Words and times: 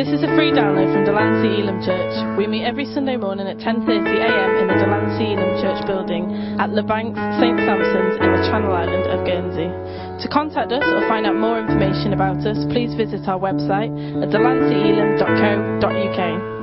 This 0.00 0.16
is 0.16 0.24
a 0.24 0.32
free 0.32 0.48
download 0.48 0.88
from 0.96 1.04
Delancey 1.04 1.60
Elim 1.60 1.76
Church. 1.84 2.16
We 2.40 2.46
meet 2.46 2.64
every 2.64 2.86
Sunday 2.88 3.20
morning 3.20 3.46
at 3.46 3.58
10.30am 3.58 4.50
in 4.56 4.66
the 4.72 4.78
Delancey 4.80 5.36
Elim 5.36 5.60
Church 5.60 5.84
building 5.84 6.56
at 6.56 6.72
Les 6.72 6.80
Banques 6.80 7.20
St 7.36 7.60
Sampson's 7.68 8.16
in 8.16 8.32
the 8.32 8.40
Channel 8.48 8.72
Island 8.72 9.04
of 9.12 9.28
Guernsey. 9.28 9.68
To 9.68 10.26
contact 10.32 10.72
us 10.72 10.84
or 10.88 11.06
find 11.06 11.26
out 11.26 11.36
more 11.36 11.60
information 11.60 12.14
about 12.14 12.38
us, 12.48 12.56
please 12.72 12.94
visit 12.96 13.28
our 13.28 13.38
website 13.38 13.92
at 14.24 14.32
delanceyelim.co.uk. 14.32 16.59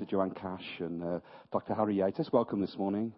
to 0.00 0.06
Joanne 0.06 0.30
Cash 0.30 0.64
and 0.78 1.02
uh, 1.02 1.20
Dr. 1.52 1.74
Harry 1.74 1.96
Yates. 1.96 2.32
Welcome 2.32 2.62
this 2.62 2.74
morning. 2.78 3.12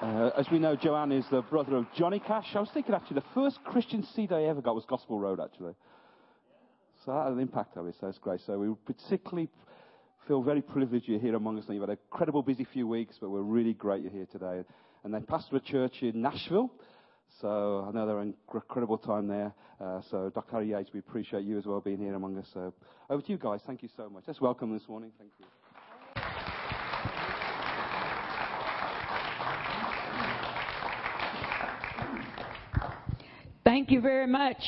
Uh, 0.00 0.30
as 0.36 0.50
we 0.50 0.58
know, 0.58 0.74
Joanne 0.74 1.12
is 1.12 1.24
the 1.30 1.42
brother 1.42 1.76
of 1.76 1.86
Johnny 1.94 2.18
Cash. 2.18 2.48
I 2.56 2.58
was 2.58 2.68
thinking 2.74 2.92
actually 2.92 3.20
the 3.20 3.26
first 3.34 3.62
Christian 3.62 4.04
CD 4.16 4.34
I 4.34 4.42
ever 4.44 4.60
got 4.60 4.74
was 4.74 4.84
Gospel 4.84 5.20
Road, 5.20 5.38
actually. 5.38 5.74
So 7.04 7.12
that 7.12 7.24
had 7.24 7.32
an 7.34 7.38
impact 7.38 7.74
so 7.74 7.92
that's 8.02 8.18
great. 8.18 8.40
So 8.44 8.58
we 8.58 8.74
particularly 8.84 9.48
feel 10.26 10.42
very 10.42 10.60
privileged 10.60 11.06
you're 11.06 11.20
here 11.20 11.36
among 11.36 11.58
us. 11.60 11.66
You've 11.68 11.80
had 11.80 11.90
a 11.90 11.98
incredible 12.10 12.42
busy 12.42 12.64
few 12.64 12.88
weeks, 12.88 13.18
but 13.20 13.30
we're 13.30 13.42
really 13.42 13.74
great 13.74 14.02
you're 14.02 14.10
here 14.10 14.26
today. 14.26 14.64
And 15.04 15.14
then 15.14 15.22
pastor 15.22 15.54
a 15.56 15.60
church 15.60 16.02
in 16.02 16.20
Nashville. 16.20 16.72
So 17.40 17.86
I 17.88 17.92
know 17.92 18.06
they're 18.06 18.18
an 18.20 18.34
incredible 18.52 18.98
time 18.98 19.26
there. 19.26 19.52
Uh, 19.80 20.00
so 20.10 20.30
Dr. 20.34 20.62
Yates, 20.62 20.90
we 20.92 21.00
appreciate 21.00 21.44
you 21.44 21.58
as 21.58 21.66
well 21.66 21.80
being 21.80 21.98
here 21.98 22.14
among 22.14 22.38
us. 22.38 22.46
So 22.52 22.72
over 23.10 23.22
to 23.22 23.32
you 23.32 23.38
guys. 23.38 23.60
Thank 23.66 23.82
you 23.82 23.88
so 23.96 24.08
much. 24.08 24.24
Let's 24.26 24.40
welcome 24.40 24.72
this 24.72 24.88
morning. 24.88 25.10
Thank 25.18 25.32
you. 25.38 25.46
Thank 33.64 33.90
you 33.90 34.00
very 34.00 34.26
much. 34.26 34.62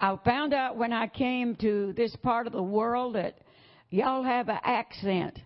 I 0.00 0.16
found 0.24 0.52
out 0.52 0.76
when 0.76 0.92
I 0.92 1.06
came 1.06 1.56
to 1.56 1.92
this 1.96 2.14
part 2.16 2.46
of 2.46 2.52
the 2.52 2.62
world 2.62 3.14
that 3.14 3.38
y'all 3.90 4.22
have 4.22 4.48
an 4.48 4.58
accent. 4.62 5.38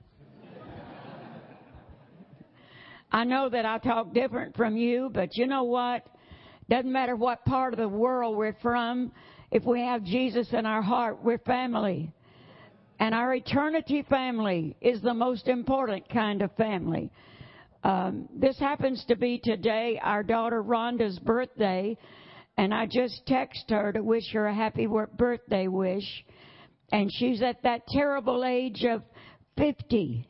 I 3.12 3.24
know 3.24 3.48
that 3.48 3.66
I 3.66 3.78
talk 3.78 4.14
different 4.14 4.56
from 4.56 4.76
you, 4.76 5.10
but 5.12 5.36
you 5.36 5.46
know 5.46 5.64
what? 5.64 6.06
Doesn't 6.68 6.92
matter 6.92 7.16
what 7.16 7.44
part 7.44 7.72
of 7.72 7.78
the 7.80 7.88
world 7.88 8.36
we're 8.36 8.56
from. 8.62 9.10
If 9.50 9.64
we 9.64 9.80
have 9.80 10.04
Jesus 10.04 10.48
in 10.52 10.64
our 10.64 10.82
heart, 10.82 11.18
we're 11.22 11.38
family. 11.38 12.12
And 13.00 13.14
our 13.14 13.34
eternity 13.34 14.04
family 14.08 14.76
is 14.80 15.02
the 15.02 15.14
most 15.14 15.48
important 15.48 16.08
kind 16.08 16.42
of 16.42 16.54
family. 16.56 17.10
Um, 17.82 18.28
this 18.32 18.58
happens 18.58 19.04
to 19.08 19.16
be 19.16 19.40
today 19.42 19.98
our 20.02 20.22
daughter 20.22 20.62
Rhonda's 20.62 21.18
birthday, 21.18 21.96
and 22.58 22.72
I 22.72 22.86
just 22.86 23.26
text 23.26 23.64
her 23.70 23.92
to 23.92 24.02
wish 24.02 24.30
her 24.32 24.46
a 24.46 24.54
happy 24.54 24.86
birthday 25.16 25.66
wish. 25.66 26.24
And 26.92 27.10
she's 27.12 27.42
at 27.42 27.62
that 27.62 27.86
terrible 27.88 28.44
age 28.44 28.84
of 28.84 29.02
50. 29.56 30.29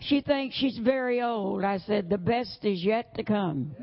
She 0.00 0.20
thinks 0.20 0.54
she's 0.56 0.78
very 0.78 1.22
old. 1.22 1.64
I 1.64 1.78
said, 1.78 2.08
the 2.08 2.18
best 2.18 2.64
is 2.64 2.82
yet 2.82 3.14
to 3.16 3.24
come. 3.24 3.74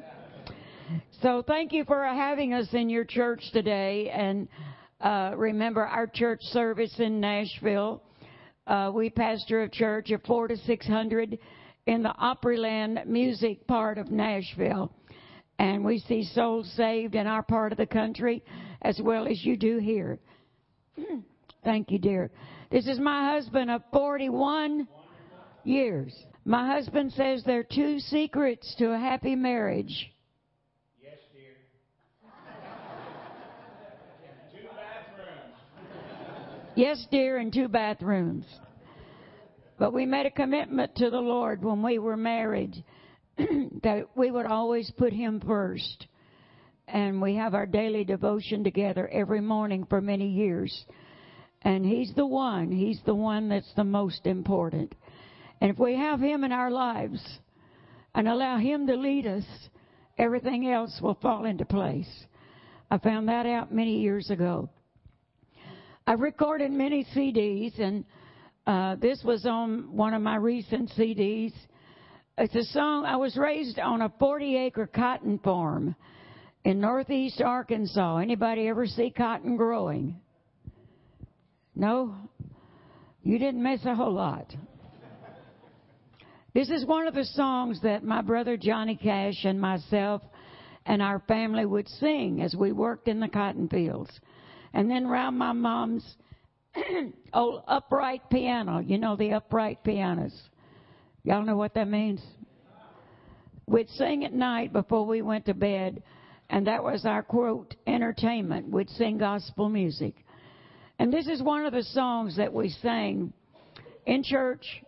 So 1.22 1.44
thank 1.46 1.72
you 1.72 1.86
for 1.86 2.04
having 2.04 2.54
us 2.54 2.68
in 2.74 2.90
your 2.90 3.06
church 3.06 3.44
today. 3.52 4.10
And 4.10 4.48
uh, 5.02 5.34
remember 5.36 5.86
our 5.86 6.08
church 6.08 6.42
service 6.44 6.94
in 7.00 7.20
Nashville. 7.20 8.04
Uh, 8.68 8.92
we 8.94 9.10
pastor 9.10 9.64
a 9.64 9.70
church 9.70 10.12
of 10.12 10.22
four 10.24 10.48
to 10.48 10.58
six 10.58 10.88
hundred 10.88 11.38
in 11.86 12.04
the 12.04 12.14
Opryland 12.22 13.06
music 13.06 13.66
part 13.68 13.98
of 13.98 14.12
Nashville. 14.12 14.94
And 15.60 15.84
we 15.84 16.00
see 16.00 16.24
souls 16.24 16.72
saved 16.76 17.16
in 17.16 17.28
our 17.28 17.44
part 17.44 17.72
of 17.72 17.78
the 17.78 17.86
country 17.86 18.44
as 18.82 19.00
well 19.02 19.28
as 19.28 19.44
you 19.46 19.58
do 19.58 19.78
here. 19.78 20.20
Thank 21.64 21.92
you, 21.92 22.00
dear. 22.00 22.32
This 22.72 22.88
is 22.88 23.00
my 23.00 23.32
husband 23.32 23.72
of 23.72 23.82
41 23.92 24.88
years. 25.66 26.14
My 26.46 26.68
husband 26.68 27.14
says 27.14 27.44
there 27.46 27.60
are 27.60 27.64
two 27.64 28.00
secrets 28.00 28.76
to 28.78 28.92
a 28.92 29.00
happy 29.00 29.36
marriage. 29.36 30.12
Yes, 31.02 31.18
dear. 31.34 31.56
two 34.54 34.68
bathrooms. 34.76 35.56
Yes, 36.76 37.08
dear, 37.10 37.38
and 37.38 37.54
two 37.54 37.70
bathrooms. 37.70 38.46
But 39.80 39.94
we 39.94 40.06
made 40.06 40.26
a 40.26 40.32
commitment 40.32 40.96
to 40.98 41.10
the 41.10 41.20
Lord 41.20 41.64
when 41.64 41.82
we 41.82 41.98
were 41.98 42.18
married 42.18 42.84
that 43.38 44.08
we 44.16 44.32
would 44.32 44.46
always 44.46 44.92
put 44.92 45.14
Him 45.14 45.42
first. 45.46 46.08
And 46.88 47.22
we 47.22 47.36
have 47.36 47.54
our 47.54 47.66
daily 47.66 48.04
devotion 48.04 48.64
together 48.64 49.08
every 49.08 49.42
morning 49.42 49.86
for 49.90 50.02
many 50.02 50.28
years. 50.28 50.86
And 51.62 51.86
He's 51.86 52.14
the 52.16 52.26
one, 52.26 52.72
He's 52.72 53.00
the 53.06 53.16
one 53.16 53.50
that's 53.50 53.74
the 53.76 53.86
most 53.86 54.26
important. 54.26 54.94
And 55.64 55.72
if 55.72 55.80
we 55.80 55.96
have 55.96 56.20
Him 56.20 56.44
in 56.44 56.52
our 56.52 56.70
lives 56.70 57.22
and 58.14 58.28
allow 58.28 58.58
Him 58.58 58.86
to 58.88 58.98
lead 58.98 59.26
us, 59.26 59.46
everything 60.18 60.70
else 60.70 61.00
will 61.02 61.14
fall 61.22 61.46
into 61.46 61.64
place. 61.64 62.26
I 62.92 62.98
found 62.98 63.30
that 63.30 63.46
out 63.46 63.74
many 63.74 64.02
years 64.02 64.30
ago. 64.30 64.70
I've 66.06 66.20
recorded 66.20 66.70
many 66.70 67.06
CDs, 67.16 67.80
and 67.80 68.04
uh, 68.68 68.96
this 68.96 69.24
was 69.24 69.46
on 69.46 69.96
one 69.96 70.14
of 70.14 70.22
my 70.22 70.36
recent 70.36 70.90
CDs. 70.98 71.54
It's 72.38 72.56
a 72.56 72.66
song. 72.66 73.06
I 73.06 73.16
was 73.16 73.38
raised 73.38 73.80
on 73.80 74.02
a 74.02 74.12
40 74.20 74.58
acre 74.58 74.86
cotton 74.86 75.40
farm 75.40 75.96
in 76.66 76.82
northeast 76.82 77.40
Arkansas. 77.40 78.18
Anybody 78.18 78.68
ever 78.68 78.86
see 78.86 79.14
cotton 79.16 79.56
growing? 79.56 80.20
No? 81.74 82.16
You 83.22 83.40
didn't 83.40 83.64
miss 83.64 83.86
a 83.86 83.96
whole 83.96 84.14
lot. 84.14 84.54
This 86.54 86.70
is 86.70 86.86
one 86.86 87.08
of 87.08 87.16
the 87.16 87.26
songs 87.26 87.82
that 87.82 88.04
my 88.04 88.22
brother 88.22 88.58
Johnny 88.58 88.96
Cash 88.96 89.44
and 89.44 89.60
myself 89.60 90.22
and 90.86 91.02
our 91.02 91.20
family 91.28 91.66
would 91.66 91.88
sing 91.88 92.42
as 92.42 92.56
we 92.56 92.72
worked 92.72 93.08
in 93.08 93.20
the 93.20 93.28
cotton 93.28 93.68
fields. 93.68 94.12
And 94.72 94.90
then 94.90 95.06
around 95.06 95.36
my 95.38 95.52
mom's 95.52 96.06
old 97.34 97.64
upright 97.68 98.30
piano, 98.30 98.80
you 98.80 99.00
know 99.00 99.16
the 99.16 99.34
upright 99.34 99.84
pianos. 99.84 100.40
Y'all 101.24 101.44
know 101.44 101.56
what 101.56 101.74
that 101.74 101.88
means? 101.88 102.22
We'd 103.66 103.90
sing 103.90 104.24
at 104.24 104.34
night 104.34 104.74
before 104.74 105.08
we 105.08 105.24
went 105.24 105.46
to 105.46 105.56
bed, 105.56 106.04
and 106.52 106.68
that 106.68 106.84
was 106.84 107.06
our 107.06 107.24
quote, 107.24 107.76
entertainment. 107.88 108.70
We'd 108.70 108.90
sing 108.92 109.18
gospel 109.18 109.70
music. 109.70 110.16
And 111.00 111.12
this 111.12 111.28
is 111.28 111.42
one 111.42 111.66
of 111.66 111.74
the 111.74 111.84
songs 111.84 112.38
that 112.38 112.54
we 112.54 112.70
sang 112.70 113.34
in 114.06 114.22
church 114.22 114.84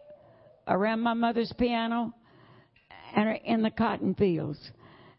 around 0.68 1.02
my 1.02 1.14
mother's 1.14 1.54
piano 1.58 2.14
and 3.16 3.40
in 3.46 3.62
the 3.62 3.72
cotton 3.72 4.14
fields. 4.16 4.60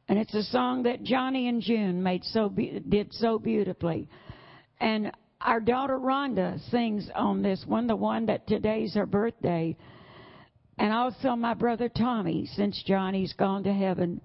And 0.09 0.19
it's 0.19 0.35
a 0.35 0.43
song 0.45 0.85
that 0.85 1.03
Johnny 1.03 1.49
and 1.49 1.61
June 1.61 2.03
made 2.03 2.25
so 2.25 2.49
be- 2.49 2.81
did 2.89 3.13
so 3.13 3.39
beautifully. 3.39 4.09
And 4.81 5.11
our 5.41 5.61
daughter 5.61 5.99
Rhonda 5.99 6.61
sings 6.71 7.09
on 7.15 7.43
this 7.43 7.65
one, 7.67 7.87
the 7.87 7.97
one 7.97 8.27
that 8.27 8.47
today's 8.47 8.95
her 8.95 9.07
birthday. 9.07 9.77
And 10.79 10.93
also 10.93 11.35
my 11.35 11.55
brother 11.55 11.89
Tommy, 11.89 12.47
since 12.55 12.83
Johnny's 12.87 13.33
gone 13.33 13.65
to 13.65 13.73
heaven. 13.73 14.21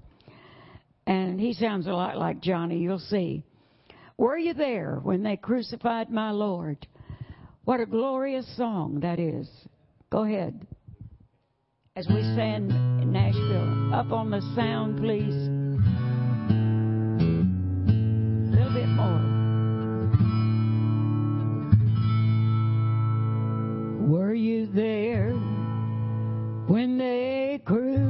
And 1.08 1.40
he 1.40 1.54
sounds 1.54 1.88
a 1.88 1.94
lot 1.94 2.18
like 2.18 2.42
Johnny, 2.42 2.80
you'll 2.80 3.00
see. 3.00 3.44
Were 4.18 4.38
you 4.38 4.54
there 4.54 5.00
when 5.02 5.24
they 5.24 5.38
crucified 5.38 6.12
my 6.12 6.30
Lord? 6.30 6.86
What 7.64 7.80
a 7.80 7.86
glorious 7.86 8.46
song 8.56 9.00
that 9.02 9.20
is. 9.20 9.50
Go 10.12 10.26
ahead 10.26 10.68
as 11.98 12.08
we 12.08 12.22
stand 12.22 12.72
in 13.02 13.12
Nashville. 13.12 13.94
Up 13.94 14.14
on 14.14 14.30
the 14.30 14.40
sound, 14.56 14.98
please. 14.98 15.36
A 18.16 18.56
little 18.56 18.74
bit 18.74 18.88
more. 18.88 19.20
Were 24.08 24.34
you 24.34 24.68
there 24.68 25.34
when 26.68 26.98
they 26.98 27.60
crucified 27.66 28.10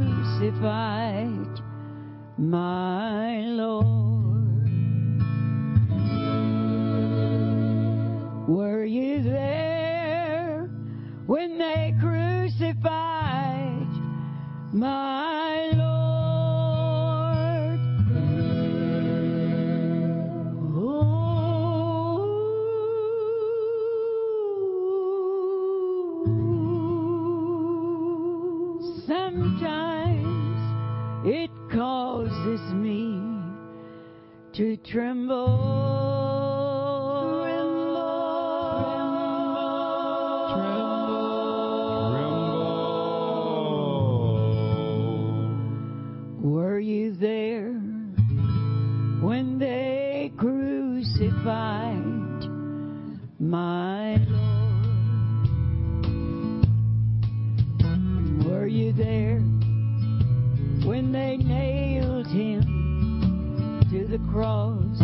my 2.38 3.40
Lord? 3.40 4.70
Were 8.48 8.86
you 8.86 9.24
there 9.24 10.70
when 11.26 11.58
they 11.58 11.96
crucified? 12.00 13.21
my 14.74 15.72
Lord. 15.76 16.62
Oh. 20.74 21.12
Sometimes 29.06 30.58
it 31.26 31.52
causes 31.72 32.62
me 32.74 33.20
to 34.54 34.78
tremble. 34.78 36.01
You 47.02 47.12
there 47.16 47.72
when 49.26 49.58
they 49.58 50.32
crucified 50.38 51.96
my 53.40 54.18
Lord? 54.30 54.52
Were 58.46 58.68
you 58.68 58.94
there 58.94 59.40
when 60.88 61.12
they 61.12 61.38
nailed 61.38 62.28
him 62.28 63.82
to 63.90 64.06
the 64.06 64.20
cross? 64.32 65.02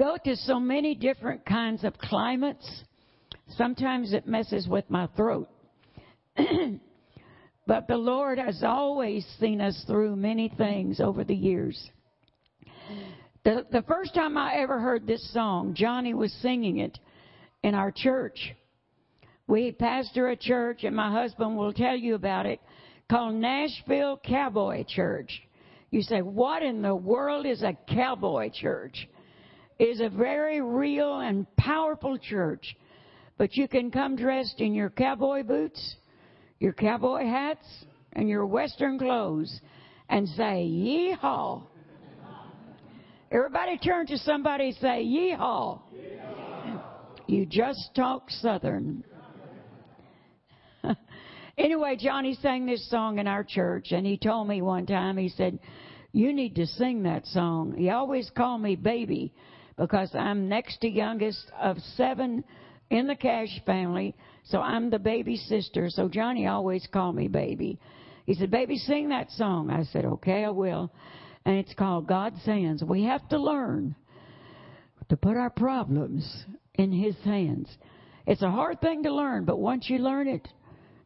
Go 0.00 0.16
to 0.24 0.34
so 0.34 0.58
many 0.58 0.94
different 0.94 1.44
kinds 1.44 1.84
of 1.84 1.96
climates. 1.98 2.84
Sometimes 3.50 4.14
it 4.14 4.26
messes 4.26 4.66
with 4.66 4.88
my 4.88 5.06
throat. 5.14 5.48
but 7.66 7.86
the 7.86 7.98
Lord 7.98 8.38
has 8.38 8.62
always 8.64 9.26
seen 9.38 9.60
us 9.60 9.84
through 9.86 10.16
many 10.16 10.48
things 10.56 11.00
over 11.00 11.22
the 11.22 11.34
years. 11.34 11.90
The, 13.44 13.66
the 13.70 13.82
first 13.82 14.14
time 14.14 14.38
I 14.38 14.54
ever 14.54 14.80
heard 14.80 15.06
this 15.06 15.32
song, 15.34 15.74
Johnny 15.74 16.14
was 16.14 16.32
singing 16.40 16.78
it 16.78 16.98
in 17.62 17.74
our 17.74 17.92
church. 17.94 18.54
We 19.46 19.72
pastor 19.72 20.28
a 20.28 20.36
church, 20.36 20.82
and 20.84 20.96
my 20.96 21.12
husband 21.12 21.58
will 21.58 21.74
tell 21.74 21.96
you 21.96 22.14
about 22.14 22.46
it, 22.46 22.60
called 23.10 23.34
Nashville 23.34 24.18
Cowboy 24.24 24.84
Church. 24.88 25.42
You 25.90 26.00
say, 26.02 26.22
what 26.22 26.62
in 26.62 26.80
the 26.80 26.94
world 26.94 27.44
is 27.44 27.62
a 27.62 27.76
cowboy 27.92 28.50
church? 28.50 29.08
Is 29.80 30.02
a 30.02 30.10
very 30.10 30.60
real 30.60 31.20
and 31.20 31.46
powerful 31.56 32.18
church. 32.18 32.76
But 33.38 33.56
you 33.56 33.66
can 33.66 33.90
come 33.90 34.14
dressed 34.14 34.60
in 34.60 34.74
your 34.74 34.90
cowboy 34.90 35.42
boots, 35.42 35.96
your 36.58 36.74
cowboy 36.74 37.24
hats, 37.24 37.66
and 38.12 38.28
your 38.28 38.44
western 38.44 38.98
clothes 38.98 39.58
and 40.10 40.28
say, 40.28 40.68
Yeehaw. 40.68 41.62
Everybody 43.32 43.78
turn 43.78 44.06
to 44.08 44.18
somebody 44.18 44.66
and 44.66 44.76
say, 44.76 45.02
Yeehaw. 45.02 45.80
You 47.26 47.46
just 47.46 47.94
talk 47.96 48.28
Southern. 48.28 49.02
anyway, 51.56 51.96
Johnny 51.98 52.36
sang 52.42 52.66
this 52.66 52.86
song 52.90 53.18
in 53.18 53.26
our 53.26 53.44
church, 53.44 53.92
and 53.92 54.04
he 54.04 54.18
told 54.18 54.46
me 54.46 54.60
one 54.60 54.84
time, 54.84 55.16
he 55.16 55.30
said, 55.30 55.58
You 56.12 56.34
need 56.34 56.56
to 56.56 56.66
sing 56.66 57.04
that 57.04 57.24
song. 57.28 57.76
He 57.78 57.88
always 57.88 58.30
called 58.36 58.60
me 58.60 58.76
baby 58.76 59.32
because 59.80 60.14
I'm 60.14 60.46
next 60.46 60.82
to 60.82 60.88
youngest 60.88 61.50
of 61.58 61.78
seven 61.96 62.44
in 62.90 63.06
the 63.06 63.14
Cash 63.16 63.62
family, 63.64 64.14
so 64.44 64.60
I'm 64.60 64.90
the 64.90 64.98
baby 64.98 65.36
sister. 65.36 65.88
So 65.88 66.06
Johnny 66.06 66.46
always 66.46 66.86
called 66.92 67.16
me 67.16 67.28
baby. 67.28 67.78
He 68.26 68.34
said, 68.34 68.50
Baby, 68.50 68.76
sing 68.76 69.08
that 69.08 69.30
song. 69.30 69.70
I 69.70 69.84
said, 69.84 70.04
Okay, 70.04 70.44
I 70.44 70.50
will. 70.50 70.92
And 71.46 71.56
it's 71.56 71.72
called 71.72 72.06
God's 72.06 72.44
Hands. 72.44 72.84
We 72.84 73.04
have 73.04 73.26
to 73.30 73.38
learn 73.38 73.96
to 75.08 75.16
put 75.16 75.38
our 75.38 75.50
problems 75.50 76.44
in 76.74 76.92
His 76.92 77.16
hands. 77.24 77.68
It's 78.26 78.42
a 78.42 78.50
hard 78.50 78.82
thing 78.82 79.04
to 79.04 79.14
learn, 79.14 79.46
but 79.46 79.58
once 79.58 79.88
you 79.88 79.98
learn 79.98 80.28
it, 80.28 80.46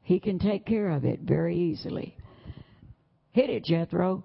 He 0.02 0.18
can 0.18 0.40
take 0.40 0.66
care 0.66 0.90
of 0.90 1.04
it 1.04 1.20
very 1.20 1.56
easily. 1.56 2.16
Hit 3.30 3.50
it, 3.50 3.64
Jethro. 3.64 4.24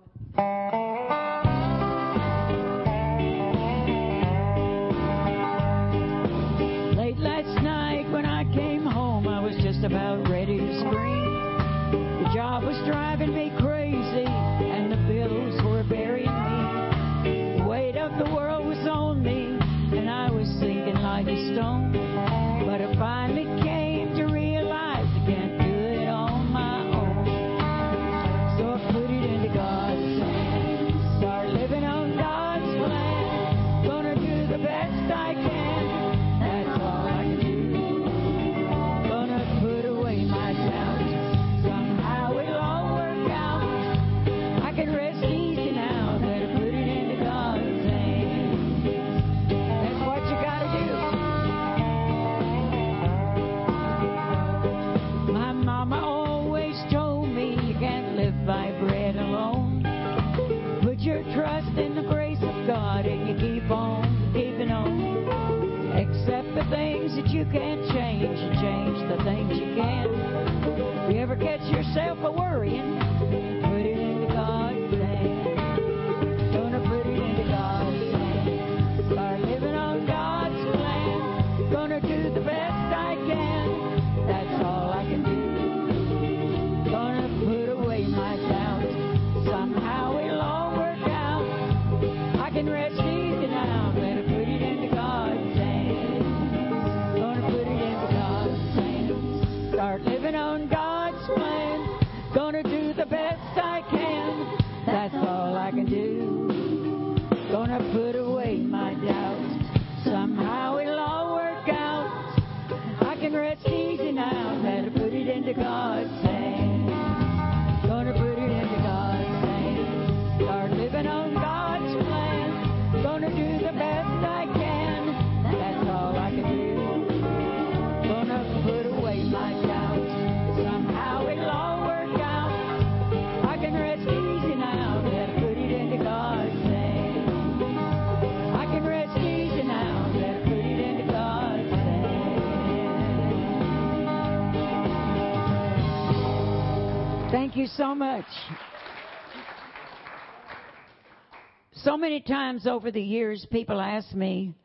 Many 152.00 152.22
times 152.22 152.66
over 152.66 152.92
the 152.92 153.02
years, 153.02 153.46
people 153.52 153.80
ask 153.80 154.14
me, 154.14 154.56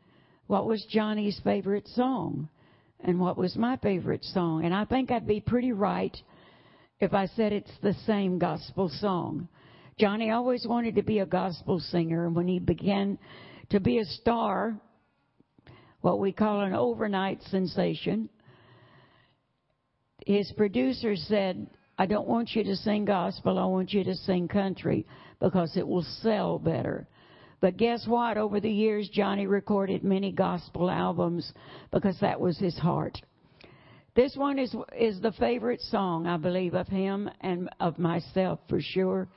what 0.47 0.65
was 0.65 0.85
Johnny's 0.89 1.39
favorite 1.43 1.87
song? 1.89 2.49
And 3.01 3.19
what 3.19 3.37
was 3.37 3.55
my 3.55 3.77
favorite 3.77 4.23
song? 4.23 4.65
And 4.65 4.73
I 4.73 4.85
think 4.85 5.11
I'd 5.11 5.27
be 5.27 5.41
pretty 5.41 5.71
right 5.71 6.15
if 6.99 7.13
I 7.13 7.27
said 7.27 7.51
it's 7.51 7.71
the 7.81 7.93
same 8.05 8.39
gospel 8.39 8.89
song. 8.89 9.47
Johnny 9.99 10.31
always 10.31 10.65
wanted 10.67 10.95
to 10.95 11.03
be 11.03 11.19
a 11.19 11.25
gospel 11.25 11.79
singer, 11.79 12.25
and 12.25 12.35
when 12.35 12.47
he 12.47 12.59
began 12.59 13.17
to 13.69 13.79
be 13.79 13.99
a 13.99 14.05
star, 14.05 14.79
what 16.01 16.19
we 16.19 16.31
call 16.31 16.61
an 16.61 16.73
overnight 16.73 17.41
sensation, 17.43 18.29
his 20.25 20.51
producer 20.57 21.15
said, 21.15 21.67
I 21.97 22.05
don't 22.05 22.27
want 22.27 22.55
you 22.55 22.63
to 22.63 22.75
sing 22.75 23.05
gospel, 23.05 23.57
I 23.57 23.65
want 23.65 23.93
you 23.93 24.03
to 24.03 24.15
sing 24.15 24.47
country 24.47 25.05
because 25.39 25.77
it 25.77 25.87
will 25.87 26.05
sell 26.21 26.59
better. 26.59 27.07
But 27.61 27.77
guess 27.77 28.05
what? 28.07 28.37
Over 28.37 28.59
the 28.59 28.71
years, 28.71 29.09
Johnny 29.09 29.47
recorded 29.47 30.03
many 30.03 30.31
gospel 30.31 30.89
albums 30.89 31.51
because 31.91 32.17
that 32.19 32.39
was 32.39 32.57
his 32.57 32.77
heart. 32.77 33.21
This 34.15 34.35
one 34.35 34.59
is, 34.59 34.73
is 34.97 35.19
the 35.19 35.33
favorite 35.33 35.81
song, 35.81 36.25
I 36.25 36.37
believe, 36.37 36.73
of 36.73 36.87
him 36.87 37.29
and 37.41 37.69
of 37.79 37.99
myself 37.99 38.59
for 38.69 38.79
sure. 38.81 39.27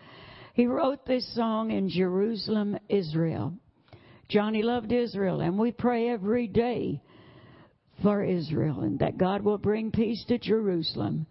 He 0.55 0.67
wrote 0.67 1.05
this 1.05 1.35
song 1.35 1.71
in 1.71 1.89
Jerusalem, 1.89 2.79
Israel. 2.89 3.55
Johnny 4.29 4.63
loved 4.63 4.93
Israel, 4.93 5.41
and 5.41 5.59
we 5.59 5.73
pray 5.73 6.11
every 6.11 6.47
day 6.47 7.01
for 8.03 8.23
Israel 8.23 8.81
and 8.81 8.99
that 9.01 9.19
God 9.19 9.43
will 9.43 9.59
bring 9.59 9.91
peace 9.91 10.25
to 10.29 10.39
Jerusalem 10.39 11.27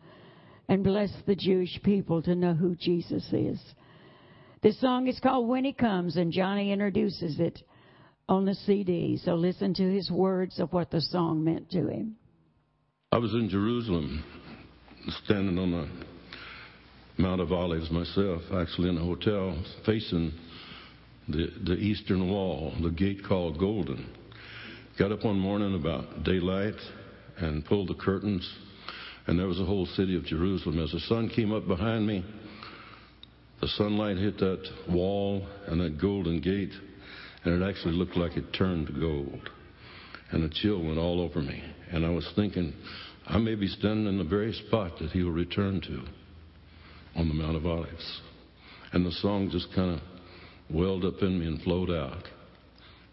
and 0.67 0.84
bless 0.84 1.12
the 1.25 1.36
Jewish 1.36 1.79
people 1.84 2.22
to 2.24 2.36
know 2.36 2.53
who 2.53 2.75
Jesus 2.75 3.25
is. 3.32 3.60
This 4.67 4.81
song 4.81 5.07
is 5.07 5.17
called 5.21 5.47
When 5.47 5.63
He 5.63 5.71
Comes, 5.71 6.17
and 6.17 6.29
Johnny 6.29 6.74
introduces 6.74 7.39
it 7.39 7.63
on 8.27 8.43
the 8.43 8.53
CD. 8.53 9.15
So 9.15 9.33
listen 9.36 9.74
to 9.75 9.89
his 9.89 10.12
words 10.12 10.59
of 10.59 10.74
what 10.74 10.91
the 10.91 11.00
song 11.00 11.41
meant 11.41 11.71
to 11.71 11.88
him. 11.88 12.17
I 13.13 13.17
was 13.17 13.33
in 13.33 13.47
Jerusalem, 13.47 14.25
standing 15.24 15.57
on 15.57 15.71
the 15.71 15.88
Mount 17.17 17.39
of 17.39 17.53
Olives 17.53 17.89
myself, 17.91 18.41
actually 18.53 18.89
in 18.89 18.97
a 18.97 19.05
hotel 19.05 19.57
facing 19.86 20.33
the, 21.29 21.47
the 21.63 21.75
eastern 21.75 22.29
wall, 22.29 22.74
the 22.83 22.91
gate 22.91 23.24
called 23.25 23.57
Golden. 23.57 24.05
Got 25.00 25.13
up 25.13 25.24
one 25.24 25.39
morning 25.39 25.75
about 25.75 26.25
daylight 26.25 26.75
and 27.38 27.63
pulled 27.63 27.88
the 27.88 27.95
curtains, 27.95 28.45
and 29.27 29.39
there 29.39 29.47
was 29.47 29.59
the 29.59 29.65
whole 29.65 29.86
city 29.86 30.17
of 30.17 30.25
Jerusalem. 30.25 30.77
As 30.83 30.91
the 30.91 31.00
sun 31.00 31.29
came 31.29 31.53
up 31.53 31.69
behind 31.69 32.05
me, 32.05 32.25
the 33.61 33.67
sunlight 33.67 34.17
hit 34.17 34.37
that 34.39 34.63
wall 34.89 35.47
and 35.67 35.81
that 35.81 35.99
golden 35.99 36.39
gate, 36.41 36.73
and 37.43 37.61
it 37.61 37.67
actually 37.67 37.93
looked 37.93 38.15
like 38.15 38.37
it 38.37 38.53
turned 38.53 38.87
to 38.87 38.93
gold. 38.93 39.49
And 40.31 40.43
a 40.43 40.49
chill 40.49 40.83
went 40.83 40.97
all 40.97 41.21
over 41.21 41.41
me. 41.41 41.63
And 41.91 42.05
I 42.05 42.09
was 42.09 42.29
thinking, 42.35 42.73
I 43.25 43.37
may 43.37 43.55
be 43.55 43.67
standing 43.67 44.07
in 44.07 44.17
the 44.17 44.23
very 44.23 44.53
spot 44.53 44.99
that 44.99 45.11
he 45.11 45.23
will 45.23 45.31
return 45.31 45.81
to 45.81 46.03
on 47.15 47.29
the 47.29 47.33
Mount 47.33 47.55
of 47.55 47.65
Olives. 47.65 48.21
And 48.91 49.05
the 49.05 49.11
song 49.11 49.49
just 49.51 49.73
kind 49.73 49.91
of 49.91 50.01
welled 50.69 51.05
up 51.05 51.21
in 51.21 51.39
me 51.39 51.47
and 51.47 51.61
flowed 51.61 51.89
out. 51.89 52.23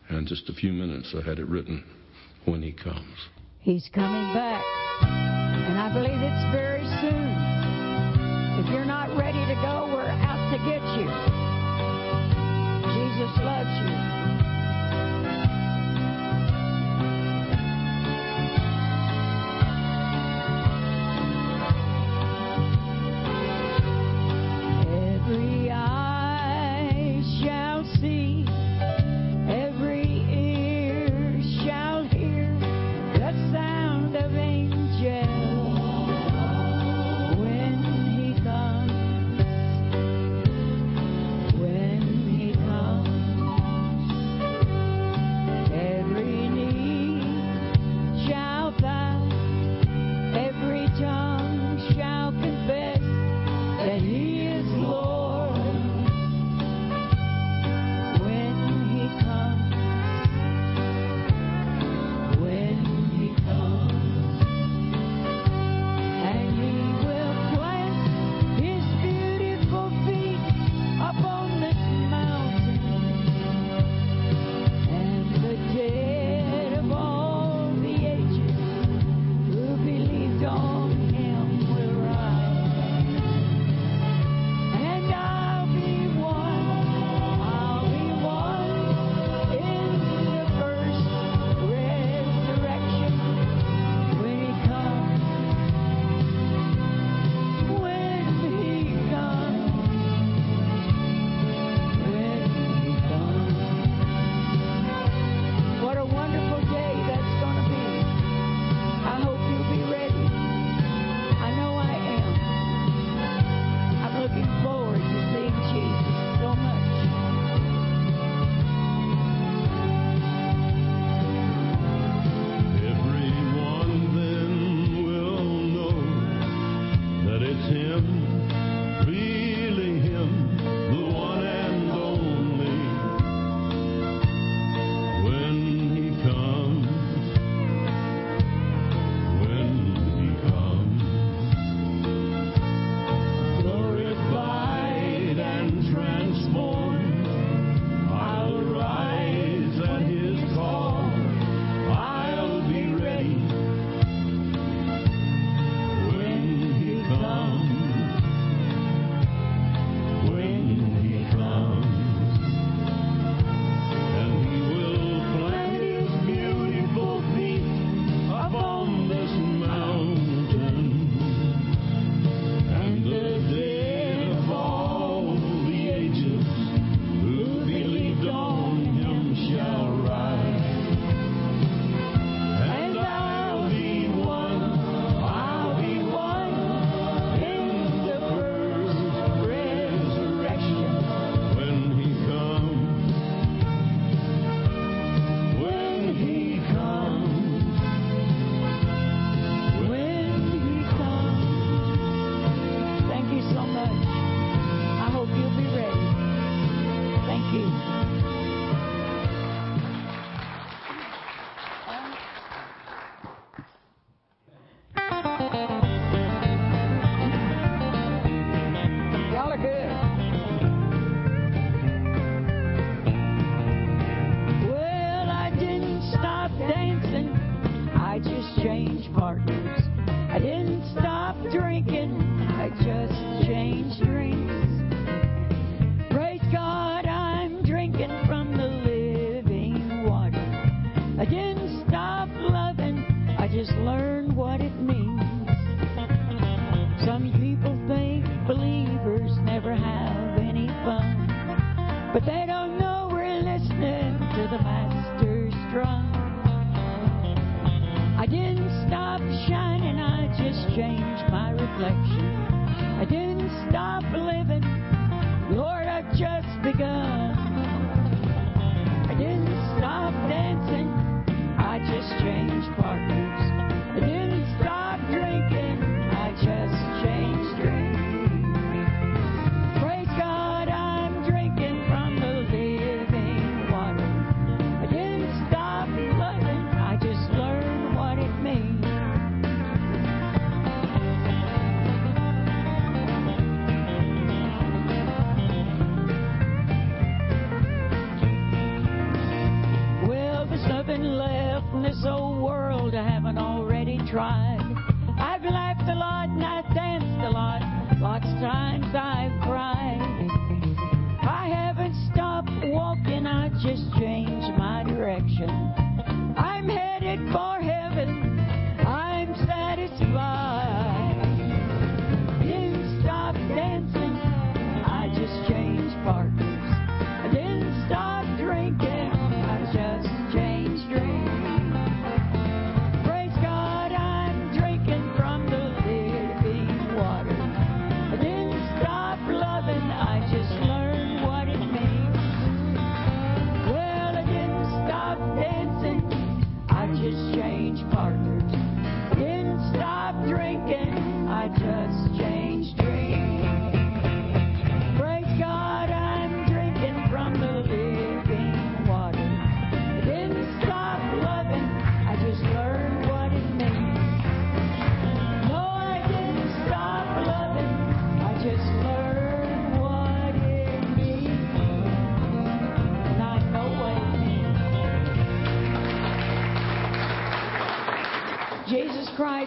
And 0.09 0.27
just 0.27 0.49
a 0.49 0.53
few 0.53 0.73
minutes, 0.73 1.15
I 1.17 1.27
had 1.27 1.39
it 1.39 1.49
written, 1.49 1.85
When 2.45 2.63
He 2.63 2.73
Comes. 2.73 3.17
He's 3.61 3.89
coming 3.95 4.35
back, 4.35 4.63
and 5.03 5.79
I 5.79 5.91
believe 5.93 6.21
it's 6.21 6.53
very 6.55 6.74
you. 10.97 11.09
Jesus 12.95 13.37
loves 13.43 13.69
you. 13.81 14.04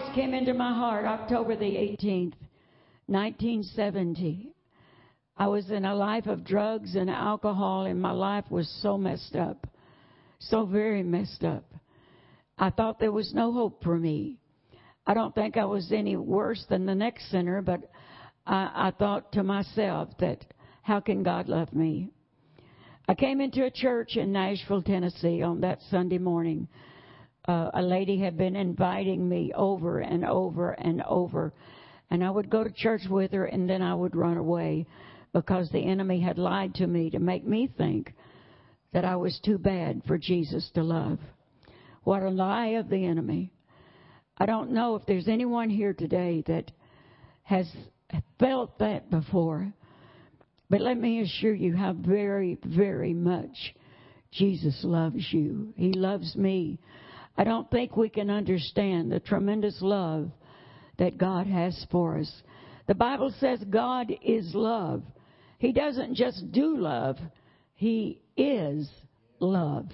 Christ 0.08 0.20
came 0.20 0.34
into 0.34 0.54
my 0.54 0.72
heart 0.72 1.04
October 1.04 1.54
the 1.56 1.64
18th, 1.64 2.34
1970. 3.06 4.54
I 5.36 5.46
was 5.48 5.70
in 5.70 5.84
a 5.84 5.94
life 5.94 6.26
of 6.26 6.44
drugs 6.44 6.94
and 6.94 7.10
alcohol, 7.10 7.84
and 7.84 8.00
my 8.00 8.12
life 8.12 8.44
was 8.50 8.68
so 8.82 8.96
messed 8.96 9.36
up. 9.36 9.66
So 10.38 10.64
very 10.64 11.02
messed 11.02 11.44
up. 11.44 11.64
I 12.56 12.70
thought 12.70 12.98
there 12.98 13.12
was 13.12 13.34
no 13.34 13.52
hope 13.52 13.82
for 13.82 13.98
me. 13.98 14.38
I 15.06 15.14
don't 15.14 15.34
think 15.34 15.56
I 15.56 15.64
was 15.64 15.92
any 15.92 16.16
worse 16.16 16.64
than 16.68 16.86
the 16.86 16.94
next 16.94 17.30
sinner, 17.30 17.60
but 17.60 17.90
I, 18.46 18.88
I 18.88 18.92
thought 18.98 19.32
to 19.32 19.42
myself 19.42 20.08
that 20.20 20.44
how 20.82 21.00
can 21.00 21.22
God 21.22 21.48
love 21.48 21.72
me? 21.74 22.10
I 23.08 23.14
came 23.14 23.40
into 23.40 23.64
a 23.64 23.70
church 23.70 24.16
in 24.16 24.32
Nashville, 24.32 24.82
Tennessee 24.82 25.42
on 25.42 25.60
that 25.60 25.80
Sunday 25.90 26.18
morning. 26.18 26.68
Uh, 27.48 27.70
a 27.72 27.82
lady 27.82 28.18
had 28.18 28.36
been 28.36 28.54
inviting 28.54 29.26
me 29.26 29.50
over 29.54 30.00
and 30.00 30.24
over 30.24 30.72
and 30.72 31.02
over. 31.02 31.54
And 32.10 32.22
I 32.22 32.30
would 32.30 32.50
go 32.50 32.62
to 32.62 32.70
church 32.70 33.02
with 33.08 33.32
her 33.32 33.46
and 33.46 33.68
then 33.68 33.80
I 33.80 33.94
would 33.94 34.14
run 34.14 34.36
away 34.36 34.86
because 35.32 35.70
the 35.70 35.84
enemy 35.84 36.20
had 36.20 36.38
lied 36.38 36.74
to 36.76 36.86
me 36.86 37.10
to 37.10 37.18
make 37.18 37.46
me 37.46 37.66
think 37.78 38.12
that 38.92 39.04
I 39.04 39.16
was 39.16 39.40
too 39.44 39.58
bad 39.58 40.02
for 40.06 40.18
Jesus 40.18 40.70
to 40.74 40.82
love. 40.82 41.18
What 42.04 42.22
a 42.22 42.30
lie 42.30 42.78
of 42.78 42.88
the 42.88 43.04
enemy. 43.06 43.50
I 44.36 44.46
don't 44.46 44.72
know 44.72 44.94
if 44.94 45.06
there's 45.06 45.28
anyone 45.28 45.70
here 45.70 45.94
today 45.94 46.44
that 46.46 46.70
has 47.44 47.66
felt 48.38 48.78
that 48.78 49.10
before. 49.10 49.72
But 50.70 50.82
let 50.82 50.98
me 50.98 51.20
assure 51.22 51.54
you 51.54 51.74
how 51.74 51.94
very, 51.94 52.58
very 52.62 53.14
much 53.14 53.74
Jesus 54.32 54.80
loves 54.84 55.26
you. 55.32 55.72
He 55.76 55.92
loves 55.92 56.36
me. 56.36 56.78
I 57.38 57.44
don't 57.44 57.70
think 57.70 57.96
we 57.96 58.08
can 58.08 58.30
understand 58.30 59.12
the 59.12 59.20
tremendous 59.20 59.78
love 59.80 60.28
that 60.98 61.16
God 61.18 61.46
has 61.46 61.86
for 61.88 62.18
us. 62.18 62.42
The 62.88 62.96
Bible 62.96 63.32
says 63.38 63.62
God 63.70 64.12
is 64.20 64.52
love. 64.54 65.04
He 65.60 65.72
doesn't 65.72 66.16
just 66.16 66.50
do 66.50 66.76
love, 66.76 67.16
He 67.74 68.20
is 68.36 68.90
love. 69.38 69.86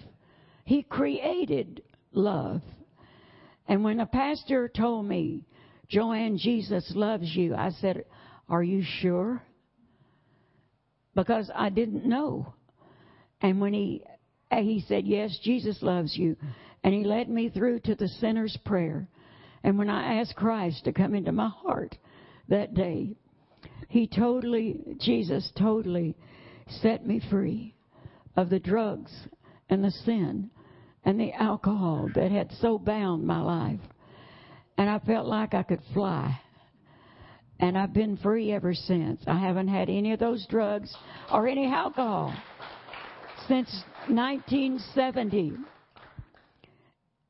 He 0.64 0.82
created 0.82 1.82
love. 2.12 2.62
And 3.68 3.84
when 3.84 4.00
a 4.00 4.06
pastor 4.06 4.70
told 4.74 5.06
me, 5.06 5.44
Joanne, 5.88 6.38
Jesus 6.38 6.90
loves 6.94 7.36
you, 7.36 7.54
I 7.54 7.70
said, 7.80 8.06
Are 8.48 8.62
you 8.62 8.82
sure? 9.00 9.42
Because 11.14 11.50
I 11.54 11.68
didn't 11.68 12.06
know. 12.06 12.54
And 13.42 13.60
when 13.60 13.74
he 13.74 14.02
he 14.50 14.84
said, 14.88 15.06
Yes, 15.06 15.38
Jesus 15.42 15.82
loves 15.82 16.16
you. 16.16 16.36
And 16.84 16.92
he 16.94 17.02
led 17.02 17.30
me 17.30 17.48
through 17.48 17.80
to 17.80 17.94
the 17.94 18.08
sinner's 18.08 18.56
prayer. 18.64 19.08
And 19.64 19.78
when 19.78 19.88
I 19.88 20.20
asked 20.20 20.36
Christ 20.36 20.84
to 20.84 20.92
come 20.92 21.14
into 21.14 21.32
my 21.32 21.48
heart 21.48 21.96
that 22.48 22.74
day, 22.74 23.16
he 23.88 24.06
totally, 24.06 24.80
Jesus 25.00 25.50
totally 25.58 26.14
set 26.82 27.06
me 27.06 27.22
free 27.30 27.74
of 28.36 28.50
the 28.50 28.58
drugs 28.58 29.10
and 29.70 29.82
the 29.82 29.90
sin 29.90 30.50
and 31.04 31.18
the 31.18 31.32
alcohol 31.32 32.10
that 32.14 32.30
had 32.30 32.52
so 32.60 32.78
bound 32.78 33.26
my 33.26 33.40
life. 33.40 33.80
And 34.76 34.90
I 34.90 34.98
felt 34.98 35.26
like 35.26 35.54
I 35.54 35.62
could 35.62 35.80
fly. 35.94 36.38
And 37.60 37.78
I've 37.78 37.94
been 37.94 38.18
free 38.18 38.52
ever 38.52 38.74
since. 38.74 39.22
I 39.26 39.38
haven't 39.38 39.68
had 39.68 39.88
any 39.88 40.12
of 40.12 40.18
those 40.18 40.46
drugs 40.48 40.94
or 41.32 41.48
any 41.48 41.66
alcohol 41.66 42.34
since 43.48 43.84
1970. 44.08 45.52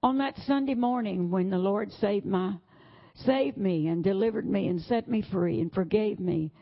On 0.04 0.18
that 0.18 0.36
Sunday 0.46 0.74
morning 0.74 1.30
when 1.30 1.48
the 1.48 1.56
Lord 1.56 1.90
saved 1.92 2.26
my 2.26 2.56
saved 3.24 3.56
me 3.56 3.86
and 3.86 4.04
delivered 4.04 4.46
me 4.46 4.68
and 4.68 4.78
set 4.82 5.08
me 5.08 5.24
free 5.32 5.62
and 5.62 5.72
forgave 5.72 6.20
me, 6.20 6.52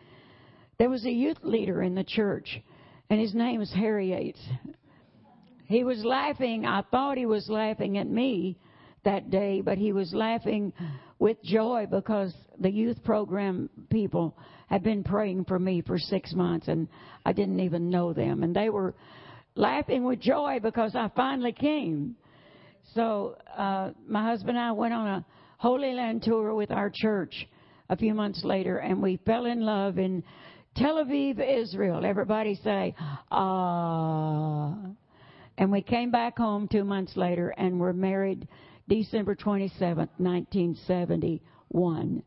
there 0.79 0.89
was 0.89 1.05
a 1.05 1.11
youth 1.11 1.39
leader 1.43 1.83
in 1.83 1.97
the 1.97 2.05
church 2.05 2.63
and 3.11 3.19
his 3.19 3.35
name 3.35 3.59
was 3.59 3.73
Harry 3.73 4.11
Yates. 4.11 4.39
He 5.65 5.83
was 5.83 6.05
laughing. 6.05 6.67
I 6.67 6.83
thought 6.83 7.19
he 7.19 7.27
was 7.27 7.49
laughing 7.49 7.99
at 7.99 8.07
me 8.07 8.59
that 9.05 9.29
day, 9.29 9.61
but 9.61 9.77
he 9.77 9.93
was 9.93 10.15
laughing 10.15 10.73
with 11.19 11.43
joy 11.43 11.89
because 11.91 12.33
the 12.61 12.71
youth 12.71 13.03
program 13.03 13.69
people 13.91 14.37
had 14.69 14.85
been 14.85 15.03
praying 15.03 15.47
for 15.47 15.59
me 15.59 15.83
for 15.83 15.99
six 15.99 16.33
months 16.33 16.69
and 16.69 16.87
I 17.27 17.33
didn't 17.33 17.59
even 17.59 17.91
know 17.91 18.13
them. 18.13 18.45
And 18.45 18.55
they 18.55 18.69
were 18.69 18.95
laughing 19.57 20.05
with 20.05 20.21
joy 20.21 20.61
because 20.63 20.95
I 20.95 21.11
finally 21.17 21.51
came. 21.51 22.15
So 22.95 23.37
uh, 23.57 23.91
my 24.07 24.25
husband 24.25 24.59
and 24.59 24.67
I 24.67 24.73
went 24.73 24.95
on 24.95 25.07
a 25.07 25.25
Holy 25.59 25.93
Land 25.93 26.23
tour 26.23 26.55
with 26.55 26.71
our 26.71 26.91
church 26.93 27.47
a 27.89 27.97
few 27.97 28.15
months 28.15 28.45
later, 28.45 28.79
and 28.79 29.03
we 29.03 29.19
fell 29.25 29.47
in 29.47 29.61
love 29.61 29.99
in 29.99 30.23
Tel 30.77 31.05
Aviv, 31.05 31.41
Israel. 31.41 32.05
Everybody 32.05 32.59
say, 32.63 32.95
ah. 33.31 34.75
And 35.59 35.71
we 35.71 35.83
came 35.83 36.11
back 36.11 36.39
home 36.39 36.67
two 36.67 36.85
months 36.85 37.17
later 37.17 37.51
and 37.51 37.79
were 37.79 37.93
married 37.93 38.49
December 38.89 39.35
27th, 39.35 40.09
1971. 40.17 42.23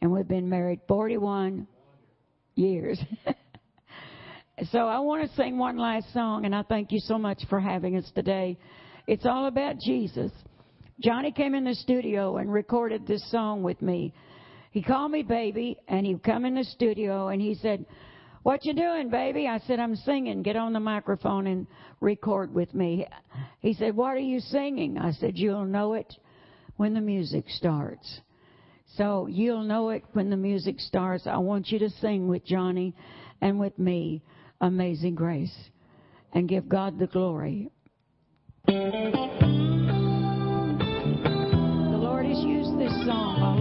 And 0.00 0.12
we've 0.12 0.28
been 0.28 0.48
married 0.48 0.80
41 0.88 1.66
years. 2.56 3.00
so 4.70 4.80
I 4.80 4.98
want 4.98 5.28
to 5.28 5.36
sing 5.36 5.56
one 5.56 5.78
last 5.78 6.12
song, 6.12 6.44
and 6.44 6.54
I 6.54 6.62
thank 6.62 6.92
you 6.92 7.00
so 7.00 7.18
much 7.18 7.42
for 7.48 7.60
having 7.60 7.96
us 7.96 8.10
today. 8.14 8.58
It's 9.06 9.26
all 9.26 9.46
about 9.46 9.78
Jesus. 9.78 10.32
Johnny 11.00 11.30
came 11.30 11.54
in 11.54 11.64
the 11.64 11.74
studio 11.74 12.38
and 12.38 12.50
recorded 12.50 13.06
this 13.06 13.28
song 13.30 13.62
with 13.62 13.82
me. 13.82 14.14
He 14.70 14.82
called 14.82 15.10
me 15.10 15.22
baby, 15.22 15.76
and 15.88 16.06
he 16.06 16.16
come 16.16 16.44
in 16.44 16.54
the 16.54 16.64
studio 16.64 17.28
and 17.28 17.40
he 17.40 17.54
said, 17.54 17.84
"What 18.44 18.64
you 18.64 18.72
doing, 18.72 19.10
baby?" 19.10 19.46
I 19.46 19.58
said, 19.58 19.78
"I'm 19.78 19.94
singing. 19.94 20.42
Get 20.42 20.56
on 20.56 20.72
the 20.72 20.80
microphone 20.80 21.46
and 21.46 21.66
record 22.00 22.54
with 22.54 22.72
me." 22.74 23.06
He 23.60 23.74
said, 23.74 23.94
"What 23.94 24.14
are 24.14 24.18
you 24.18 24.40
singing?" 24.40 24.96
I 24.98 25.10
said, 25.12 25.36
"You'll 25.36 25.66
know 25.66 25.94
it 25.94 26.16
when 26.76 26.94
the 26.94 27.00
music 27.00 27.44
starts." 27.48 28.20
So 28.96 29.26
you'll 29.26 29.64
know 29.64 29.90
it 29.90 30.04
when 30.12 30.30
the 30.30 30.36
music 30.36 30.80
starts. 30.80 31.26
I 31.26 31.38
want 31.38 31.70
you 31.70 31.78
to 31.80 31.90
sing 31.90 32.28
with 32.28 32.44
Johnny 32.44 32.94
and 33.40 33.58
with 33.58 33.78
me, 33.78 34.22
Amazing 34.60 35.16
Grace, 35.16 35.70
and 36.32 36.48
give 36.48 36.68
God 36.68 36.98
the 36.98 37.08
glory. 37.08 37.70
The 38.66 38.72
Lord 42.00 42.24
has 42.24 42.38
used 42.38 42.78
this 42.78 42.92
song 43.04 43.53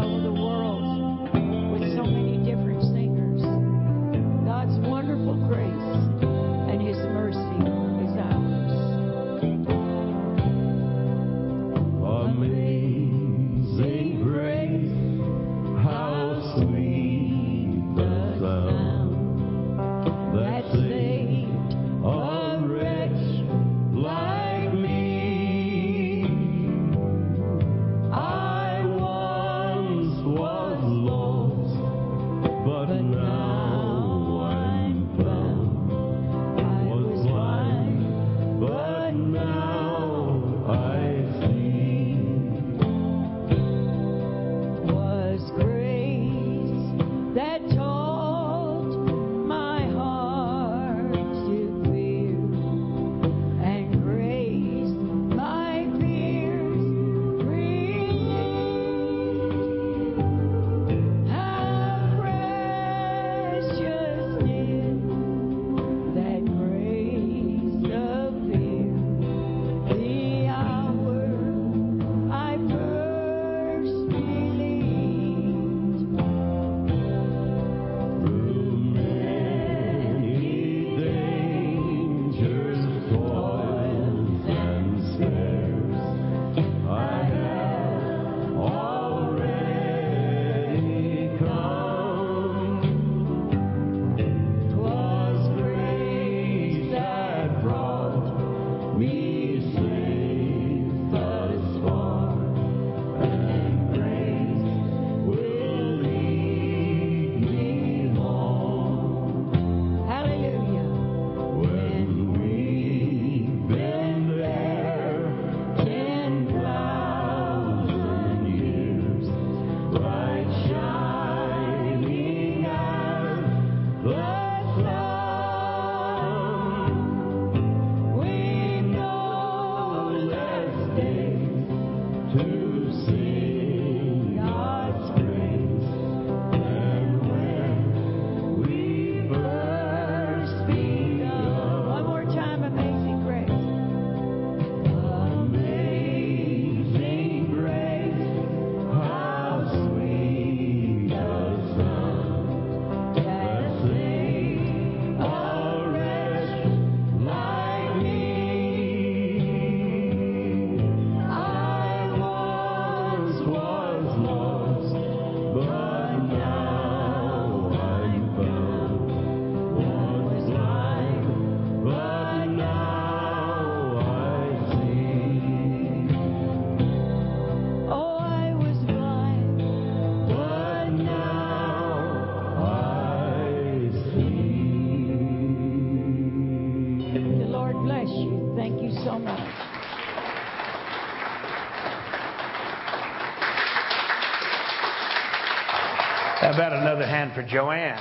How 196.43 196.51
about 196.51 196.73
another 196.73 197.07
hand 197.07 197.31
for 197.33 197.41
Joanne? 197.41 197.97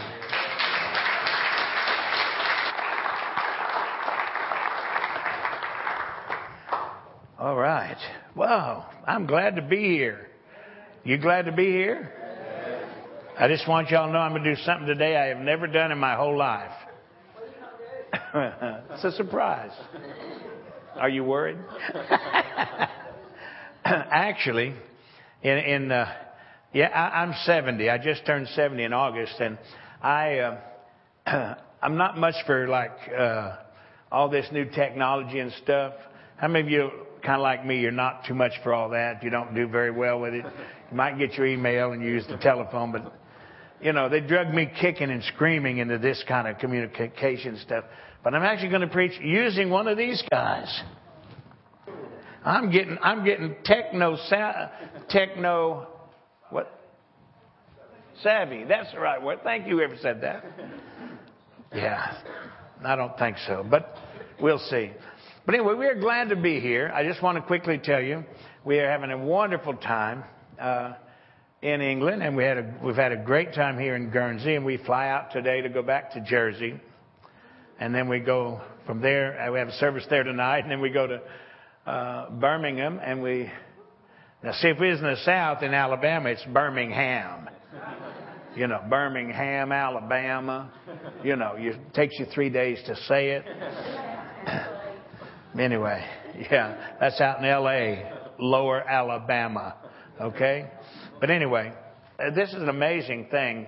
All 7.39 7.55
right. 7.55 7.97
Wow. 8.35 8.91
I'm 9.07 9.29
glad 9.29 9.55
to 9.55 9.63
be 9.63 9.91
here. 9.91 10.27
You 11.05 11.19
glad 11.19 11.45
to 11.45 11.53
be 11.53 11.67
here? 11.67 12.13
I 13.39 13.47
just 13.47 13.69
want 13.69 13.91
y'all 13.91 14.09
to 14.09 14.13
know 14.13 14.19
I'm 14.19 14.33
going 14.33 14.43
to 14.43 14.57
do 14.57 14.61
something 14.63 14.89
today 14.89 15.17
I 15.17 15.27
have 15.27 15.39
never 15.39 15.69
done 15.69 15.93
in 15.93 15.99
my 15.99 16.17
whole 16.17 16.37
life. 16.37 16.73
it's 18.35 19.05
a 19.05 19.13
surprise. 19.13 19.71
Are 20.97 21.09
you 21.09 21.23
worried? 21.23 21.59
Actually, 23.85 24.75
in, 25.45 25.59
in 25.59 25.93
uh, 25.93 26.13
yeah, 26.73 26.89
I, 26.89 27.23
I'm 27.23 27.35
70. 27.45 27.89
I 27.91 27.99
just 27.99 28.25
turned 28.25 28.49
70 28.49 28.83
in 28.83 28.93
August, 28.93 29.35
and 29.41 29.59
I 30.03 30.39
uh, 31.27 31.55
I'm 31.83 31.97
not 31.97 32.19
much 32.19 32.35
for 32.47 32.69
like 32.69 32.97
uh, 33.17 33.57
all 34.11 34.29
this 34.29 34.47
new 34.53 34.65
technology 34.65 35.39
and 35.39 35.53
stuff. 35.63 35.95
How 36.37 36.49
many 36.49 36.65
of 36.65 36.71
you 36.71 36.91
kind 37.23 37.37
of 37.37 37.43
like 37.43 37.65
me? 37.67 37.81
You're 37.81 37.93
not 37.93 38.25
too 38.25 38.35
much 38.35 38.53
for 38.63 38.73
all 38.73 38.91
that. 38.91 39.23
You 39.23 39.31
don't 39.31 39.55
do 39.55 39.69
very 39.69 39.91
well 39.91 40.21
with 40.21 40.35
it. 40.35 40.45
You 40.45 40.97
might 40.97 41.19
get 41.19 41.35
your 41.35 41.47
email 41.47 41.93
and 41.93 42.03
use 42.03 42.27
the 42.29 42.39
telephone, 42.39 42.93
but 42.93 43.13
you 43.81 43.93
know 43.93 44.09
they 44.09 44.21
drug 44.21 44.53
me 44.53 44.71
kicking 44.81 45.11
and 45.11 45.23
screaming 45.25 45.79
into 45.79 45.99
this 45.99 46.23
kind 46.27 46.49
of 46.49 46.59
communication 46.59 47.59
stuff. 47.59 47.85
But 48.25 48.35
I'm 48.35 48.43
actually 48.43 48.69
going 48.71 48.83
to 48.83 48.87
preach 48.87 49.19
using 49.21 49.69
one 49.69 49.89
of 49.89 49.99
these 49.99 50.23
guys. 50.31 50.83
I'm 52.45 52.71
getting, 52.71 52.99
I'm 53.03 53.25
getting 53.25 53.55
techno, 53.65 54.17
techno? 55.09 55.92
Savvy. 58.23 58.65
That's 58.65 58.93
the 58.93 59.01
right 59.01 59.23
word. 59.23 59.41
Thank 59.43 59.67
you, 59.67 59.79
whoever 59.79 59.97
said 60.01 60.21
that. 60.21 60.45
Yeah, 61.75 62.19
I 62.85 62.97
don't 62.97 63.17
think 63.19 63.37
so, 63.47 63.67
but 63.69 63.97
we'll 64.41 64.59
see. 64.59 64.91
But 65.45 65.55
anyway, 65.55 65.75
we 65.75 65.87
are 65.87 65.99
glad 65.99 66.29
to 66.29 66.37
be 66.37 66.61
here. 66.61 66.93
I 66.95 67.05
just 67.05 67.23
want 67.23 67.37
to 67.37 67.43
quickly 67.43 67.79
tell 67.79 68.01
you, 68.01 68.25
we 68.65 68.79
are 68.79 68.89
having 68.89 69.11
a 69.11 69.19
wonderful 69.19 69.75
time 69.75 70.23
uh, 70.61 70.93
in 71.63 71.81
England, 71.81 72.23
and 72.23 72.37
we 72.37 72.45
had 72.45 72.59
a, 72.59 72.75
we've 72.83 72.95
had 72.95 73.13
a 73.13 73.17
great 73.17 73.55
time 73.55 73.79
here 73.79 73.97
in 73.97 74.11
Guernsey, 74.11 74.55
and 74.55 74.65
we 74.65 74.77
fly 74.77 75.09
out 75.09 75.33
today 75.33 75.63
to 75.63 75.69
go 75.69 75.83
back 75.83 76.13
to 76.13 76.21
Jersey, 76.21 76.81
and 77.81 77.95
then 77.95 78.09
we 78.09 78.21
go 78.21 78.61
from 78.87 79.01
there. 79.01 79.41
Uh, 79.41 79.53
we 79.53 79.59
have 79.59 79.69
a 79.69 79.77
service 79.79 80.05
there 80.11 80.23
tonight, 80.23 80.61
and 80.61 80.71
then 80.71 80.81
we 80.81 80.91
go 80.91 81.07
to 81.07 81.21
uh, 81.91 82.31
Birmingham, 82.31 83.01
and 83.03 83.23
we 83.23 83.51
now 84.43 84.53
see 84.53 84.69
if 84.69 84.79
we 84.79 84.91
was 84.91 84.99
in 84.99 85.07
the 85.07 85.17
South 85.25 85.63
in 85.63 85.73
Alabama, 85.73 86.31
it's 86.31 86.45
Birmingham. 86.53 87.49
You 88.55 88.67
know, 88.67 88.83
Birmingham, 88.89 89.73
Alabama. 89.73 90.71
You 91.25 91.37
know, 91.37 91.55
it 91.57 91.95
takes 91.95 92.19
you 92.19 92.27
three 92.35 92.51
days 92.51 92.79
to 92.87 92.95
say 93.09 93.31
it. 93.31 93.45
anyway, 95.59 96.05
yeah, 96.51 96.95
that's 97.01 97.21
out 97.21 97.39
in 97.39 97.47
L.A., 97.47 98.13
Lower 98.39 98.87
Alabama. 98.87 99.77
Okay, 100.21 100.71
but 101.21 101.31
anyway, 101.31 101.73
uh, 102.19 102.31
this 102.35 102.51
is 102.51 102.57
an 102.57 102.69
amazing 102.69 103.29
thing. 103.31 103.67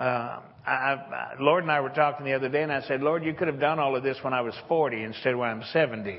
Uh, 0.00 0.40
I, 0.66 0.70
I, 0.70 1.34
Lord 1.38 1.62
and 1.62 1.70
I 1.70 1.80
were 1.80 1.90
talking 1.90 2.26
the 2.26 2.32
other 2.32 2.48
day, 2.48 2.62
and 2.62 2.72
I 2.72 2.80
said, 2.82 3.02
Lord, 3.02 3.22
you 3.22 3.34
could 3.34 3.48
have 3.48 3.60
done 3.60 3.78
all 3.78 3.94
of 3.94 4.02
this 4.02 4.16
when 4.22 4.32
I 4.32 4.40
was 4.40 4.54
40 4.66 5.02
instead 5.02 5.34
of 5.34 5.38
when 5.38 5.50
I'm 5.50 5.62
70. 5.72 6.18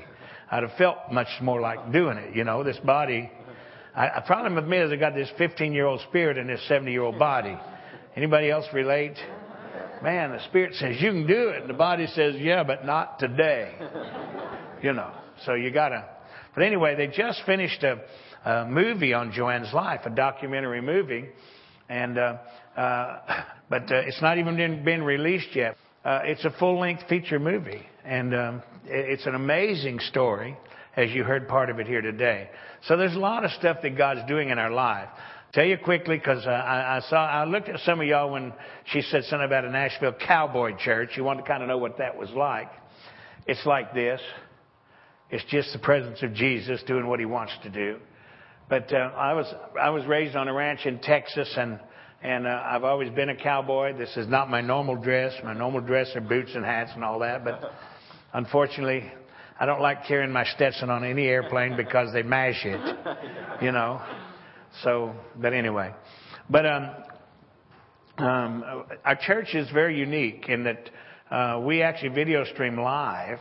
I'd 0.50 0.62
have 0.62 0.72
felt 0.78 0.96
much 1.12 1.28
more 1.42 1.60
like 1.60 1.92
doing 1.92 2.16
it. 2.16 2.34
You 2.34 2.44
know, 2.44 2.62
this 2.62 2.78
body. 2.78 3.30
I, 3.94 4.20
the 4.20 4.26
problem 4.26 4.54
with 4.54 4.64
me 4.64 4.78
is 4.78 4.92
I 4.92 4.96
got 4.96 5.14
this 5.14 5.30
15 5.36 5.72
year 5.72 5.86
old 5.86 6.00
spirit 6.08 6.38
in 6.38 6.46
this 6.46 6.66
70 6.68 6.92
year 6.92 7.02
old 7.02 7.18
body. 7.18 7.58
Anybody 8.16 8.50
else 8.50 8.64
relate? 8.72 9.16
Man, 10.02 10.30
the 10.30 10.42
spirit 10.48 10.74
says 10.74 10.96
you 11.00 11.10
can 11.10 11.26
do 11.26 11.50
it, 11.50 11.60
and 11.60 11.70
the 11.70 11.74
body 11.74 12.06
says, 12.06 12.34
yeah, 12.38 12.64
but 12.64 12.86
not 12.86 13.18
today. 13.18 13.74
You 14.82 14.94
know, 14.94 15.10
so 15.44 15.54
you 15.54 15.70
gotta. 15.70 16.04
But 16.54 16.64
anyway, 16.64 16.96
they 16.96 17.08
just 17.08 17.42
finished 17.44 17.82
a, 17.82 18.00
a 18.44 18.66
movie 18.66 19.12
on 19.12 19.32
Joanne's 19.32 19.72
life, 19.74 20.00
a 20.06 20.10
documentary 20.10 20.80
movie, 20.80 21.26
and 21.90 22.18
uh, 22.18 22.38
uh, 22.76 23.18
but 23.70 23.82
uh, 23.92 23.96
it's 24.06 24.22
not 24.22 24.38
even 24.38 24.82
been, 24.82 25.02
released 25.02 25.54
yet. 25.54 25.76
Uh, 26.04 26.20
it's 26.24 26.44
a 26.44 26.50
full-length 26.58 27.02
feature 27.08 27.38
movie, 27.38 27.86
and 28.04 28.34
um, 28.34 28.62
it's 28.86 29.26
an 29.26 29.34
amazing 29.34 29.98
story, 29.98 30.56
as 30.96 31.10
you 31.10 31.24
heard 31.24 31.48
part 31.48 31.68
of 31.68 31.80
it 31.80 31.86
here 31.86 32.00
today. 32.00 32.48
So 32.86 32.96
there's 32.96 33.14
a 33.14 33.18
lot 33.18 33.44
of 33.44 33.50
stuff 33.52 33.78
that 33.82 33.98
God's 33.98 34.26
doing 34.28 34.50
in 34.50 34.58
our 34.58 34.70
life. 34.70 35.08
Tell 35.56 35.64
you 35.64 35.78
quickly 35.78 36.18
because 36.18 36.44
uh, 36.44 36.50
I, 36.50 36.98
I 36.98 37.00
saw 37.08 37.16
I 37.16 37.44
looked 37.46 37.70
at 37.70 37.80
some 37.80 37.98
of 37.98 38.06
y'all 38.06 38.30
when 38.30 38.52
she 38.92 39.00
said 39.00 39.24
something 39.24 39.46
about 39.46 39.64
a 39.64 39.70
Nashville 39.70 40.12
cowboy 40.12 40.76
church. 40.76 41.12
You 41.16 41.24
want 41.24 41.38
to 41.38 41.46
kind 41.46 41.62
of 41.62 41.68
know 41.70 41.78
what 41.78 41.96
that 41.96 42.14
was 42.14 42.28
like. 42.32 42.70
It's 43.46 43.64
like 43.64 43.94
this. 43.94 44.20
It's 45.30 45.44
just 45.50 45.72
the 45.72 45.78
presence 45.78 46.22
of 46.22 46.34
Jesus 46.34 46.82
doing 46.86 47.06
what 47.06 47.20
He 47.20 47.24
wants 47.24 47.54
to 47.62 47.70
do. 47.70 47.96
But 48.68 48.92
uh, 48.92 48.96
I 49.16 49.32
was 49.32 49.46
I 49.80 49.88
was 49.88 50.04
raised 50.04 50.36
on 50.36 50.46
a 50.46 50.52
ranch 50.52 50.80
in 50.84 50.98
Texas, 50.98 51.50
and 51.56 51.80
and 52.22 52.46
uh, 52.46 52.62
I've 52.62 52.84
always 52.84 53.08
been 53.08 53.30
a 53.30 53.36
cowboy. 53.36 53.96
This 53.96 54.14
is 54.14 54.28
not 54.28 54.50
my 54.50 54.60
normal 54.60 54.96
dress. 54.96 55.32
My 55.42 55.54
normal 55.54 55.80
dress 55.80 56.14
are 56.16 56.20
boots 56.20 56.50
and 56.54 56.66
hats 56.66 56.90
and 56.94 57.02
all 57.02 57.20
that. 57.20 57.44
But 57.44 57.72
unfortunately, 58.34 59.10
I 59.58 59.64
don't 59.64 59.80
like 59.80 60.04
carrying 60.04 60.32
my 60.32 60.44
Stetson 60.44 60.90
on 60.90 61.02
any 61.02 61.26
airplane 61.28 61.78
because 61.78 62.12
they 62.12 62.22
mash 62.22 62.60
it. 62.66 63.62
You 63.62 63.72
know. 63.72 64.02
So, 64.82 65.14
but 65.40 65.52
anyway, 65.52 65.92
but 66.50 66.66
um, 66.66 66.90
um, 68.18 68.84
our 69.04 69.16
church 69.16 69.54
is 69.54 69.70
very 69.70 69.98
unique 69.98 70.46
in 70.48 70.64
that 70.64 70.90
uh, 71.30 71.60
we 71.60 71.82
actually 71.82 72.08
video 72.10 72.44
stream 72.44 72.78
live. 72.78 73.38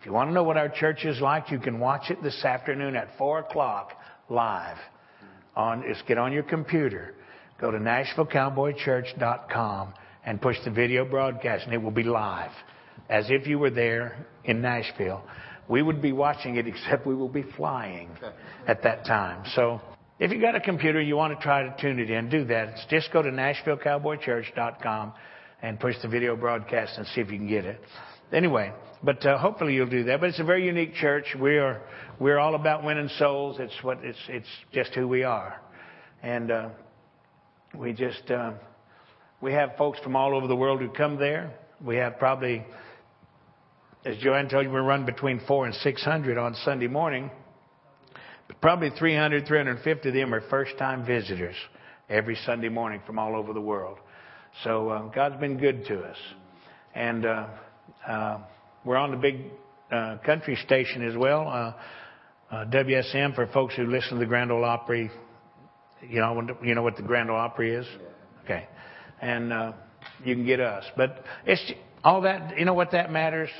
If 0.00 0.06
you 0.06 0.12
want 0.12 0.30
to 0.30 0.34
know 0.34 0.42
what 0.42 0.56
our 0.56 0.68
church 0.68 1.04
is 1.04 1.20
like, 1.20 1.50
you 1.50 1.58
can 1.58 1.78
watch 1.78 2.10
it 2.10 2.22
this 2.22 2.42
afternoon 2.44 2.96
at 2.96 3.16
four 3.18 3.40
o'clock 3.40 3.92
live. 4.28 4.78
On, 5.56 5.82
just 5.86 6.06
get 6.06 6.16
on 6.16 6.32
your 6.32 6.44
computer, 6.44 7.14
go 7.60 7.70
to 7.70 7.78
NashvilleCowboyChurch.com 7.78 9.92
and 10.24 10.40
push 10.40 10.56
the 10.64 10.70
video 10.70 11.04
broadcast, 11.04 11.64
and 11.64 11.74
it 11.74 11.78
will 11.78 11.90
be 11.90 12.04
live, 12.04 12.52
as 13.08 13.26
if 13.28 13.46
you 13.46 13.58
were 13.58 13.70
there 13.70 14.26
in 14.44 14.62
Nashville. 14.62 15.22
We 15.68 15.82
would 15.82 16.00
be 16.00 16.12
watching 16.12 16.56
it, 16.56 16.66
except 16.66 17.06
we 17.06 17.14
will 17.14 17.28
be 17.28 17.44
flying 17.56 18.10
at 18.66 18.82
that 18.82 19.04
time. 19.06 19.44
So 19.54 19.80
if 20.20 20.30
you've 20.30 20.42
got 20.42 20.54
a 20.54 20.60
computer, 20.60 21.00
you 21.00 21.16
want 21.16 21.36
to 21.36 21.42
try 21.42 21.62
to 21.62 21.74
tune 21.80 21.98
it 21.98 22.10
in, 22.10 22.28
do 22.28 22.44
that. 22.44 22.68
It's 22.68 22.86
just 22.90 23.10
go 23.10 23.22
to 23.22 23.30
NashvilleCowboyChurch.com 23.30 25.14
and 25.62 25.80
push 25.80 25.96
the 26.02 26.08
video 26.08 26.36
broadcast 26.36 26.98
and 26.98 27.06
see 27.08 27.22
if 27.22 27.30
you 27.30 27.38
can 27.38 27.48
get 27.48 27.64
it. 27.64 27.80
Anyway, 28.30 28.70
but 29.02 29.24
uh, 29.24 29.38
hopefully 29.38 29.74
you'll 29.74 29.88
do 29.88 30.04
that. 30.04 30.20
But 30.20 30.28
it's 30.28 30.38
a 30.38 30.44
very 30.44 30.66
unique 30.66 30.94
church. 30.94 31.24
We 31.40 31.56
are 31.56 31.80
we're 32.20 32.38
all 32.38 32.54
about 32.54 32.84
winning 32.84 33.08
souls. 33.18 33.56
It's 33.58 33.72
what 33.82 34.04
it's 34.04 34.18
it's 34.28 34.46
just 34.72 34.94
who 34.94 35.08
we 35.08 35.24
are, 35.24 35.58
and 36.22 36.50
uh, 36.50 36.68
we 37.74 37.92
just 37.94 38.30
uh, 38.30 38.52
we 39.40 39.54
have 39.54 39.70
folks 39.78 39.98
from 40.00 40.16
all 40.16 40.36
over 40.36 40.46
the 40.46 40.54
world 40.54 40.80
who 40.80 40.90
come 40.90 41.18
there. 41.18 41.52
We 41.82 41.96
have 41.96 42.18
probably, 42.18 42.64
as 44.04 44.18
Joanne 44.18 44.50
told 44.50 44.66
you, 44.66 44.70
we 44.70 44.80
run 44.80 45.06
between 45.06 45.40
four 45.48 45.64
and 45.64 45.74
six 45.76 46.04
hundred 46.04 46.36
on 46.36 46.54
Sunday 46.62 46.88
morning. 46.88 47.30
Probably 48.60 48.90
300, 48.90 49.46
350 49.46 50.08
of 50.08 50.14
them 50.14 50.34
are 50.34 50.40
first 50.48 50.76
time 50.78 51.04
visitors 51.06 51.54
every 52.08 52.36
Sunday 52.44 52.68
morning 52.68 53.00
from 53.06 53.18
all 53.18 53.36
over 53.36 53.52
the 53.52 53.60
world. 53.60 53.98
So 54.64 54.88
uh, 54.88 55.02
God's 55.08 55.38
been 55.40 55.58
good 55.58 55.86
to 55.86 56.00
us. 56.00 56.16
And 56.94 57.24
uh, 57.24 57.46
uh, 58.06 58.38
we're 58.84 58.96
on 58.96 59.12
the 59.12 59.16
big 59.16 59.44
uh, 59.92 60.18
country 60.26 60.56
station 60.64 61.06
as 61.06 61.16
well. 61.16 61.48
Uh, 61.48 62.54
uh, 62.54 62.64
WSM 62.66 63.34
for 63.34 63.46
folks 63.48 63.76
who 63.76 63.86
listen 63.86 64.14
to 64.14 64.18
the 64.18 64.26
Grand 64.26 64.50
Ole 64.50 64.64
Opry. 64.64 65.10
You 66.08 66.20
know, 66.20 66.42
you 66.62 66.74
know 66.74 66.82
what 66.82 66.96
the 66.96 67.02
Grand 67.02 67.30
Ole 67.30 67.36
Opry 67.36 67.74
is? 67.74 67.86
Okay. 68.44 68.66
And 69.20 69.74
you 70.24 70.34
can 70.34 70.44
get 70.44 70.60
us. 70.60 70.84
But 70.96 71.22
it's 71.46 71.72
all 72.02 72.22
that, 72.22 72.58
you 72.58 72.64
know 72.64 72.74
what 72.74 72.90
that 72.92 73.12
matters? 73.12 73.50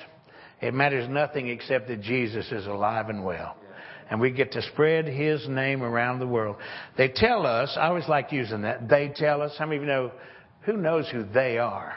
It 0.61 0.75
matters 0.75 1.09
nothing 1.09 1.49
except 1.49 1.89
that 1.89 2.01
Jesus 2.01 2.51
is 2.51 2.67
alive 2.67 3.09
and 3.09 3.25
well 3.25 3.57
and 4.11 4.21
we 4.21 4.31
get 4.31 4.53
to 4.53 4.63
spread 4.63 5.07
His 5.07 5.49
name 5.49 5.83
around 5.83 6.19
the 6.19 6.27
world. 6.27 6.57
They 6.99 7.09
tell 7.09 7.47
us, 7.47 7.77
I 7.81 7.87
always 7.87 8.09
like 8.09 8.33
using 8.33 8.63
that, 8.63 8.89
they 8.89 9.13
tell 9.15 9.41
us, 9.41 9.55
how 9.59 9.67
many 9.67 9.77
of 9.77 9.83
you 9.83 9.89
know, 9.89 10.13
who 10.63 10.77
knows 10.77 11.09
who 11.09 11.25
they 11.25 11.59
are? 11.59 11.95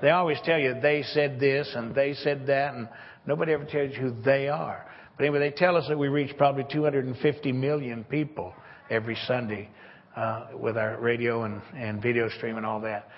They 0.00 0.10
always 0.10 0.38
tell 0.44 0.58
you 0.58 0.76
they 0.80 1.02
said 1.02 1.40
this 1.40 1.72
and 1.74 1.94
they 1.94 2.14
said 2.14 2.46
that, 2.46 2.74
and 2.74 2.88
nobody 3.26 3.52
ever 3.52 3.64
tells 3.64 3.92
you 3.94 4.00
who 4.00 4.22
they 4.22 4.48
are. 4.48 4.86
But 5.16 5.24
anyway, 5.24 5.40
they 5.40 5.50
tell 5.50 5.76
us 5.76 5.86
that 5.88 5.98
we 5.98 6.08
reach 6.08 6.36
probably 6.36 6.64
250 6.70 7.52
million 7.52 8.04
people 8.04 8.54
every 8.88 9.16
Sunday 9.26 9.68
uh, 10.16 10.48
with 10.54 10.76
our 10.76 10.98
radio 11.00 11.44
and, 11.44 11.60
and 11.74 12.00
video 12.00 12.28
stream 12.28 12.56
and 12.56 12.64
all 12.64 12.80
that. 12.80 13.08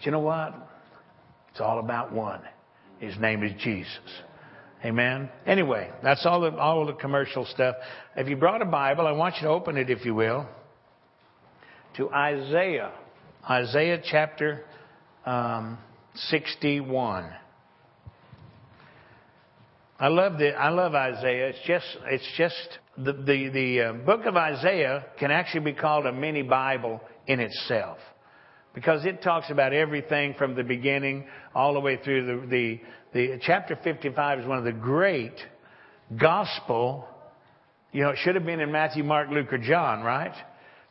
You 0.00 0.12
know 0.12 0.20
what? 0.20 0.54
It's 1.50 1.60
all 1.60 1.80
about 1.80 2.12
one. 2.12 2.40
His 2.98 3.16
name 3.18 3.42
is 3.42 3.52
Jesus. 3.60 3.98
Amen. 4.84 5.28
Anyway, 5.46 5.90
that's 6.02 6.24
all 6.24 6.40
the, 6.40 6.56
all 6.56 6.86
the 6.86 6.94
commercial 6.94 7.44
stuff. 7.44 7.76
If 8.16 8.28
you 8.28 8.36
brought 8.36 8.62
a 8.62 8.66
Bible, 8.66 9.06
I 9.06 9.12
want 9.12 9.34
you 9.36 9.42
to 9.42 9.48
open 9.48 9.76
it, 9.76 9.90
if 9.90 10.06
you 10.06 10.14
will, 10.14 10.46
to 11.96 12.10
Isaiah. 12.10 12.92
Isaiah 13.48 14.02
chapter 14.02 14.64
um, 15.26 15.78
61. 16.14 17.30
I 19.98 20.08
love 20.08 20.38
the, 20.38 20.54
I 20.54 20.70
love 20.70 20.94
Isaiah. 20.94 21.48
It's 21.48 21.58
just, 21.66 21.86
it's 22.06 22.32
just 22.38 22.78
the, 22.96 23.12
the, 23.12 23.48
the 23.50 23.80
uh, 23.80 23.92
book 23.92 24.24
of 24.24 24.34
Isaiah 24.34 25.04
can 25.18 25.30
actually 25.30 25.72
be 25.72 25.74
called 25.74 26.06
a 26.06 26.12
mini 26.12 26.42
Bible 26.42 27.02
in 27.26 27.38
itself 27.38 27.98
because 28.74 29.04
it 29.04 29.22
talks 29.22 29.50
about 29.50 29.72
everything 29.72 30.34
from 30.38 30.54
the 30.54 30.62
beginning 30.62 31.26
all 31.54 31.74
the 31.74 31.80
way 31.80 31.98
through 32.02 32.24
the, 32.24 32.46
the, 32.46 32.80
the 33.12 33.38
chapter 33.42 33.76
55 33.82 34.40
is 34.40 34.46
one 34.46 34.58
of 34.58 34.64
the 34.64 34.72
great 34.72 35.34
gospel. 36.16 37.08
You 37.92 38.02
know, 38.02 38.10
it 38.10 38.18
should 38.22 38.36
have 38.36 38.46
been 38.46 38.60
in 38.60 38.70
Matthew, 38.70 39.02
Mark, 39.02 39.30
Luke, 39.30 39.52
or 39.52 39.58
John, 39.58 40.02
right? 40.02 40.34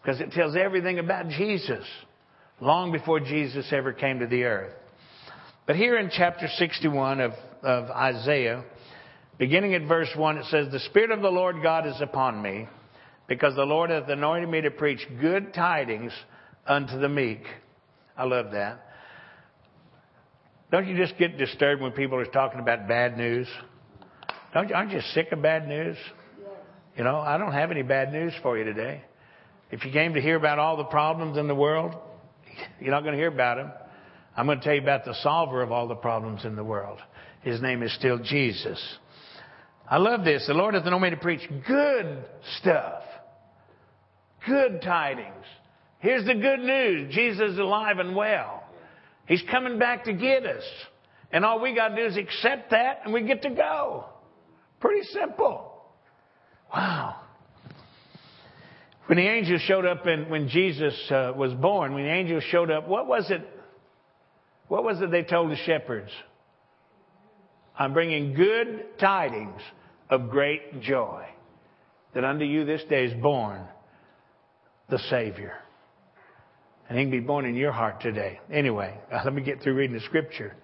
Because 0.02 0.20
it 0.20 0.32
tells 0.32 0.56
everything 0.56 1.00
about 1.00 1.30
Jesus 1.30 1.86
long 2.60 2.92
before 2.92 3.20
Jesus 3.20 3.68
ever 3.72 3.94
came 3.94 4.20
to 4.20 4.28
the 4.28 4.44
earth. 4.44 4.74
But 5.66 5.76
here 5.76 5.98
in 5.98 6.10
chapter 6.12 6.48
61 6.58 7.22
of, 7.22 7.32
of 7.64 7.90
Isaiah, 7.92 8.64
beginning 9.38 9.76
at 9.76 9.84
verse 9.84 10.10
1, 10.16 10.38
it 10.38 10.46
says, 10.46 10.72
The 10.72 10.80
Spirit 10.80 11.12
of 11.12 11.22
the 11.22 11.30
Lord 11.30 11.58
God 11.64 11.88
is 11.88 12.02
upon 12.02 12.42
me, 12.42 12.68
because 13.28 13.56
the 13.56 13.64
Lord 13.64 13.92
hath 13.92 14.10
anointed 14.10 14.50
me 14.50 14.62
to 14.62 14.72
preach 14.72 15.08
good 15.22 15.54
tidings 15.54 16.12
unto 16.68 17.00
the 17.00 17.08
meek. 17.08 17.44
I 18.18 18.26
love 18.26 18.52
that. 18.52 18.89
Don't 20.72 20.88
you 20.88 20.96
just 20.96 21.18
get 21.18 21.38
disturbed 21.38 21.82
when 21.82 21.92
people 21.92 22.20
are 22.20 22.26
talking 22.26 22.60
about 22.60 22.88
bad 22.88 23.18
news? 23.18 23.48
Don't 24.54 24.70
you, 24.70 24.76
aren't 24.76 24.92
you 24.92 25.02
sick 25.14 25.32
of 25.32 25.42
bad 25.42 25.68
news? 25.68 25.98
You 26.96 27.04
know, 27.04 27.18
I 27.20 27.38
don't 27.38 27.54
have 27.54 27.72
any 27.72 27.82
bad 27.82 28.12
news 28.12 28.34
for 28.44 28.58
you 28.58 28.64
today. 28.64 29.02
If 29.72 29.86
you 29.86 29.92
came 29.92 30.14
to 30.14 30.22
hear 30.22 30.36
about 30.36 30.60
all 30.60 30.78
the 30.78 30.84
problems 30.84 31.38
in 31.38 31.48
the 31.48 31.56
world, 31.56 31.96
you're 32.80 32.92
not 32.92 33.02
going 33.02 33.14
to 33.14 33.20
hear 33.20 33.30
about 33.30 33.58
them. 33.58 33.72
I'm 34.36 34.46
going 34.46 34.60
to 34.60 34.64
tell 34.64 34.74
you 34.74 34.82
about 34.82 35.06
the 35.06 35.16
solver 35.22 35.62
of 35.62 35.72
all 35.72 35.88
the 35.88 35.96
problems 35.96 36.46
in 36.46 36.56
the 36.56 36.64
world. 36.64 37.00
His 37.42 37.62
name 37.62 37.84
is 37.84 37.94
still 37.96 38.20
Jesus. 38.20 38.82
I 39.90 39.98
love 39.98 40.24
this. 40.24 40.46
The 40.48 40.54
Lord 40.54 40.76
hath 40.76 40.86
known 40.86 41.02
me 41.02 41.10
to 41.10 41.18
preach 41.18 41.42
good 41.68 42.26
stuff. 42.60 43.02
Good 44.48 44.82
tidings. 44.82 45.46
Here's 46.00 46.26
the 46.26 46.36
good 46.36 46.60
news. 46.60 47.14
Jesus 47.14 47.54
is 47.54 47.60
alive 47.60 47.98
and 48.00 48.16
well. 48.16 48.64
He's 49.30 49.44
coming 49.44 49.78
back 49.78 50.06
to 50.06 50.14
get 50.14 50.44
us. 50.46 50.64
And 51.32 51.46
all 51.46 51.62
we 51.62 51.76
got 51.76 51.90
to 51.90 51.96
do 51.96 52.06
is 52.06 52.18
accept 52.18 52.72
that 52.72 53.02
and 53.06 53.14
we 53.14 53.22
get 53.22 53.44
to 53.44 53.52
go. 53.52 54.06
Pretty 54.80 55.04
simple. 55.14 55.72
Wow. 56.74 57.18
When 59.06 59.20
the 59.20 59.28
angels 59.28 59.62
showed 59.62 59.86
up 59.86 60.08
and 60.08 60.32
when 60.32 60.50
Jesus 60.50 60.96
uh, 61.12 61.34
was 61.36 61.54
born, 61.54 61.94
when 61.94 62.06
the 62.06 62.12
angels 62.12 62.44
showed 62.50 62.72
up, 62.72 62.88
what 62.88 63.08
was 63.08 63.30
it? 63.30 63.48
What 64.68 64.84
was 64.84 65.00
it 65.00 65.12
they 65.12 65.24
told 65.24 65.52
the 65.52 65.58
shepherds? 65.58 66.12
I'm 67.78 67.94
bringing 67.94 68.34
good 68.34 68.98
tidings 69.00 69.62
of 70.10 70.32
great 70.32 70.82
joy 70.82 71.24
that 72.16 72.24
unto 72.24 72.46
you 72.46 72.66
this 72.66 72.82
day 72.90 73.06
is 73.06 73.14
born 73.22 73.62
the 74.90 75.00
Savior. 75.12 75.54
And 76.90 76.98
he 76.98 77.04
can 77.04 77.12
be 77.12 77.20
born 77.20 77.46
in 77.46 77.56
your 77.56 77.72
heart 77.72 78.02
today. 78.02 78.40
Anyway, 78.52 78.98
let 79.24 79.34
me 79.34 79.44
get 79.44 79.62
through 79.62 79.76
reading 79.76 79.96
the 79.96 80.04
scripture. 80.04 80.56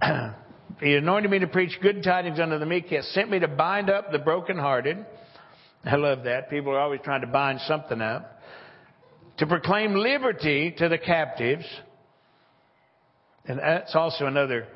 he 0.80 0.94
anointed 0.94 1.30
me 1.30 1.40
to 1.40 1.48
preach 1.48 1.76
good 1.82 2.04
tidings 2.04 2.38
unto 2.38 2.58
the 2.58 2.66
meek. 2.66 2.86
He 2.86 2.94
has 2.94 3.06
sent 3.08 3.28
me 3.28 3.40
to 3.40 3.48
bind 3.48 3.90
up 3.90 4.12
the 4.12 4.20
brokenhearted. 4.20 5.04
I 5.84 5.96
love 5.96 6.24
that. 6.24 6.48
People 6.48 6.72
are 6.72 6.80
always 6.80 7.00
trying 7.02 7.22
to 7.22 7.26
bind 7.26 7.60
something 7.66 8.00
up. 8.00 8.40
To 9.38 9.46
proclaim 9.46 9.94
liberty 9.94 10.74
to 10.78 10.88
the 10.88 10.98
captives. 10.98 11.64
And 13.44 13.58
that's 13.58 13.94
also 13.96 14.26
another 14.26 14.68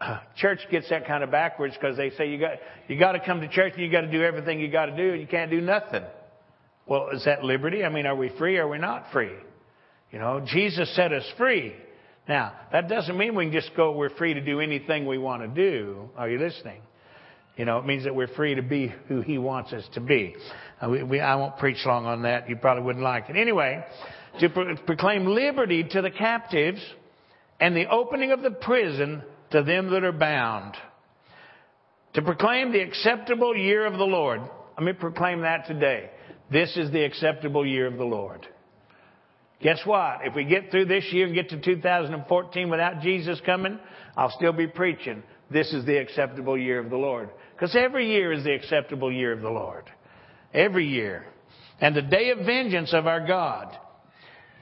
church 0.36 0.60
gets 0.70 0.90
that 0.90 1.06
kind 1.06 1.24
of 1.24 1.30
backwards 1.30 1.74
because 1.74 1.96
they 1.96 2.10
say 2.10 2.30
you 2.30 2.38
got 2.38 2.58
you 2.86 2.98
got 2.98 3.12
to 3.12 3.20
come 3.20 3.40
to 3.40 3.48
church 3.48 3.74
and 3.74 3.82
you 3.82 3.90
got 3.90 4.02
to 4.02 4.10
do 4.10 4.22
everything 4.22 4.60
you 4.60 4.70
got 4.70 4.86
to 4.86 4.96
do 4.96 5.12
and 5.12 5.20
you 5.20 5.26
can't 5.26 5.50
do 5.50 5.60
nothing. 5.60 6.02
Well, 6.86 7.10
is 7.12 7.24
that 7.24 7.44
liberty? 7.44 7.84
I 7.84 7.88
mean, 7.90 8.06
are 8.06 8.16
we 8.16 8.30
free 8.38 8.56
or 8.56 8.66
are 8.66 8.68
we 8.68 8.78
not 8.78 9.12
free? 9.12 9.32
You 10.10 10.18
know, 10.18 10.40
Jesus 10.44 10.94
set 10.96 11.12
us 11.12 11.24
free. 11.36 11.74
Now, 12.28 12.52
that 12.72 12.88
doesn't 12.88 13.16
mean 13.16 13.34
we 13.34 13.46
can 13.46 13.52
just 13.52 13.70
go, 13.74 13.92
we're 13.92 14.14
free 14.16 14.34
to 14.34 14.40
do 14.40 14.60
anything 14.60 15.06
we 15.06 15.18
want 15.18 15.42
to 15.42 15.48
do. 15.48 16.10
Are 16.16 16.28
you 16.28 16.38
listening? 16.38 16.82
You 17.56 17.64
know, 17.64 17.78
it 17.78 17.86
means 17.86 18.04
that 18.04 18.14
we're 18.14 18.28
free 18.28 18.54
to 18.54 18.62
be 18.62 18.94
who 19.08 19.20
He 19.20 19.38
wants 19.38 19.72
us 19.72 19.84
to 19.94 20.00
be. 20.00 20.36
Uh, 20.80 20.88
we, 20.90 21.02
we, 21.02 21.20
I 21.20 21.34
won't 21.36 21.56
preach 21.56 21.84
long 21.84 22.06
on 22.06 22.22
that. 22.22 22.48
You 22.48 22.56
probably 22.56 22.84
wouldn't 22.84 23.04
like 23.04 23.28
it. 23.28 23.36
Anyway, 23.36 23.84
to 24.40 24.48
pro- 24.48 24.76
proclaim 24.76 25.26
liberty 25.26 25.84
to 25.84 26.02
the 26.02 26.10
captives 26.10 26.80
and 27.58 27.74
the 27.74 27.90
opening 27.90 28.30
of 28.30 28.42
the 28.42 28.52
prison 28.52 29.22
to 29.50 29.62
them 29.62 29.90
that 29.90 30.04
are 30.04 30.12
bound. 30.12 30.74
To 32.14 32.22
proclaim 32.22 32.72
the 32.72 32.80
acceptable 32.80 33.56
year 33.56 33.86
of 33.86 33.94
the 33.94 34.04
Lord. 34.04 34.40
Let 34.76 34.84
me 34.84 34.92
proclaim 34.92 35.40
that 35.40 35.66
today. 35.66 36.10
This 36.50 36.76
is 36.76 36.90
the 36.92 37.04
acceptable 37.04 37.66
year 37.66 37.86
of 37.86 37.96
the 37.96 38.04
Lord. 38.04 38.46
Guess 39.60 39.80
what? 39.84 40.20
If 40.22 40.34
we 40.34 40.44
get 40.44 40.70
through 40.70 40.84
this 40.84 41.04
year 41.12 41.26
and 41.26 41.34
get 41.34 41.50
to 41.50 41.60
2014 41.60 42.70
without 42.70 43.00
Jesus 43.00 43.40
coming, 43.44 43.78
I'll 44.16 44.30
still 44.30 44.52
be 44.52 44.68
preaching. 44.68 45.22
This 45.50 45.72
is 45.72 45.84
the 45.84 45.96
acceptable 45.96 46.56
year 46.56 46.78
of 46.78 46.90
the 46.90 46.96
Lord. 46.96 47.30
Because 47.54 47.74
every 47.74 48.08
year 48.12 48.32
is 48.32 48.44
the 48.44 48.54
acceptable 48.54 49.10
year 49.10 49.32
of 49.32 49.40
the 49.40 49.50
Lord. 49.50 49.84
Every 50.54 50.86
year. 50.86 51.26
And 51.80 51.94
the 51.94 52.02
day 52.02 52.30
of 52.30 52.38
vengeance 52.38 52.92
of 52.92 53.06
our 53.06 53.26
God. 53.26 53.76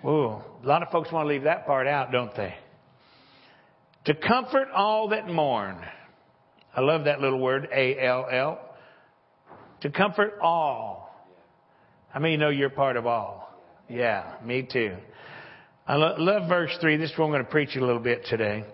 Ooh, 0.05 0.37
a 0.63 0.67
lot 0.67 0.83
of 0.83 0.89
folks 0.91 1.13
want 1.13 1.25
to 1.25 1.29
leave 1.29 1.43
that 1.43 1.67
part 1.67 1.87
out, 1.87 2.13
don't 2.13 2.35
they? 2.35 2.55
To 4.07 4.15
comfort 4.15 4.69
all 4.75 5.09
that 5.09 5.27
mourn. 5.27 5.79
I 6.75 6.81
love 6.81 7.05
that 7.05 7.21
little 7.21 7.41
word, 7.41 7.69
A-L-L. 7.73 8.61
To 9.83 9.91
comfort 9.91 10.39
all. 10.41 11.27
How 12.11 12.21
many 12.21 12.37
know 12.37 12.49
you're 12.49 12.71
part 12.71 12.97
of 12.97 13.07
all? 13.07 13.46
Yeah, 13.89 14.35
me 14.45 14.67
too. 14.71 14.97
I 15.87 15.95
love 15.95 16.49
verse 16.49 16.77
3. 16.81 16.97
This 16.97 17.13
is 17.13 17.19
where 17.19 17.27
I'm 17.27 17.33
going 17.33 17.45
to 17.45 17.51
preach 17.51 17.77
a 17.77 17.81
little 17.81 18.01
bit 18.01 18.25
today. 18.27 18.65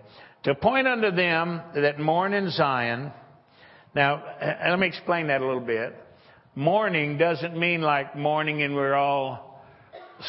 To 0.45 0.55
point 0.55 0.89
unto 0.89 1.11
them 1.11 1.61
that 1.75 2.01
mourn 2.01 2.33
in 2.33 2.51
Zion. 2.51 3.13
Now, 3.95 4.15
uh, 4.15 4.45
uh, 4.45 4.71
let 4.71 4.79
me 4.79 4.87
explain 4.87 5.27
that 5.27 5.43
a 5.43 5.47
little 5.47 5.61
bit. 5.61 5.95
Mourning 6.55 7.19
doesn't 7.19 7.59
mean 7.59 7.83
like 7.83 8.17
mourning 8.17 8.63
and 8.63 8.75
we're 8.75 8.95
all 8.95 9.63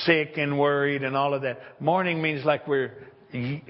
sick 0.05 0.34
and 0.36 0.59
worried 0.59 1.03
and 1.03 1.15
all 1.15 1.34
of 1.34 1.43
that. 1.43 1.59
Mourning 1.79 2.21
means 2.21 2.43
like 2.43 2.67
we're 2.67 2.91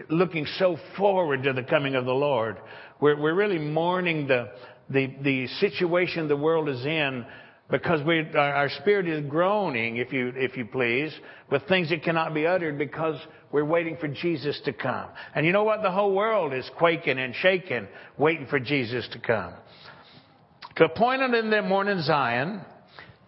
looking 0.09 0.47
so 0.57 0.77
forward 0.97 1.43
to 1.43 1.53
the 1.53 1.63
coming 1.63 1.93
of 1.93 2.05
the 2.05 2.13
Lord. 2.13 2.57
We're, 2.99 3.21
we're 3.21 3.35
really 3.35 3.59
mourning 3.59 4.27
the, 4.27 4.51
the, 4.89 5.13
the 5.21 5.47
situation 5.59 6.27
the 6.27 6.35
world 6.35 6.69
is 6.69 6.83
in 6.83 7.25
because 7.69 8.05
we, 8.05 8.25
our 8.35 8.69
spirit 8.81 9.07
is 9.07 9.25
groaning, 9.29 9.97
if 9.97 10.11
you, 10.11 10.33
if 10.35 10.57
you 10.57 10.65
please, 10.65 11.13
with 11.49 11.63
things 11.67 11.89
that 11.89 12.03
cannot 12.03 12.33
be 12.33 12.45
uttered 12.45 12.77
because 12.77 13.15
we're 13.51 13.65
waiting 13.65 13.97
for 13.97 14.07
Jesus 14.07 14.59
to 14.65 14.73
come. 14.73 15.09
And 15.33 15.45
you 15.45 15.51
know 15.51 15.63
what? 15.63 15.81
The 15.81 15.91
whole 15.91 16.13
world 16.13 16.53
is 16.53 16.69
quaking 16.77 17.17
and 17.17 17.33
shaking, 17.35 17.87
waiting 18.17 18.47
for 18.47 18.59
Jesus 18.59 19.07
to 19.13 19.19
come. 19.19 19.53
To 20.75 20.85
appoint 20.85 21.21
unto 21.21 21.49
them 21.49 21.69
morning 21.69 22.01
Zion, 22.01 22.61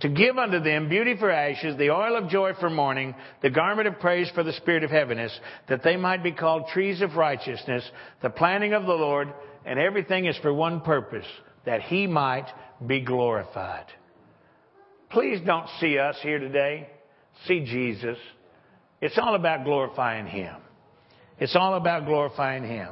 to 0.02 0.10
give 0.10 0.38
unto 0.38 0.60
them 0.60 0.90
beauty 0.90 1.16
for 1.18 1.32
ashes, 1.32 1.78
the 1.78 1.92
oil 1.92 2.18
of 2.18 2.30
joy 2.30 2.52
for 2.60 2.70
mourning, 2.70 3.16
the 3.42 3.50
garment 3.50 3.88
of 3.88 4.00
praise 4.00 4.30
for 4.36 4.44
the 4.44 4.54
spirit 4.54 4.84
of 4.84 4.92
heaviness, 4.92 5.38
that 5.70 5.84
they 5.84 5.96
might 5.96 6.22
be 6.22 6.34
called 6.34 6.68
trees 6.68 7.02
of 7.02 7.16
righteousness, 7.16 7.90
the 8.22 8.30
planting 8.30 8.74
of 8.74 8.84
the 8.84 8.94
Lord, 8.94 9.32
and 9.66 9.80
everything 9.80 10.26
is 10.26 10.38
for 10.38 10.54
one 10.54 10.82
purpose, 10.82 11.26
that 11.66 11.82
he 11.82 12.06
might 12.06 12.48
be 12.86 13.00
glorified. 13.00 13.86
Please 15.16 15.40
don't 15.46 15.70
see 15.80 15.98
us 15.98 16.18
here 16.22 16.40
today. 16.40 16.90
See 17.48 17.62
Jesus. 17.62 18.18
It's 19.00 19.18
all 19.18 19.36
about 19.36 19.64
glorifying 19.64 20.28
him. 20.28 20.58
It's 21.40 21.56
all 21.56 21.76
about 21.76 22.06
glorifying 22.06 22.66
him. 22.66 22.90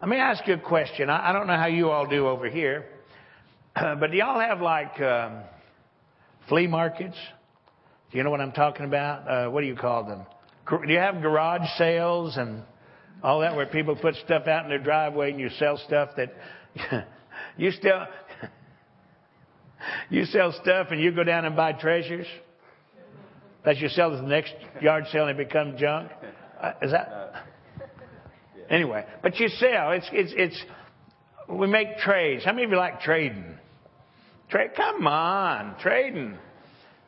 Let 0.00 0.08
me 0.08 0.16
ask 0.16 0.44
you 0.48 0.54
a 0.54 0.58
question. 0.58 1.08
I, 1.08 1.32
don't 1.32 1.46
know 1.46 1.54
how 1.54 1.68
you 1.68 1.90
all 1.90 2.08
do 2.08 2.26
over 2.26 2.50
here, 2.50 2.86
but 3.76 4.10
do 4.10 4.16
y'all 4.16 4.40
have 4.40 4.60
like, 4.60 5.00
um, 5.00 5.42
flea 6.48 6.66
markets. 6.66 7.16
Do 8.10 8.18
you 8.18 8.24
know 8.24 8.30
what 8.30 8.40
I'm 8.40 8.50
talking 8.50 8.84
about? 8.84 9.28
Uh, 9.28 9.50
what 9.52 9.60
do 9.60 9.68
you 9.68 9.76
call 9.76 10.02
them? 10.02 10.26
Do 10.68 10.92
you 10.92 10.98
have 10.98 11.22
garage 11.22 11.68
sales 11.76 12.36
and 12.36 12.64
all 13.22 13.38
that 13.42 13.54
where 13.54 13.66
people 13.66 13.94
put 13.94 14.16
stuff 14.16 14.48
out 14.48 14.64
in 14.64 14.68
their 14.68 14.82
driveway 14.82 15.30
and 15.30 15.38
you 15.38 15.48
sell 15.60 15.76
stuff 15.86 16.10
that 16.16 16.34
you 17.56 17.70
still 17.70 18.00
you 20.10 20.24
sell 20.24 20.52
stuff 20.62 20.88
and 20.90 21.00
you 21.00 21.12
go 21.12 21.24
down 21.24 21.44
and 21.44 21.56
buy 21.56 21.72
treasures 21.72 22.26
that 23.64 23.78
you 23.78 23.88
sell 23.88 24.14
at 24.14 24.22
the 24.22 24.28
next 24.28 24.54
yard 24.80 25.04
sale 25.12 25.26
and 25.26 25.38
it 25.38 25.48
becomes 25.48 25.80
junk. 25.80 26.10
Uh, 26.60 26.72
is 26.82 26.90
that 26.90 27.32
anyway? 28.70 29.04
But 29.22 29.38
you 29.38 29.48
sell. 29.48 29.92
It's 29.92 30.08
it's 30.12 30.32
it's. 30.36 30.64
We 31.48 31.66
make 31.66 31.98
trades. 31.98 32.44
How 32.44 32.52
many 32.52 32.64
of 32.64 32.70
you 32.70 32.76
like 32.76 33.00
trading? 33.00 33.58
Trade, 34.50 34.70
come 34.76 35.06
on, 35.06 35.76
trading. 35.80 36.36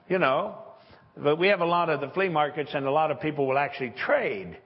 You 0.09 0.19
know, 0.19 0.59
but 1.17 1.37
we 1.37 1.49
have 1.49 1.61
a 1.61 1.67
lot 1.67 1.89
of 1.89 2.01
the 2.01 2.09
flea 2.09 2.29
markets, 2.29 2.71
and 2.75 2.87
a 2.87 2.91
lot 2.91 3.11
of 3.11 3.21
people 3.21 3.47
will 3.47 3.59
actually 3.59 3.95
trade. 4.05 4.59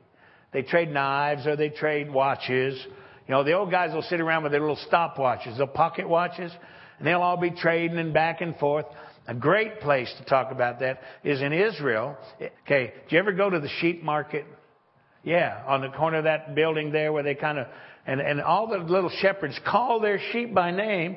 They 0.53 0.63
trade 0.63 0.91
knives 0.91 1.47
or 1.47 1.57
they 1.57 1.69
trade 1.69 2.11
watches. 2.11 2.81
You 3.27 3.35
know, 3.35 3.43
the 3.43 3.53
old 3.53 3.71
guys 3.71 3.93
will 3.93 4.03
sit 4.03 4.21
around 4.21 4.43
with 4.43 4.53
their 4.53 4.61
little 4.61 4.79
stopwatches, 4.91 5.57
their 5.57 5.67
pocket 5.67 6.09
watches, 6.09 6.53
and 6.99 7.07
they'll 7.07 7.22
all 7.22 7.36
be 7.36 7.51
trading 7.51 7.99
and 7.99 8.12
back 8.12 8.40
and 8.40 8.57
forth. 8.57 8.86
A 9.26 9.34
great 9.34 9.80
place 9.80 10.12
to 10.18 10.24
talk 10.24 10.53
about 10.53 10.80
that 10.80 11.01
is 11.22 11.40
in 11.40 11.53
Israel. 11.53 12.16
Okay, 12.64 12.92
do 13.09 13.16
you 13.16 13.18
ever 13.18 13.32
go 13.32 13.49
to 13.49 13.59
the 13.59 13.70
sheep 13.80 14.03
market? 14.03 14.45
Yeah, 15.22 15.62
on 15.66 15.80
the 15.80 15.88
corner 15.88 16.18
of 16.18 16.24
that 16.24 16.55
building 16.55 16.92
there 16.92 17.12
where 17.12 17.22
they 17.22 17.34
kind 17.34 17.59
of, 17.59 17.66
and, 18.07 18.20
and 18.20 18.40
all 18.42 18.68
the 18.68 18.78
little 18.78 19.11
shepherds 19.20 19.59
call 19.66 20.01
their 20.01 20.20
sheep 20.32 20.53
by 20.53 20.70
name 20.70 21.16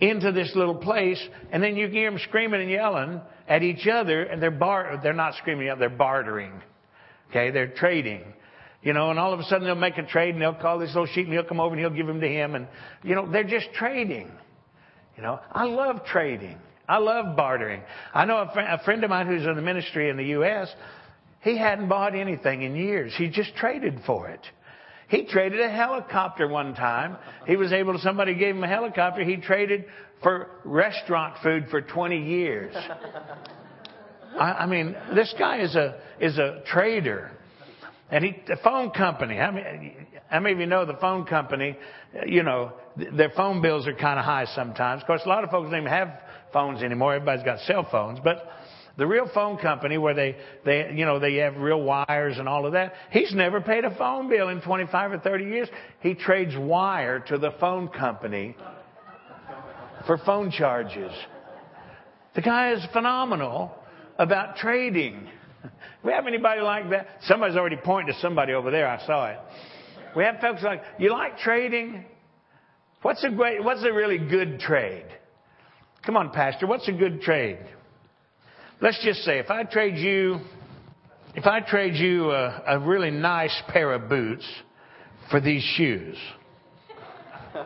into 0.00 0.32
this 0.32 0.52
little 0.54 0.76
place, 0.76 1.20
and 1.50 1.62
then 1.62 1.76
you 1.76 1.88
hear 1.88 2.10
them 2.10 2.20
screaming 2.28 2.62
and 2.62 2.70
yelling 2.70 3.20
at 3.48 3.62
each 3.62 3.86
other, 3.86 4.22
and 4.22 4.40
they're 4.40 4.50
bar- 4.50 5.00
they're 5.02 5.12
not 5.12 5.34
screaming 5.34 5.72
they're 5.78 5.90
bartering. 5.90 6.52
Okay, 7.30 7.50
they're 7.50 7.68
trading. 7.68 8.22
You 8.82 8.94
know, 8.94 9.10
and 9.10 9.18
all 9.18 9.34
of 9.34 9.40
a 9.40 9.44
sudden 9.44 9.64
they'll 9.64 9.74
make 9.74 9.98
a 9.98 10.06
trade 10.06 10.34
and 10.34 10.40
they'll 10.40 10.54
call 10.54 10.78
this 10.78 10.88
little 10.88 11.06
sheep 11.06 11.26
and 11.26 11.34
he'll 11.34 11.44
come 11.44 11.60
over 11.60 11.74
and 11.74 11.80
he'll 11.80 11.94
give 11.94 12.08
him 12.08 12.20
to 12.20 12.28
him, 12.28 12.54
and 12.54 12.68
you 13.02 13.14
know, 13.14 13.30
they're 13.30 13.44
just 13.44 13.66
trading. 13.74 14.30
You 15.20 15.26
know, 15.26 15.40
I 15.52 15.64
love 15.64 16.06
trading. 16.06 16.56
I 16.88 16.96
love 16.96 17.36
bartering. 17.36 17.82
I 18.14 18.24
know 18.24 18.38
a, 18.38 18.50
fr- 18.54 18.60
a 18.60 18.80
friend 18.86 19.04
of 19.04 19.10
mine 19.10 19.26
who's 19.26 19.44
in 19.44 19.54
the 19.54 19.60
ministry 19.60 20.08
in 20.08 20.16
the 20.16 20.24
U.S. 20.28 20.74
He 21.42 21.58
hadn't 21.58 21.90
bought 21.90 22.14
anything 22.14 22.62
in 22.62 22.74
years. 22.74 23.12
He 23.14 23.28
just 23.28 23.54
traded 23.54 24.00
for 24.06 24.30
it. 24.30 24.40
He 25.08 25.26
traded 25.26 25.60
a 25.60 25.68
helicopter 25.68 26.48
one 26.48 26.74
time. 26.74 27.18
He 27.46 27.56
was 27.56 27.70
able 27.70 27.92
to, 27.92 27.98
somebody 27.98 28.34
gave 28.34 28.56
him 28.56 28.64
a 28.64 28.68
helicopter. 28.68 29.22
He 29.22 29.36
traded 29.36 29.84
for 30.22 30.48
restaurant 30.64 31.34
food 31.42 31.66
for 31.70 31.82
20 31.82 32.24
years. 32.24 32.74
I, 34.38 34.52
I 34.52 34.66
mean, 34.66 34.96
this 35.14 35.34
guy 35.38 35.60
is 35.60 35.74
a, 35.76 36.00
is 36.18 36.38
a 36.38 36.62
trader. 36.64 37.30
And 38.10 38.24
he, 38.24 38.36
the 38.46 38.56
phone 38.56 38.90
company, 38.90 39.36
how 39.36 39.52
many, 39.52 39.96
how 40.28 40.40
many 40.40 40.54
of 40.54 40.60
you 40.60 40.66
know 40.66 40.84
the 40.84 40.94
phone 40.94 41.24
company, 41.24 41.76
you 42.26 42.42
know, 42.42 42.72
their 42.96 43.30
phone 43.30 43.62
bills 43.62 43.86
are 43.86 43.94
kind 43.94 44.18
of 44.18 44.24
high 44.24 44.46
sometimes. 44.54 45.02
Of 45.02 45.06
course, 45.06 45.22
a 45.24 45.28
lot 45.28 45.44
of 45.44 45.50
folks 45.50 45.70
don't 45.70 45.80
even 45.80 45.92
have 45.92 46.12
phones 46.52 46.82
anymore. 46.82 47.14
Everybody's 47.14 47.44
got 47.44 47.60
cell 47.60 47.86
phones. 47.88 48.18
But 48.22 48.50
the 48.96 49.06
real 49.06 49.28
phone 49.32 49.58
company 49.58 49.96
where 49.96 50.14
they, 50.14 50.36
they, 50.64 50.92
you 50.94 51.04
know, 51.04 51.18
they 51.18 51.36
have 51.36 51.56
real 51.56 51.82
wires 51.82 52.38
and 52.38 52.48
all 52.48 52.66
of 52.66 52.72
that, 52.72 52.94
he's 53.10 53.32
never 53.32 53.60
paid 53.60 53.84
a 53.84 53.96
phone 53.96 54.28
bill 54.28 54.48
in 54.48 54.60
25 54.60 55.12
or 55.12 55.18
30 55.18 55.44
years. 55.44 55.68
He 56.00 56.14
trades 56.14 56.54
wire 56.56 57.20
to 57.28 57.38
the 57.38 57.52
phone 57.60 57.88
company 57.88 58.56
for 60.06 60.18
phone 60.18 60.50
charges. 60.50 61.12
The 62.34 62.42
guy 62.42 62.72
is 62.72 62.84
phenomenal 62.92 63.72
about 64.18 64.56
trading. 64.56 65.28
We 66.02 66.12
have 66.12 66.26
anybody 66.26 66.62
like 66.62 66.88
that? 66.90 67.06
Somebody's 67.24 67.56
already 67.56 67.76
pointing 67.76 68.14
to 68.14 68.20
somebody 68.20 68.54
over 68.54 68.70
there. 68.70 68.88
I 68.88 69.04
saw 69.06 69.26
it. 69.26 69.38
We 70.16 70.24
have 70.24 70.40
folks 70.40 70.62
like, 70.62 70.82
you 70.98 71.10
like 71.10 71.36
trading? 71.38 72.06
What's 73.02 73.22
a 73.22 73.30
great, 73.30 73.62
what's 73.62 73.84
a 73.84 73.92
really 73.92 74.16
good 74.16 74.60
trade? 74.60 75.04
Come 76.04 76.16
on, 76.16 76.30
Pastor, 76.30 76.66
what's 76.66 76.88
a 76.88 76.92
good 76.92 77.20
trade? 77.20 77.58
Let's 78.80 78.98
just 79.04 79.20
say 79.24 79.38
if 79.40 79.50
I 79.50 79.64
trade 79.64 79.98
you, 79.98 80.40
if 81.34 81.46
I 81.46 81.60
trade 81.60 81.96
you 81.96 82.30
a, 82.30 82.62
a 82.66 82.78
really 82.78 83.10
nice 83.10 83.62
pair 83.68 83.92
of 83.92 84.08
boots 84.08 84.46
for 85.30 85.38
these 85.40 85.62
shoes. 85.76 86.16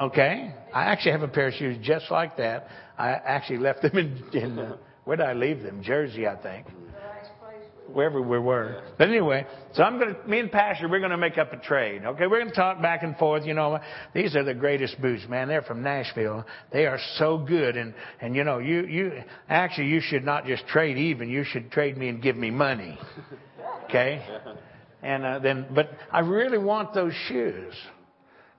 Okay? 0.00 0.54
I 0.74 0.84
actually 0.84 1.12
have 1.12 1.22
a 1.22 1.28
pair 1.28 1.48
of 1.48 1.54
shoes 1.54 1.78
just 1.82 2.10
like 2.10 2.36
that. 2.36 2.68
I 2.98 3.10
actually 3.10 3.58
left 3.58 3.82
them 3.82 3.96
in, 3.96 4.24
in 4.32 4.58
uh, 4.58 4.76
where 5.06 5.16
did 5.16 5.24
I 5.24 5.34
leave 5.34 5.62
them? 5.62 5.84
Jersey, 5.84 6.26
I 6.26 6.34
think. 6.34 6.66
Wherever 7.92 8.20
we 8.20 8.40
were. 8.40 8.82
But 8.98 9.08
anyway, 9.08 9.46
so 9.72 9.84
I'm 9.84 10.00
going 10.00 10.16
to, 10.16 10.28
me 10.28 10.40
and 10.40 10.50
Pastor, 10.50 10.88
we're 10.88 10.98
going 10.98 11.12
to 11.12 11.16
make 11.16 11.38
up 11.38 11.52
a 11.52 11.58
trade. 11.58 12.02
Okay? 12.04 12.26
We're 12.26 12.40
going 12.40 12.50
to 12.50 12.54
talk 12.56 12.82
back 12.82 13.04
and 13.04 13.16
forth. 13.16 13.46
You 13.46 13.54
know, 13.54 13.78
these 14.12 14.34
are 14.34 14.42
the 14.42 14.52
greatest 14.52 15.00
boots, 15.00 15.22
man. 15.28 15.46
They're 15.46 15.62
from 15.62 15.84
Nashville. 15.84 16.44
They 16.72 16.86
are 16.86 16.98
so 17.18 17.38
good. 17.38 17.76
And, 17.76 17.94
and 18.20 18.34
you 18.34 18.42
know, 18.42 18.58
you, 18.58 18.84
you, 18.86 19.22
actually, 19.48 19.86
you 19.86 20.00
should 20.00 20.24
not 20.24 20.44
just 20.44 20.66
trade 20.66 20.98
even. 20.98 21.30
You 21.30 21.44
should 21.44 21.70
trade 21.70 21.96
me 21.96 22.08
and 22.08 22.20
give 22.20 22.36
me 22.36 22.50
money. 22.50 22.98
Okay? 23.84 24.26
And 25.04 25.24
uh, 25.24 25.38
then, 25.38 25.66
but 25.72 25.90
I 26.10 26.20
really 26.20 26.58
want 26.58 26.94
those 26.94 27.12
shoes. 27.28 27.74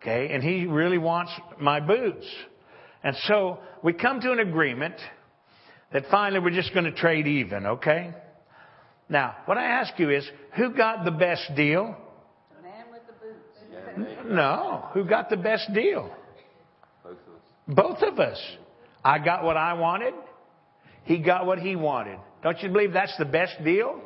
Okay? 0.01 0.33
And 0.33 0.41
he 0.41 0.65
really 0.65 0.97
wants 0.97 1.33
my 1.59 1.81
boots. 1.81 2.25
And 3.03 3.17
so 3.23 3.59
we 3.83 3.91
come 3.91 4.21
to 4.21 4.31
an 4.31 4.39
agreement 4.39 4.95
that 5.93 6.03
finally 6.11 6.39
we're 6.39 6.51
just 6.51 6.73
going 6.73 6.85
to 6.85 6.91
trade 6.91 7.27
even, 7.27 7.65
okay? 7.65 8.13
Now, 9.09 9.37
what 9.45 9.57
I 9.57 9.65
ask 9.65 9.97
you 9.97 10.09
is, 10.09 10.29
who 10.55 10.73
got 10.73 11.05
the 11.05 11.11
best 11.11 11.55
deal? 11.55 11.95
The 12.55 12.61
man 12.61 12.85
with 12.91 13.01
the 13.07 14.03
boots. 14.03 14.25
No. 14.25 14.89
Who 14.93 15.05
got 15.05 15.29
the 15.29 15.37
best 15.37 15.73
deal? 15.73 16.13
Both 17.03 17.13
of 17.13 17.33
us. 17.33 17.75
Both 17.75 18.13
of 18.13 18.19
us. 18.19 18.41
I 19.03 19.19
got 19.19 19.43
what 19.43 19.55
I 19.55 19.73
wanted. 19.73 20.13
He 21.05 21.19
got 21.19 21.45
what 21.45 21.59
he 21.59 21.77
wanted. 21.77 22.19
Don't 22.43 22.61
you 22.61 22.69
believe 22.69 22.91
that's 22.91 23.15
the 23.17 23.25
best 23.25 23.63
deal? 23.63 24.01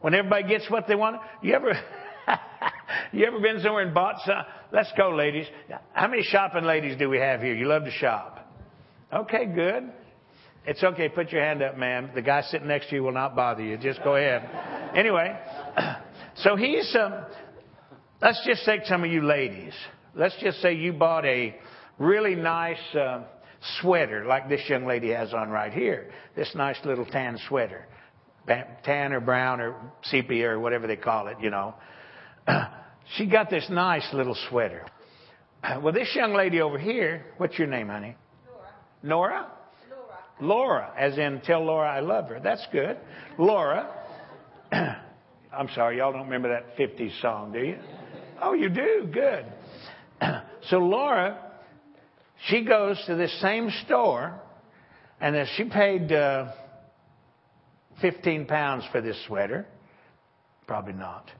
When 0.00 0.14
everybody 0.14 0.46
gets 0.46 0.70
what 0.70 0.86
they 0.86 0.94
want? 0.94 1.16
You 1.42 1.54
ever, 1.54 1.72
you 3.12 3.24
ever 3.24 3.40
been 3.40 3.60
somewhere 3.62 3.82
and 3.82 3.94
bought 3.94 4.16
some? 4.26 4.42
Let's 4.72 4.92
go, 4.96 5.10
ladies. 5.10 5.46
How 5.92 6.06
many 6.06 6.22
shopping 6.22 6.64
ladies 6.64 6.98
do 6.98 7.08
we 7.08 7.18
have 7.18 7.40
here? 7.40 7.54
You 7.54 7.66
love 7.66 7.84
to 7.84 7.90
shop. 7.90 8.46
Okay, 9.12 9.46
good. 9.46 9.90
It's 10.66 10.82
okay. 10.82 11.08
Put 11.08 11.32
your 11.32 11.42
hand 11.42 11.62
up, 11.62 11.76
ma'am. 11.76 12.10
The 12.14 12.22
guy 12.22 12.42
sitting 12.42 12.68
next 12.68 12.90
to 12.90 12.96
you 12.96 13.02
will 13.02 13.12
not 13.12 13.34
bother 13.34 13.62
you. 13.62 13.76
Just 13.78 14.02
go 14.04 14.16
ahead. 14.16 14.48
Anyway, 14.94 15.38
so 16.36 16.56
he's, 16.56 16.94
um, 16.98 17.14
let's 18.20 18.42
just 18.46 18.64
take 18.64 18.84
some 18.84 19.04
of 19.04 19.10
you 19.10 19.22
ladies. 19.22 19.72
Let's 20.14 20.36
just 20.40 20.60
say 20.60 20.74
you 20.74 20.92
bought 20.92 21.24
a 21.24 21.56
really 21.98 22.34
nice 22.34 22.76
uh, 22.94 23.22
sweater 23.80 24.24
like 24.24 24.48
this 24.48 24.60
young 24.68 24.86
lady 24.86 25.10
has 25.10 25.32
on 25.32 25.48
right 25.50 25.72
here. 25.72 26.10
This 26.36 26.50
nice 26.54 26.78
little 26.84 27.06
tan 27.06 27.38
sweater. 27.48 27.86
Tan 28.84 29.12
or 29.12 29.20
brown 29.20 29.60
or 29.60 29.74
sepia 30.02 30.50
or 30.50 30.60
whatever 30.60 30.86
they 30.86 30.96
call 30.96 31.28
it, 31.28 31.36
you 31.40 31.50
know. 31.50 31.74
she 33.16 33.26
got 33.26 33.50
this 33.50 33.66
nice 33.70 34.06
little 34.12 34.36
sweater. 34.48 34.86
Well, 35.82 35.92
this 35.92 36.14
young 36.14 36.34
lady 36.34 36.60
over 36.60 36.78
here, 36.78 37.26
what's 37.38 37.58
your 37.58 37.66
name, 37.66 37.88
honey? 37.88 38.16
Nora. 39.02 39.42
Nora? 39.42 39.46
Laura, 40.40 40.92
as 40.96 41.18
in 41.18 41.40
tell 41.44 41.64
Laura 41.64 41.88
I 41.88 42.00
love 42.00 42.28
her. 42.28 42.40
That's 42.40 42.66
good. 42.72 42.96
Laura. 43.38 43.88
I'm 44.72 45.68
sorry, 45.74 45.98
y'all 45.98 46.12
don't 46.12 46.24
remember 46.24 46.48
that 46.50 46.76
50s 46.76 47.20
song, 47.20 47.52
do 47.52 47.60
you? 47.60 47.78
Oh, 48.40 48.52
you 48.52 48.68
do? 48.68 49.08
Good. 49.12 49.46
so 50.68 50.78
Laura, 50.78 51.38
she 52.46 52.64
goes 52.64 53.02
to 53.06 53.16
this 53.16 53.36
same 53.40 53.70
store, 53.84 54.40
and 55.20 55.48
she 55.56 55.64
paid 55.64 56.12
uh, 56.12 56.52
15 58.00 58.46
pounds 58.46 58.84
for 58.92 59.00
this 59.00 59.16
sweater. 59.26 59.66
Probably 60.66 60.92
not. 60.92 61.30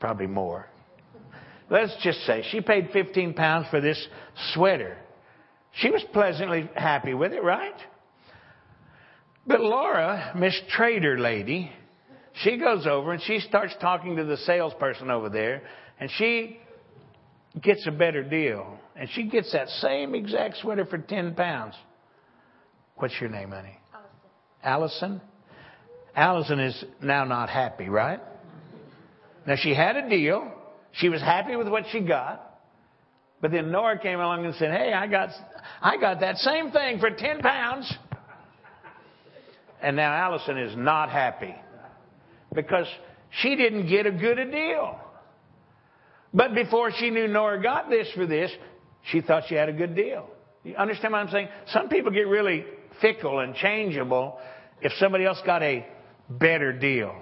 Probably 0.00 0.26
more. 0.26 0.66
Let's 1.70 1.94
just 2.02 2.20
say 2.24 2.44
she 2.50 2.60
paid 2.60 2.90
15 2.92 3.34
pounds 3.34 3.66
for 3.70 3.80
this 3.80 4.06
sweater. 4.52 4.96
She 5.80 5.90
was 5.90 6.04
pleasantly 6.12 6.68
happy 6.74 7.14
with 7.14 7.32
it, 7.32 7.42
right? 7.42 7.74
But 9.46 9.60
Laura, 9.60 10.32
Miss 10.36 10.58
Trader 10.70 11.18
lady, 11.18 11.70
she 12.42 12.58
goes 12.58 12.86
over 12.86 13.12
and 13.12 13.22
she 13.22 13.40
starts 13.40 13.74
talking 13.80 14.16
to 14.16 14.24
the 14.24 14.36
salesperson 14.38 15.10
over 15.10 15.28
there, 15.28 15.62
and 15.98 16.10
she 16.18 16.58
gets 17.60 17.86
a 17.86 17.90
better 17.90 18.22
deal. 18.22 18.78
And 18.96 19.08
she 19.10 19.24
gets 19.24 19.52
that 19.52 19.68
same 19.68 20.14
exact 20.14 20.58
sweater 20.58 20.84
for 20.84 20.98
10 20.98 21.34
pounds. 21.34 21.74
What's 22.96 23.14
your 23.20 23.30
name, 23.30 23.50
honey? 23.50 23.78
Allison? 24.64 25.20
Allison 25.20 25.20
Allison 26.18 26.58
is 26.58 26.84
now 27.00 27.22
not 27.22 27.48
happy, 27.48 27.88
right? 27.88 28.20
Now 29.46 29.54
she 29.56 29.72
had 29.72 29.94
a 29.94 30.08
deal. 30.08 30.52
She 30.92 31.08
was 31.08 31.20
happy 31.20 31.54
with 31.54 31.68
what 31.68 31.84
she 31.92 32.00
got. 32.00 32.44
But 33.40 33.52
then 33.52 33.70
Nora 33.70 34.00
came 34.00 34.18
along 34.18 34.44
and 34.44 34.52
said, 34.56 34.72
Hey, 34.72 34.92
I 34.92 35.06
got, 35.06 35.28
I 35.80 35.96
got 35.96 36.20
that 36.20 36.38
same 36.38 36.70
thing 36.70 36.98
for 36.98 37.10
10 37.10 37.40
pounds. 37.40 37.92
And 39.80 39.96
now 39.96 40.12
Allison 40.12 40.58
is 40.58 40.76
not 40.76 41.10
happy 41.10 41.54
because 42.52 42.86
she 43.42 43.54
didn't 43.56 43.88
get 43.88 44.06
a 44.06 44.10
good 44.10 44.38
a 44.38 44.50
deal. 44.50 44.98
But 46.34 46.54
before 46.54 46.90
she 46.90 47.10
knew 47.10 47.28
Nora 47.28 47.62
got 47.62 47.88
this 47.88 48.08
for 48.14 48.26
this, 48.26 48.50
she 49.10 49.20
thought 49.20 49.44
she 49.48 49.54
had 49.54 49.68
a 49.68 49.72
good 49.72 49.94
deal. 49.94 50.28
You 50.64 50.74
understand 50.76 51.12
what 51.12 51.20
I'm 51.20 51.30
saying? 51.30 51.48
Some 51.68 51.88
people 51.88 52.10
get 52.10 52.26
really 52.26 52.64
fickle 53.00 53.40
and 53.40 53.54
changeable 53.54 54.38
if 54.80 54.92
somebody 54.98 55.24
else 55.24 55.40
got 55.46 55.62
a 55.62 55.86
better 56.28 56.72
deal. 56.72 57.14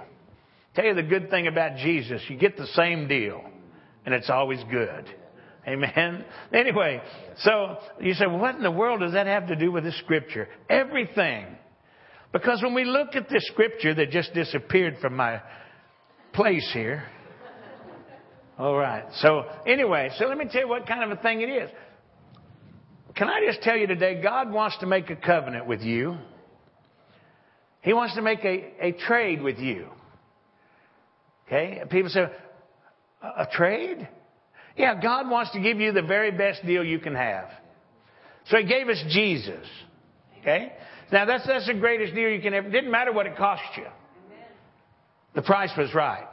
Tell 0.75 0.85
you 0.85 0.95
the 0.95 1.03
good 1.03 1.31
thing 1.31 1.47
about 1.47 1.77
Jesus, 1.77 2.23
you 2.29 2.37
get 2.37 2.57
the 2.57 2.67
same 2.69 3.09
deal, 3.09 3.43
and 4.05 4.15
it's 4.15 4.29
always 4.29 4.63
good. 4.71 5.07
Amen. 5.67 6.25
Anyway, 6.53 7.03
so 7.39 7.79
you 8.01 8.15
say, 8.15 8.27
well, 8.27 8.39
what 8.39 8.55
in 8.55 8.63
the 8.63 8.71
world 8.71 9.01
does 9.01 9.13
that 9.15 9.27
have 9.27 9.49
to 9.49 9.57
do 9.57 9.73
with 9.73 9.85
the 9.85 9.93
scripture? 9.93 10.49
Everything. 10.71 11.47
Because 12.33 12.63
when 12.63 12.75
we 12.75 12.85
look 12.85 13.17
at 13.17 13.29
this 13.29 13.47
scripture 13.49 13.95
that 13.95 14.11
just 14.11 14.33
disappeared 14.33 14.99
from 15.01 15.17
my 15.17 15.41
place 16.33 16.69
here. 16.73 17.05
All 18.59 18.77
right. 18.77 19.05
So 19.21 19.45
anyway, 19.67 20.11
so 20.19 20.27
let 20.27 20.39
me 20.39 20.47
tell 20.51 20.63
you 20.63 20.69
what 20.69 20.87
kind 20.87 21.11
of 21.11 21.19
a 21.19 21.21
thing 21.21 21.41
it 21.41 21.49
is. 21.49 21.71
Can 23.17 23.29
I 23.29 23.41
just 23.47 23.63
tell 23.63 23.77
you 23.77 23.87
today, 23.87 24.21
God 24.23 24.53
wants 24.53 24.79
to 24.79 24.87
make 24.87 25.11
a 25.11 25.17
covenant 25.17 25.67
with 25.67 25.81
you. 25.81 26.17
He 27.81 27.93
wants 27.93 28.15
to 28.15 28.23
make 28.23 28.45
a, 28.45 28.87
a 28.89 28.93
trade 28.93 29.43
with 29.43 29.59
you. 29.59 29.89
Okay? 31.47 31.81
People 31.91 32.11
say, 32.11 32.27
a, 33.23 33.27
a 33.27 33.49
trade? 33.53 34.09
Yeah, 34.77 35.01
God 35.01 35.31
wants 35.31 35.53
to 35.53 35.61
give 35.61 35.79
you 35.79 35.93
the 35.93 36.03
very 36.03 36.31
best 36.31 36.65
deal 36.67 36.85
you 36.85 36.99
can 36.99 37.15
have. 37.15 37.49
So 38.49 38.59
He 38.59 38.65
gave 38.65 38.89
us 38.89 39.03
Jesus. 39.09 39.67
Okay? 40.41 40.73
Now 41.13 41.25
that's, 41.25 41.47
that's 41.47 41.67
the 41.67 41.75
greatest 41.75 42.15
deal 42.15 42.29
you 42.29 42.41
can 42.41 42.55
ever, 42.55 42.71
didn't 42.71 42.91
matter 42.91 43.13
what 43.13 43.27
it 43.27 43.37
cost 43.37 43.63
you. 43.77 43.87
The 45.35 45.43
price 45.43 45.71
was 45.77 45.95
right. 45.95 46.27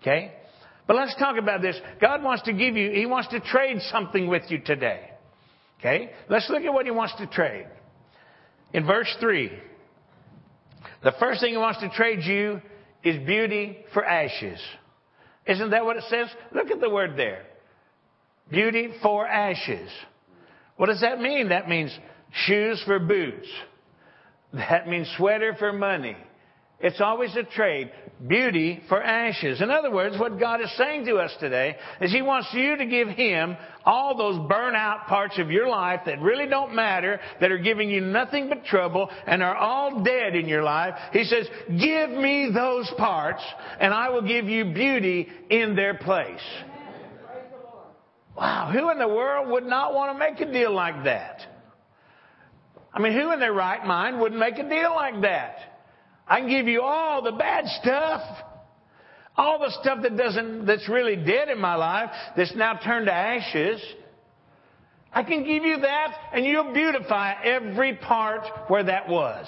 Okay? 0.00 0.32
But 0.86 0.96
let's 0.96 1.14
talk 1.16 1.36
about 1.38 1.62
this. 1.62 1.76
God 2.00 2.22
wants 2.22 2.42
to 2.44 2.52
give 2.52 2.76
you, 2.76 2.90
He 2.92 3.06
wants 3.06 3.28
to 3.28 3.40
trade 3.40 3.78
something 3.90 4.26
with 4.26 4.42
you 4.48 4.58
today. 4.58 5.10
Okay? 5.84 6.10
Let's 6.30 6.48
look 6.48 6.62
at 6.62 6.72
what 6.72 6.86
he 6.86 6.90
wants 6.90 7.14
to 7.18 7.26
trade. 7.26 7.66
In 8.72 8.86
verse 8.86 9.14
3, 9.20 9.52
the 11.02 11.12
first 11.20 11.40
thing 11.40 11.50
he 11.50 11.58
wants 11.58 11.80
to 11.80 11.90
trade 11.90 12.22
you 12.22 12.62
is 13.02 13.24
beauty 13.26 13.78
for 13.92 14.04
ashes. 14.04 14.58
Isn't 15.46 15.70
that 15.70 15.84
what 15.84 15.98
it 15.98 16.04
says? 16.08 16.28
Look 16.54 16.70
at 16.70 16.80
the 16.80 16.88
word 16.88 17.18
there. 17.18 17.44
Beauty 18.50 18.90
for 19.02 19.26
ashes. 19.26 19.90
What 20.76 20.86
does 20.86 21.00
that 21.00 21.20
mean? 21.20 21.48
That 21.48 21.68
means 21.68 21.96
shoes 22.46 22.82
for 22.84 22.98
boots. 22.98 23.48
That 24.52 24.88
means 24.88 25.12
sweater 25.16 25.54
for 25.58 25.72
money. 25.72 26.16
It's 26.80 27.00
always 27.00 27.34
a 27.36 27.44
trade. 27.44 27.90
Beauty 28.26 28.82
for 28.88 29.02
ashes. 29.02 29.62
In 29.62 29.70
other 29.70 29.90
words, 29.90 30.18
what 30.18 30.38
God 30.38 30.60
is 30.60 30.70
saying 30.76 31.06
to 31.06 31.16
us 31.16 31.34
today 31.40 31.76
is 32.00 32.12
He 32.12 32.20
wants 32.20 32.48
you 32.52 32.76
to 32.76 32.84
give 32.84 33.08
Him 33.08 33.56
all 33.86 34.16
those 34.16 34.36
burnout 34.50 35.06
parts 35.06 35.38
of 35.38 35.50
your 35.50 35.68
life 35.68 36.00
that 36.06 36.20
really 36.20 36.46
don't 36.46 36.74
matter, 36.74 37.20
that 37.40 37.50
are 37.50 37.58
giving 37.58 37.88
you 37.88 38.00
nothing 38.00 38.48
but 38.48 38.64
trouble, 38.66 39.08
and 39.26 39.42
are 39.42 39.56
all 39.56 40.02
dead 40.02 40.34
in 40.36 40.46
your 40.46 40.62
life. 40.62 40.94
He 41.12 41.24
says, 41.24 41.48
give 41.68 42.10
me 42.10 42.50
those 42.52 42.92
parts, 42.98 43.42
and 43.80 43.94
I 43.94 44.10
will 44.10 44.26
give 44.26 44.46
you 44.46 44.66
beauty 44.74 45.28
in 45.48 45.74
their 45.76 45.94
place. 45.94 46.40
Wow, 48.36 48.70
who 48.72 48.90
in 48.90 48.98
the 48.98 49.08
world 49.08 49.48
would 49.50 49.64
not 49.64 49.94
want 49.94 50.12
to 50.12 50.18
make 50.18 50.40
a 50.40 50.52
deal 50.52 50.72
like 50.72 51.04
that? 51.04 51.40
I 52.92 53.00
mean, 53.00 53.12
who 53.12 53.32
in 53.32 53.40
their 53.40 53.52
right 53.52 53.84
mind 53.84 54.20
wouldn't 54.20 54.40
make 54.40 54.58
a 54.58 54.68
deal 54.68 54.94
like 54.94 55.20
that? 55.22 55.56
I 56.26 56.40
can 56.40 56.48
give 56.48 56.66
you 56.66 56.82
all 56.82 57.22
the 57.22 57.32
bad 57.32 57.64
stuff. 57.80 58.22
All 59.36 59.58
the 59.58 59.70
stuff 59.80 59.98
that 60.02 60.16
doesn't, 60.16 60.64
that's 60.66 60.88
really 60.88 61.16
dead 61.16 61.48
in 61.48 61.60
my 61.60 61.74
life, 61.74 62.10
that's 62.36 62.54
now 62.54 62.74
turned 62.74 63.06
to 63.06 63.12
ashes. 63.12 63.80
I 65.12 65.22
can 65.24 65.44
give 65.44 65.64
you 65.64 65.78
that 65.80 66.16
and 66.32 66.44
you'll 66.44 66.72
beautify 66.72 67.34
every 67.42 67.96
part 67.96 68.42
where 68.68 68.84
that 68.84 69.08
was. 69.08 69.46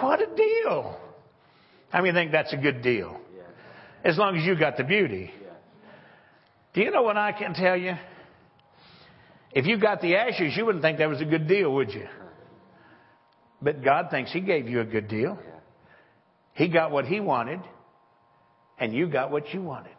What 0.00 0.20
a 0.20 0.34
deal. 0.34 0.98
How 1.90 2.02
many 2.02 2.12
think 2.12 2.32
that's 2.32 2.52
a 2.52 2.56
good 2.56 2.82
deal? 2.82 3.20
As 4.04 4.16
long 4.16 4.36
as 4.36 4.44
you 4.44 4.56
got 4.58 4.76
the 4.76 4.84
beauty. 4.84 5.32
Do 6.76 6.82
you 6.82 6.90
know 6.90 7.00
what 7.00 7.16
I 7.16 7.32
can 7.32 7.54
tell 7.54 7.74
you? 7.74 7.94
If 9.50 9.64
you 9.64 9.80
got 9.80 10.02
the 10.02 10.16
ashes, 10.16 10.52
you 10.54 10.66
wouldn't 10.66 10.84
think 10.84 10.98
that 10.98 11.08
was 11.08 11.22
a 11.22 11.24
good 11.24 11.48
deal, 11.48 11.72
would 11.72 11.90
you? 11.90 12.06
But 13.62 13.82
God 13.82 14.08
thinks 14.10 14.30
He 14.30 14.42
gave 14.42 14.68
you 14.68 14.82
a 14.82 14.84
good 14.84 15.08
deal. 15.08 15.38
He 16.52 16.68
got 16.68 16.90
what 16.90 17.06
He 17.06 17.18
wanted, 17.18 17.60
and 18.78 18.92
you 18.92 19.06
got 19.06 19.30
what 19.30 19.54
you 19.54 19.62
wanted. 19.62 19.96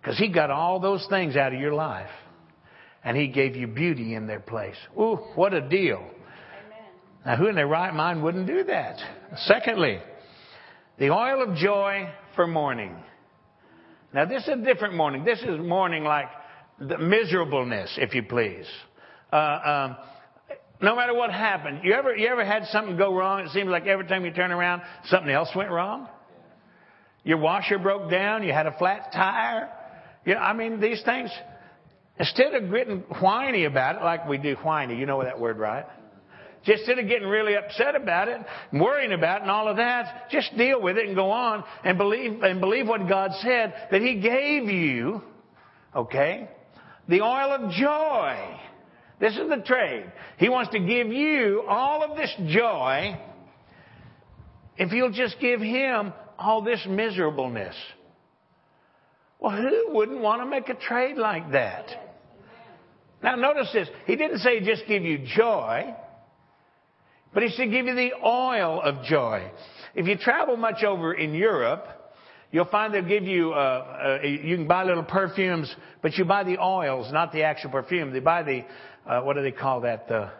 Because 0.00 0.18
He 0.18 0.28
got 0.28 0.50
all 0.50 0.80
those 0.80 1.06
things 1.08 1.36
out 1.36 1.54
of 1.54 1.60
your 1.60 1.72
life, 1.72 2.10
and 3.04 3.16
He 3.16 3.28
gave 3.28 3.54
you 3.54 3.68
beauty 3.68 4.16
in 4.16 4.26
their 4.26 4.40
place. 4.40 4.76
Ooh, 4.98 5.20
what 5.36 5.54
a 5.54 5.60
deal. 5.60 6.04
Now, 7.24 7.36
who 7.36 7.46
in 7.46 7.54
their 7.54 7.68
right 7.68 7.94
mind 7.94 8.24
wouldn't 8.24 8.48
do 8.48 8.64
that? 8.64 8.98
Secondly, 9.46 10.00
the 10.98 11.10
oil 11.10 11.48
of 11.48 11.54
joy 11.54 12.08
for 12.34 12.48
mourning. 12.48 12.96
Now, 14.14 14.24
this 14.26 14.44
is 14.44 14.48
a 14.48 14.56
different 14.56 14.94
mourning. 14.94 15.24
This 15.24 15.40
is 15.40 15.58
mourning 15.58 16.04
like 16.04 16.28
the 16.78 16.98
miserableness, 16.98 17.98
if 17.98 18.14
you 18.14 18.22
please. 18.22 18.66
Uh, 19.32 19.36
um, 19.36 19.96
no 20.80 20.94
matter 20.94 21.14
what 21.14 21.32
happened, 21.32 21.80
you 21.82 21.92
ever 21.94 22.14
you 22.16 22.28
ever 22.28 22.44
had 22.44 22.66
something 22.66 22.96
go 22.96 23.12
wrong? 23.12 23.40
It 23.40 23.50
seems 23.50 23.68
like 23.68 23.86
every 23.86 24.06
time 24.06 24.24
you 24.24 24.30
turn 24.30 24.52
around, 24.52 24.82
something 25.06 25.30
else 25.30 25.48
went 25.56 25.70
wrong. 25.70 26.08
Your 27.24 27.38
washer 27.38 27.78
broke 27.78 28.08
down. 28.08 28.44
You 28.44 28.52
had 28.52 28.66
a 28.66 28.78
flat 28.78 29.12
tire. 29.12 29.68
You 30.24 30.34
know, 30.34 30.40
I 30.40 30.52
mean, 30.52 30.80
these 30.80 31.02
things. 31.02 31.30
Instead 32.16 32.54
of 32.54 32.70
getting 32.70 33.00
whiny 33.20 33.64
about 33.64 33.96
it, 33.96 34.04
like 34.04 34.28
we 34.28 34.38
do 34.38 34.54
whiny, 34.62 34.96
you 34.96 35.06
know 35.06 35.24
that 35.24 35.40
word, 35.40 35.58
right? 35.58 35.86
Just 36.64 36.80
instead 36.80 36.98
of 36.98 37.08
getting 37.08 37.28
really 37.28 37.56
upset 37.56 37.94
about 37.94 38.28
it, 38.28 38.40
and 38.72 38.80
worrying 38.80 39.12
about 39.12 39.38
it 39.38 39.42
and 39.42 39.50
all 39.50 39.68
of 39.68 39.76
that, 39.76 40.30
just 40.30 40.56
deal 40.56 40.80
with 40.80 40.96
it 40.96 41.06
and 41.06 41.14
go 41.14 41.30
on 41.30 41.62
and 41.84 41.98
believe 41.98 42.42
and 42.42 42.60
believe 42.60 42.88
what 42.88 43.06
God 43.08 43.32
said 43.42 43.74
that 43.90 44.00
He 44.00 44.20
gave 44.20 44.64
you. 44.64 45.22
Okay, 45.94 46.48
the 47.08 47.20
oil 47.20 47.52
of 47.52 47.70
joy. 47.72 48.60
This 49.20 49.34
is 49.34 49.48
the 49.48 49.62
trade. 49.64 50.10
He 50.38 50.48
wants 50.48 50.72
to 50.72 50.80
give 50.80 51.08
you 51.08 51.64
all 51.68 52.02
of 52.02 52.16
this 52.16 52.34
joy 52.48 53.18
if 54.76 54.92
you'll 54.92 55.12
just 55.12 55.38
give 55.40 55.60
Him 55.60 56.12
all 56.38 56.62
this 56.62 56.84
miserableness. 56.88 57.76
Well, 59.38 59.56
who 59.56 59.92
wouldn't 59.92 60.20
want 60.20 60.40
to 60.40 60.46
make 60.46 60.68
a 60.70 60.74
trade 60.74 61.16
like 61.16 61.52
that? 61.52 61.86
Now, 63.22 63.36
notice 63.36 63.70
this. 63.72 63.88
He 64.06 64.16
didn't 64.16 64.38
say 64.38 64.60
just 64.60 64.86
give 64.86 65.02
you 65.02 65.18
joy, 65.18 65.94
but 67.34 67.42
he 67.42 67.50
should 67.50 67.70
give 67.70 67.86
you 67.86 67.94
the 67.94 68.12
oil 68.24 68.80
of 68.80 69.04
joy. 69.04 69.50
If 69.94 70.06
you 70.06 70.16
travel 70.16 70.56
much 70.56 70.82
over 70.82 71.12
in 71.12 71.34
Europe, 71.34 71.86
you'll 72.50 72.64
find 72.66 72.94
they'll 72.94 73.02
give 73.06 73.24
you, 73.24 73.52
uh, 73.52 74.18
uh, 74.22 74.26
you 74.26 74.56
can 74.56 74.66
buy 74.66 74.84
little 74.84 75.02
perfumes, 75.02 75.74
but 76.02 76.14
you 76.14 76.24
buy 76.24 76.44
the 76.44 76.58
oils, 76.58 77.12
not 77.12 77.32
the 77.32 77.42
actual 77.42 77.70
perfume. 77.70 78.12
They 78.12 78.20
buy 78.20 78.42
the 78.42 78.64
uh, 79.06 79.20
what 79.20 79.36
do 79.36 79.42
they 79.42 79.52
call 79.52 79.82
that? 79.82 80.08
The 80.08 80.30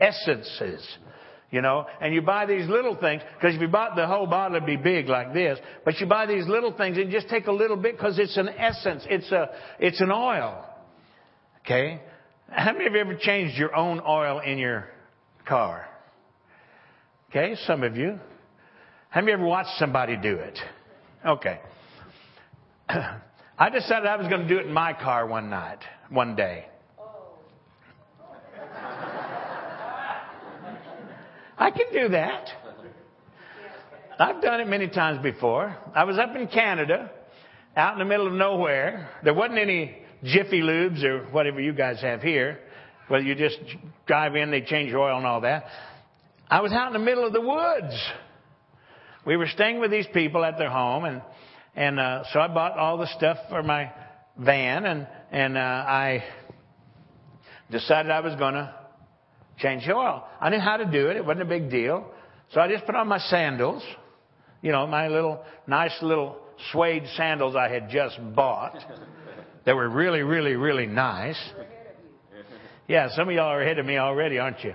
essences. 0.00 0.86
You 1.50 1.62
know, 1.62 1.86
and 2.00 2.12
you 2.12 2.20
buy 2.20 2.46
these 2.46 2.68
little 2.68 2.96
things, 2.96 3.22
because 3.36 3.54
if 3.54 3.60
you 3.60 3.68
bought 3.68 3.94
the 3.94 4.08
whole 4.08 4.26
bottle, 4.26 4.56
it'd 4.56 4.66
be 4.66 4.74
big 4.76 5.06
like 5.06 5.32
this. 5.32 5.56
But 5.84 6.00
you 6.00 6.06
buy 6.06 6.26
these 6.26 6.48
little 6.48 6.72
things 6.76 6.98
and 6.98 7.12
just 7.12 7.28
take 7.28 7.46
a 7.46 7.52
little 7.52 7.76
bit 7.76 7.96
because 7.96 8.18
it's 8.18 8.36
an 8.36 8.48
essence. 8.48 9.04
It's 9.08 9.30
a, 9.30 9.50
it's 9.78 10.00
an 10.00 10.10
oil. 10.10 10.64
Okay? 11.60 12.00
How 12.50 12.72
many 12.72 12.86
of 12.86 12.94
you 12.94 13.00
ever 13.00 13.14
changed 13.14 13.56
your 13.56 13.72
own 13.76 14.00
oil 14.04 14.40
in 14.40 14.58
your 14.58 14.88
car? 15.46 15.86
Okay, 17.36 17.56
some 17.66 17.82
of 17.82 17.96
you. 17.96 18.20
Have 19.08 19.24
you 19.24 19.32
ever 19.32 19.44
watched 19.44 19.76
somebody 19.80 20.16
do 20.16 20.36
it? 20.36 20.56
Okay. 21.26 21.58
I 22.88 23.70
decided 23.70 24.06
I 24.06 24.14
was 24.14 24.28
going 24.28 24.42
to 24.42 24.48
do 24.48 24.60
it 24.60 24.66
in 24.66 24.72
my 24.72 24.92
car 24.92 25.26
one 25.26 25.50
night, 25.50 25.80
one 26.10 26.36
day. 26.36 26.66
I 31.58 31.72
can 31.72 31.86
do 31.92 32.08
that. 32.10 32.50
I've 34.20 34.40
done 34.40 34.60
it 34.60 34.68
many 34.68 34.86
times 34.86 35.20
before. 35.20 35.76
I 35.92 36.04
was 36.04 36.18
up 36.18 36.36
in 36.36 36.46
Canada, 36.46 37.10
out 37.76 37.94
in 37.94 37.98
the 37.98 38.04
middle 38.04 38.28
of 38.28 38.32
nowhere. 38.32 39.08
There 39.24 39.34
wasn't 39.34 39.58
any 39.58 39.96
Jiffy 40.22 40.60
Lubes 40.60 41.02
or 41.02 41.24
whatever 41.32 41.60
you 41.60 41.72
guys 41.72 42.00
have 42.00 42.22
here, 42.22 42.60
where 43.08 43.20
you 43.20 43.34
just 43.34 43.58
drive 44.06 44.36
in, 44.36 44.52
they 44.52 44.60
change 44.60 44.90
your 44.90 45.00
oil 45.00 45.16
and 45.16 45.26
all 45.26 45.40
that. 45.40 45.64
I 46.50 46.60
was 46.60 46.72
out 46.72 46.88
in 46.88 46.92
the 46.92 46.98
middle 46.98 47.26
of 47.26 47.32
the 47.32 47.40
woods. 47.40 47.94
We 49.26 49.36
were 49.36 49.46
staying 49.46 49.80
with 49.80 49.90
these 49.90 50.06
people 50.12 50.44
at 50.44 50.58
their 50.58 50.70
home, 50.70 51.04
and 51.04 51.22
and 51.74 51.98
uh, 51.98 52.24
so 52.32 52.40
I 52.40 52.48
bought 52.48 52.78
all 52.78 52.98
the 52.98 53.08
stuff 53.16 53.38
for 53.48 53.62
my 53.62 53.90
van, 54.38 54.84
and 54.84 55.06
and 55.32 55.56
uh, 55.56 55.60
I 55.60 56.24
decided 57.70 58.12
I 58.12 58.20
was 58.20 58.34
going 58.36 58.54
to 58.54 58.74
change 59.58 59.86
the 59.86 59.94
oil. 59.94 60.24
I 60.40 60.50
knew 60.50 60.60
how 60.60 60.76
to 60.76 60.84
do 60.84 61.08
it. 61.08 61.16
It 61.16 61.24
wasn't 61.24 61.42
a 61.42 61.46
big 61.46 61.70
deal. 61.70 62.06
So 62.52 62.60
I 62.60 62.68
just 62.68 62.84
put 62.84 62.94
on 62.94 63.08
my 63.08 63.18
sandals, 63.18 63.82
you 64.62 64.70
know, 64.70 64.86
my 64.86 65.08
little, 65.08 65.42
nice 65.66 65.96
little 66.02 66.36
suede 66.70 67.04
sandals 67.16 67.56
I 67.56 67.68
had 67.68 67.90
just 67.90 68.18
bought. 68.34 68.76
They 69.64 69.72
were 69.72 69.88
really, 69.88 70.20
really, 70.20 70.56
really 70.56 70.84
nice. 70.84 71.40
Yeah, 72.86 73.08
some 73.16 73.30
of 73.30 73.34
y'all 73.34 73.46
are 73.46 73.62
ahead 73.62 73.78
of 73.78 73.86
me 73.86 73.96
already, 73.96 74.38
aren't 74.38 74.62
you? 74.62 74.74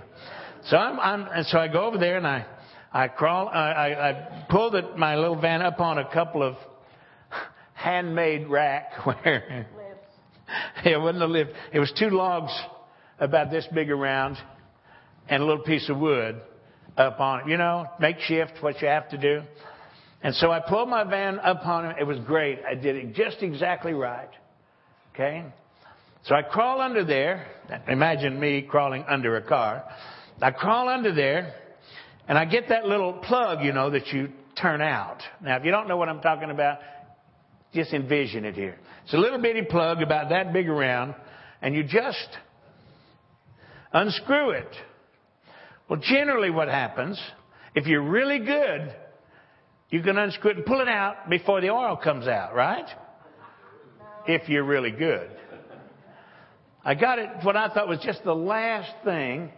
So 0.64 0.76
I'm, 0.76 1.00
I'm 1.00 1.28
and 1.32 1.46
so 1.46 1.58
I 1.58 1.68
go 1.68 1.84
over 1.84 1.98
there 1.98 2.16
and 2.16 2.26
I, 2.26 2.46
I 2.92 3.08
crawl, 3.08 3.48
I, 3.48 3.70
I, 3.70 4.10
I 4.10 4.46
pull 4.50 4.70
the, 4.70 4.82
my 4.96 5.16
little 5.16 5.40
van 5.40 5.62
up 5.62 5.80
on 5.80 5.98
a 5.98 6.12
couple 6.12 6.42
of 6.42 6.56
handmade 7.74 8.48
rack 8.48 8.92
where 9.04 9.66
it 10.84 11.00
wasn't 11.00 11.22
a 11.22 11.26
lift. 11.26 11.52
It 11.72 11.78
was 11.78 11.92
two 11.98 12.10
logs 12.10 12.52
about 13.18 13.50
this 13.50 13.66
big 13.72 13.90
around 13.90 14.36
and 15.28 15.42
a 15.42 15.46
little 15.46 15.64
piece 15.64 15.88
of 15.88 15.98
wood 15.98 16.40
up 16.96 17.20
on 17.20 17.40
it. 17.40 17.48
You 17.48 17.56
know, 17.56 17.86
makeshift, 17.98 18.54
what 18.60 18.80
you 18.82 18.88
have 18.88 19.08
to 19.10 19.18
do. 19.18 19.42
And 20.22 20.34
so 20.34 20.50
I 20.50 20.60
pulled 20.60 20.88
my 20.88 21.04
van 21.04 21.38
up 21.38 21.66
on 21.66 21.86
it. 21.86 21.96
It 22.00 22.04
was 22.04 22.18
great. 22.20 22.58
I 22.68 22.74
did 22.74 22.96
it 22.96 23.14
just 23.14 23.38
exactly 23.40 23.94
right. 23.94 24.28
Okay? 25.14 25.44
So 26.24 26.34
I 26.34 26.42
crawl 26.42 26.80
under 26.80 27.04
there. 27.04 27.46
Imagine 27.88 28.38
me 28.38 28.62
crawling 28.62 29.04
under 29.08 29.36
a 29.36 29.42
car. 29.42 29.84
I 30.40 30.50
crawl 30.50 30.88
under 30.88 31.14
there 31.14 31.54
and 32.28 32.38
I 32.38 32.44
get 32.44 32.68
that 32.68 32.86
little 32.86 33.14
plug, 33.14 33.64
you 33.64 33.72
know, 33.72 33.90
that 33.90 34.08
you 34.08 34.30
turn 34.60 34.80
out. 34.80 35.18
Now, 35.42 35.56
if 35.56 35.64
you 35.64 35.70
don't 35.70 35.88
know 35.88 35.96
what 35.96 36.08
I'm 36.08 36.20
talking 36.20 36.50
about, 36.50 36.78
just 37.72 37.92
envision 37.92 38.44
it 38.44 38.54
here. 38.54 38.78
It's 39.04 39.14
a 39.14 39.18
little 39.18 39.40
bitty 39.40 39.62
plug 39.62 40.02
about 40.02 40.30
that 40.30 40.52
big 40.52 40.68
around 40.68 41.14
and 41.62 41.74
you 41.74 41.84
just 41.84 42.28
unscrew 43.92 44.50
it. 44.50 44.74
Well, 45.88 46.00
generally 46.02 46.50
what 46.50 46.68
happens, 46.68 47.20
if 47.74 47.86
you're 47.86 48.02
really 48.02 48.38
good, 48.38 48.94
you 49.90 50.02
can 50.02 50.16
unscrew 50.16 50.52
it 50.52 50.56
and 50.58 50.66
pull 50.66 50.80
it 50.80 50.88
out 50.88 51.28
before 51.28 51.60
the 51.60 51.70
oil 51.70 51.96
comes 51.96 52.26
out, 52.26 52.54
right? 52.54 52.86
If 54.26 54.48
you're 54.48 54.64
really 54.64 54.92
good. 54.92 55.30
I 56.84 56.94
got 56.94 57.18
it, 57.18 57.28
what 57.42 57.56
I 57.56 57.68
thought 57.74 57.88
was 57.88 57.98
just 58.04 58.24
the 58.24 58.34
last 58.34 58.90
thing, 59.04 59.50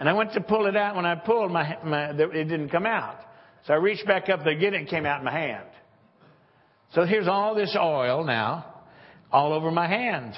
and 0.00 0.08
I 0.08 0.14
went 0.14 0.32
to 0.32 0.40
pull 0.40 0.66
it 0.66 0.76
out. 0.76 0.96
When 0.96 1.04
I 1.04 1.14
pulled, 1.14 1.52
my, 1.52 1.76
my 1.84 2.10
it 2.10 2.48
didn't 2.48 2.70
come 2.70 2.86
out. 2.86 3.18
So 3.66 3.74
I 3.74 3.76
reached 3.76 4.06
back 4.06 4.30
up 4.30 4.42
to 4.44 4.54
get 4.56 4.72
it 4.72 4.80
and 4.80 4.88
came 4.88 5.04
out 5.04 5.18
in 5.18 5.24
my 5.24 5.30
hand. 5.30 5.66
So 6.94 7.04
here's 7.04 7.28
all 7.28 7.54
this 7.54 7.76
oil 7.78 8.24
now, 8.24 8.82
all 9.30 9.52
over 9.52 9.70
my 9.70 9.86
hand. 9.86 10.32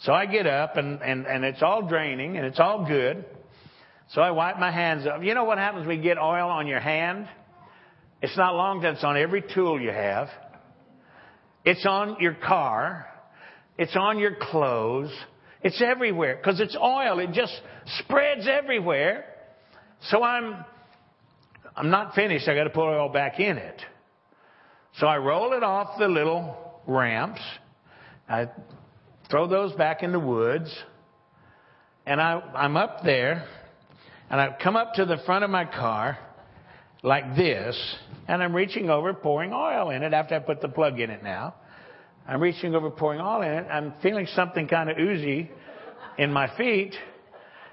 So 0.00 0.12
I 0.14 0.24
get 0.24 0.46
up 0.46 0.76
and, 0.76 1.02
and, 1.02 1.26
and 1.26 1.44
it's 1.44 1.62
all 1.62 1.86
draining 1.86 2.38
and 2.38 2.46
it's 2.46 2.58
all 2.58 2.86
good. 2.86 3.26
So 4.14 4.22
I 4.22 4.30
wipe 4.30 4.58
my 4.58 4.72
hands 4.72 5.06
up. 5.06 5.22
You 5.22 5.34
know 5.34 5.44
what 5.44 5.58
happens 5.58 5.86
when 5.86 5.98
you 5.98 6.02
get 6.02 6.16
oil 6.16 6.48
on 6.48 6.66
your 6.66 6.80
hand? 6.80 7.28
It's 8.22 8.36
not 8.36 8.54
long 8.54 8.80
that 8.80 8.94
it's 8.94 9.04
on 9.04 9.18
every 9.18 9.44
tool 9.54 9.78
you 9.78 9.90
have. 9.90 10.28
It's 11.66 11.84
on 11.84 12.16
your 12.20 12.34
car. 12.34 13.06
It's 13.76 13.94
on 13.94 14.18
your 14.18 14.34
clothes. 14.34 15.12
It's 15.62 15.82
everywhere 15.82 16.36
because 16.36 16.60
it's 16.60 16.76
oil. 16.76 17.18
It 17.18 17.32
just 17.32 17.52
spreads 17.98 18.48
everywhere. 18.48 19.24
So 20.08 20.22
I'm, 20.22 20.64
I'm 21.76 21.90
not 21.90 22.14
finished. 22.14 22.48
I 22.48 22.54
got 22.54 22.64
to 22.64 22.70
put 22.70 22.88
oil 22.88 23.08
back 23.10 23.38
in 23.40 23.58
it. 23.58 23.80
So 24.98 25.06
I 25.06 25.18
roll 25.18 25.52
it 25.52 25.62
off 25.62 25.98
the 25.98 26.08
little 26.08 26.80
ramps. 26.86 27.40
I 28.28 28.48
throw 29.30 29.46
those 29.46 29.72
back 29.74 30.02
in 30.02 30.12
the 30.12 30.20
woods. 30.20 30.74
And 32.06 32.20
I, 32.20 32.40
I'm 32.54 32.76
up 32.76 33.04
there 33.04 33.46
and 34.30 34.40
I 34.40 34.56
come 34.62 34.76
up 34.76 34.94
to 34.94 35.04
the 35.04 35.18
front 35.26 35.44
of 35.44 35.50
my 35.50 35.64
car 35.64 36.18
like 37.02 37.36
this 37.36 37.96
and 38.28 38.42
I'm 38.42 38.54
reaching 38.54 38.90
over 38.90 39.12
pouring 39.14 39.52
oil 39.52 39.90
in 39.90 40.02
it 40.02 40.12
after 40.12 40.34
I 40.34 40.38
put 40.38 40.60
the 40.60 40.68
plug 40.68 41.00
in 41.00 41.10
it 41.10 41.22
now. 41.22 41.54
I'm 42.30 42.40
reaching 42.40 42.76
over 42.76 42.90
pouring 42.90 43.20
oil 43.20 43.42
in 43.42 43.50
it. 43.50 43.66
I'm 43.68 43.92
feeling 44.04 44.28
something 44.36 44.68
kind 44.68 44.88
of 44.88 44.96
oozy 44.98 45.50
in 46.16 46.32
my 46.32 46.56
feet. 46.56 46.94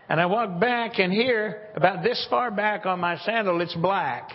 And 0.10 0.20
I 0.20 0.26
walk 0.26 0.60
back 0.60 0.98
and 0.98 1.14
here, 1.14 1.70
about 1.76 2.02
this 2.02 2.26
far 2.28 2.50
back 2.50 2.88
on 2.88 3.00
my 3.00 3.20
sandal, 3.20 3.62
it's 3.62 3.76
black. 3.76 4.32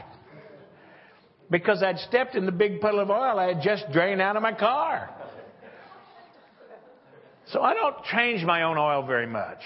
Because 1.50 1.82
I'd 1.82 1.98
stepped 1.98 2.36
in 2.36 2.46
the 2.46 2.52
big 2.52 2.80
puddle 2.80 3.00
of 3.00 3.10
oil 3.10 3.36
I 3.36 3.48
had 3.48 3.62
just 3.62 3.90
drained 3.92 4.20
out 4.20 4.36
of 4.36 4.42
my 4.42 4.52
car. 4.52 5.10
So 7.48 7.60
I 7.60 7.74
don't 7.74 7.96
change 8.04 8.44
my 8.44 8.62
own 8.62 8.78
oil 8.78 9.04
very 9.04 9.26
much. 9.26 9.58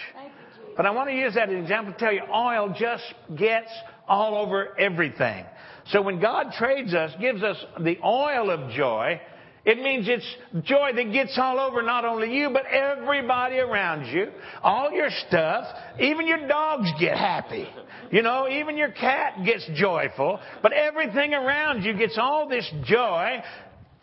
But 0.75 0.87
I 0.87 0.91
want 0.91 1.11
to 1.11 1.15
use 1.15 1.35
that 1.35 1.51
as 1.51 1.55
an 1.55 1.61
example 1.61 1.93
to 1.93 1.99
tell 1.99 2.13
you 2.13 2.23
oil 2.35 2.75
just 2.79 3.05
gets 3.37 3.71
all 4.09 4.35
over 4.35 4.79
everything. 4.79 5.45
So 5.89 6.01
when 6.01 6.19
God 6.19 6.53
trades 6.57 6.95
us, 6.95 7.13
gives 7.21 7.43
us 7.43 7.63
the 7.79 7.99
oil 8.03 8.51
of 8.51 8.71
joy, 8.71 9.21
it 9.67 9.83
means 9.83 10.07
it's 10.09 10.65
joy 10.65 10.93
that 10.95 11.13
gets 11.13 11.37
all 11.43 11.59
over 11.59 11.83
not 11.83 12.05
only 12.05 12.33
you, 12.33 12.51
but 12.51 12.67
everybody 12.67 13.59
around 13.59 14.07
you. 14.07 14.29
All 14.63 14.93
your 14.93 15.09
stuff. 15.27 15.65
Even 15.99 16.29
your 16.29 16.47
dogs 16.47 16.89
get 17.01 17.19
happy. 17.19 17.69
You 18.13 18.23
know, 18.23 18.49
even 18.49 18.77
your 18.77 18.93
cat 18.93 19.45
gets 19.45 19.69
joyful. 19.75 20.39
But 20.63 20.73
everything 20.73 21.35
around 21.35 21.83
you 21.83 21.95
gets 21.95 22.17
all 22.17 22.49
this 22.49 22.71
joy. 22.85 23.43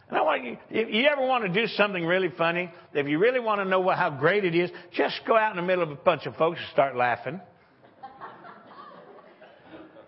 And 0.09 0.17
I 0.17 0.21
want 0.21 0.43
you, 0.43 0.57
if 0.69 0.93
you 0.93 1.05
ever 1.05 1.25
want 1.25 1.45
to 1.45 1.61
do 1.61 1.65
something 1.67 2.05
really 2.05 2.29
funny, 2.37 2.69
if 2.93 3.07
you 3.07 3.17
really 3.17 3.39
want 3.39 3.61
to 3.61 3.65
know 3.65 3.89
how 3.91 4.09
great 4.09 4.43
it 4.43 4.53
is, 4.53 4.69
just 4.91 5.21
go 5.25 5.37
out 5.37 5.51
in 5.51 5.55
the 5.55 5.65
middle 5.65 5.83
of 5.83 5.91
a 5.91 5.95
bunch 5.95 6.25
of 6.25 6.35
folks 6.35 6.59
and 6.59 6.67
start 6.73 6.97
laughing. 6.97 7.39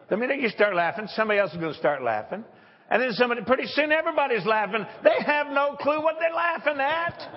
The 0.10 0.18
minute 0.18 0.42
you 0.42 0.50
start 0.50 0.76
laughing, 0.76 1.08
somebody 1.16 1.40
else 1.40 1.52
is 1.54 1.58
going 1.58 1.72
to 1.72 1.80
start 1.80 2.04
laughing. 2.04 2.44
And 2.90 3.02
then 3.02 3.14
somebody, 3.14 3.42
pretty 3.42 3.66
soon 3.68 3.92
everybody's 3.92 4.46
laughing. 4.46 4.86
They 5.04 5.24
have 5.26 5.48
no 5.48 5.76
clue 5.80 6.02
what 6.02 6.16
they're 6.20 6.36
laughing 6.36 6.80
at. 6.80 7.30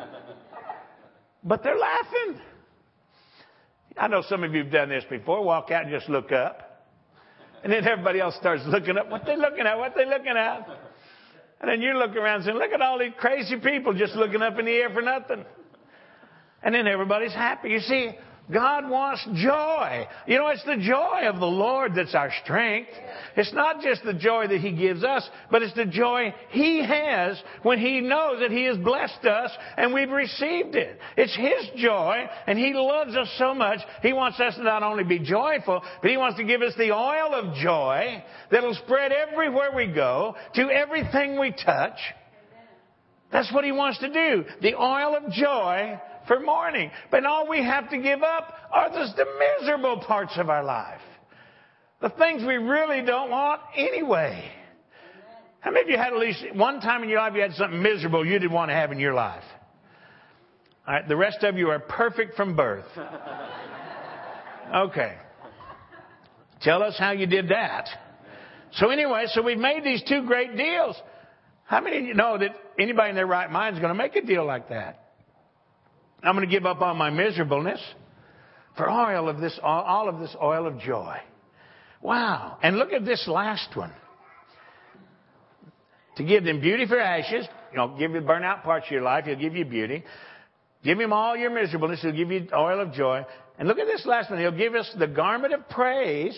But 1.42 1.62
they're 1.62 1.78
laughing. 1.78 2.40
I 3.96 4.09
know 4.09 4.22
some 4.28 4.44
of 4.44 4.55
you 4.55 4.64
have 4.64 4.72
done 4.72 4.90
this 4.90 5.05
before. 5.09 5.42
Walk 5.42 5.70
out 5.70 5.84
and 5.84 5.92
just 5.92 6.09
look 6.09 6.32
up. 6.32 6.86
And 7.64 7.72
then 7.72 7.86
everybody 7.86 8.20
else 8.20 8.36
starts 8.36 8.62
looking 8.66 8.96
up. 8.99 9.11
What 9.11 9.24
they 9.24 9.36
looking 9.36 9.66
at? 9.66 9.78
What 9.78 9.94
they 9.96 10.05
looking 10.05 10.36
at? 10.36 10.68
And 11.61 11.70
then 11.70 11.80
you 11.80 11.99
look 11.99 12.14
around 12.14 12.36
and 12.36 12.44
saying, 12.44 12.57
look 12.57 12.70
at 12.70 12.80
all 12.80 12.99
these 12.99 13.12
crazy 13.18 13.57
people 13.57 13.92
just 13.94 14.14
looking 14.14 14.42
up 14.42 14.59
in 14.59 14.66
the 14.66 14.72
air 14.72 14.90
for 14.90 15.03
nothing. 15.03 15.44
And 16.62 16.74
then 16.74 16.86
everybody's 16.86 17.32
happy. 17.32 17.70
You 17.70 17.80
see, 17.80 18.11
God 18.53 18.88
wants 18.88 19.26
joy. 19.34 20.07
You 20.26 20.38
know, 20.38 20.49
it's 20.49 20.64
the 20.64 20.78
joy 20.78 21.28
of 21.28 21.38
the 21.38 21.46
Lord 21.46 21.94
that's 21.94 22.14
our 22.14 22.32
strength. 22.44 22.90
It's 23.36 23.53
not 23.53 23.82
just 23.82 24.05
the 24.05 24.14
joy 24.14 24.46
that 24.49 24.61
He 24.61 24.72
gives 24.72 25.05
us, 25.05 25.28
but 25.51 25.62
it's 25.62 25.74
the 25.74 25.84
joy 25.84 26.34
He 26.51 26.82
has 26.82 27.40
when 27.62 27.78
He 27.78 28.01
knows 28.01 28.40
that 28.40 28.51
He 28.51 28.64
has 28.64 28.78
blessed 28.78 29.24
us 29.24 29.51
and 29.76 29.92
we've 29.92 30.11
received 30.11 30.74
it. 30.74 30.99
It's 31.16 31.36
His 31.36 31.82
joy 31.82 32.26
and 32.46 32.59
He 32.59 32.72
loves 32.74 33.14
us 33.16 33.28
so 33.38 33.55
much. 33.55 33.80
He 34.03 34.12
wants 34.12 34.40
us 34.40 34.55
to 34.57 34.62
not 34.62 34.82
only 34.82 35.05
be 35.05 35.18
joyful, 35.18 35.82
but 36.01 36.11
He 36.11 36.16
wants 36.16 36.38
to 36.38 36.44
give 36.44 36.62
us 36.62 36.74
the 36.76 36.92
oil 36.92 37.34
of 37.34 37.55
joy 37.57 38.22
that'll 38.51 38.74
spread 38.74 39.12
everywhere 39.12 39.72
we 39.76 39.88
go, 39.88 40.34
to 40.55 40.70
everything 40.70 41.38
we 41.38 41.53
touch. 41.53 41.99
That's 43.33 43.53
what 43.53 43.64
He 43.64 43.72
wants 43.72 43.99
to 43.99 44.12
do. 44.12 44.45
The 44.62 44.74
oil 44.74 45.16
of 45.16 45.33
joy 45.33 46.01
for 46.26 46.41
mourning. 46.41 46.91
But 47.11 47.24
all 47.24 47.49
we 47.49 47.62
have 47.62 47.91
to 47.91 47.99
give 47.99 48.22
up 48.22 48.55
are 48.70 48.91
just 48.91 49.16
the 49.16 49.26
miserable 49.61 50.01
parts 50.01 50.33
of 50.37 50.49
our 50.49 50.64
life. 50.64 51.01
The 52.01 52.11
things 52.11 52.43
we 52.47 52.57
really 52.57 53.05
don't 53.05 53.31
want 53.31 53.61
anyway. 53.76 54.51
How 55.61 55.72
many 55.72 55.83
of 55.85 55.91
you 55.91 55.97
had 55.97 56.12
at 56.12 56.18
least 56.18 56.45
one 56.55 56.81
time 56.81 57.03
in 57.03 57.09
your 57.09 57.18
life 57.18 57.33
you 57.35 57.43
had 57.43 57.55
something 57.55 57.83
miserable 57.83 58.24
you 58.24 58.39
didn't 58.39 58.53
want 58.53 58.70
to 58.70 58.74
have 58.74 58.93
in 58.93 59.01
your 59.01 59.14
life? 59.14 59.43
All 60.87 60.95
right, 60.95 61.09
the 61.09 61.16
rest 61.16 61.43
of 61.43 61.59
you 61.59 61.70
are 61.70 61.81
perfect 61.81 62.37
from 62.37 62.57
birth. 62.57 62.87
Okay. 64.74 65.14
Tell 66.61 66.83
us 66.83 66.97
how 66.99 67.12
you 67.12 67.26
did 67.26 67.49
that. 67.49 67.89
So 68.72 68.91
anyway, 68.91 69.24
so 69.29 69.43
we've 69.43 69.59
made 69.59 69.85
these 69.85 70.03
two 70.07 70.26
great 70.26 70.57
deals. 70.57 70.97
How 71.64 71.81
many 71.81 71.99
of 71.99 72.05
you 72.05 72.14
know 72.14 72.37
that 72.39 72.51
anybody 72.79 73.11
in 73.11 73.16
their 73.16 73.26
right 73.26 73.51
mind 73.51 73.76
is 73.76 73.81
going 73.81 73.95
to 73.95 73.99
make 73.99 74.16
a 74.16 74.22
deal 74.22 74.45
like 74.45 74.68
that? 74.68 75.12
I'm 76.22 76.35
going 76.35 76.49
to 76.49 76.53
give 76.53 76.66
up 76.66 76.81
on 76.81 76.97
my 76.97 77.11
miserableness 77.11 77.81
for 78.76 78.91
oil 78.91 79.29
of 79.29 79.41
this, 79.41 79.59
all 79.62 80.09
of 80.09 80.18
this 80.20 80.35
oil 80.43 80.66
of 80.66 80.79
joy. 80.81 81.16
Wow. 82.01 82.59
And 82.62 82.76
look 82.76 82.93
at 82.93 83.05
this 83.05 83.26
last 83.29 83.76
one. 83.76 83.93
To 86.16 86.24
give 86.24 86.45
them 86.45 86.61
beauty 86.61 86.87
for 86.87 86.99
ashes, 86.99 87.47
you 87.70 87.76
know, 87.76 87.97
give 87.97 88.12
you 88.12 88.20
burnout 88.20 88.64
parts 88.64 88.87
of 88.87 88.93
your 88.93 89.03
life, 89.03 89.24
he'll 89.26 89.37
give 89.37 89.55
you 89.55 89.64
beauty. 89.64 90.03
Give 90.83 90.99
him 90.99 91.12
all 91.12 91.37
your 91.37 91.51
miserableness, 91.51 92.03
he'll 92.03 92.12
give 92.12 92.31
you 92.31 92.49
oil 92.53 92.81
of 92.81 92.93
joy. 92.93 93.24
And 93.59 93.66
look 93.66 93.79
at 93.79 93.87
this 93.87 94.07
last 94.07 94.31
one. 94.31 94.39
He'll 94.39 94.53
give 94.53 94.74
us 94.74 94.91
the 94.99 95.09
garment 95.09 95.53
of 95.53 95.68
praise 95.68 96.37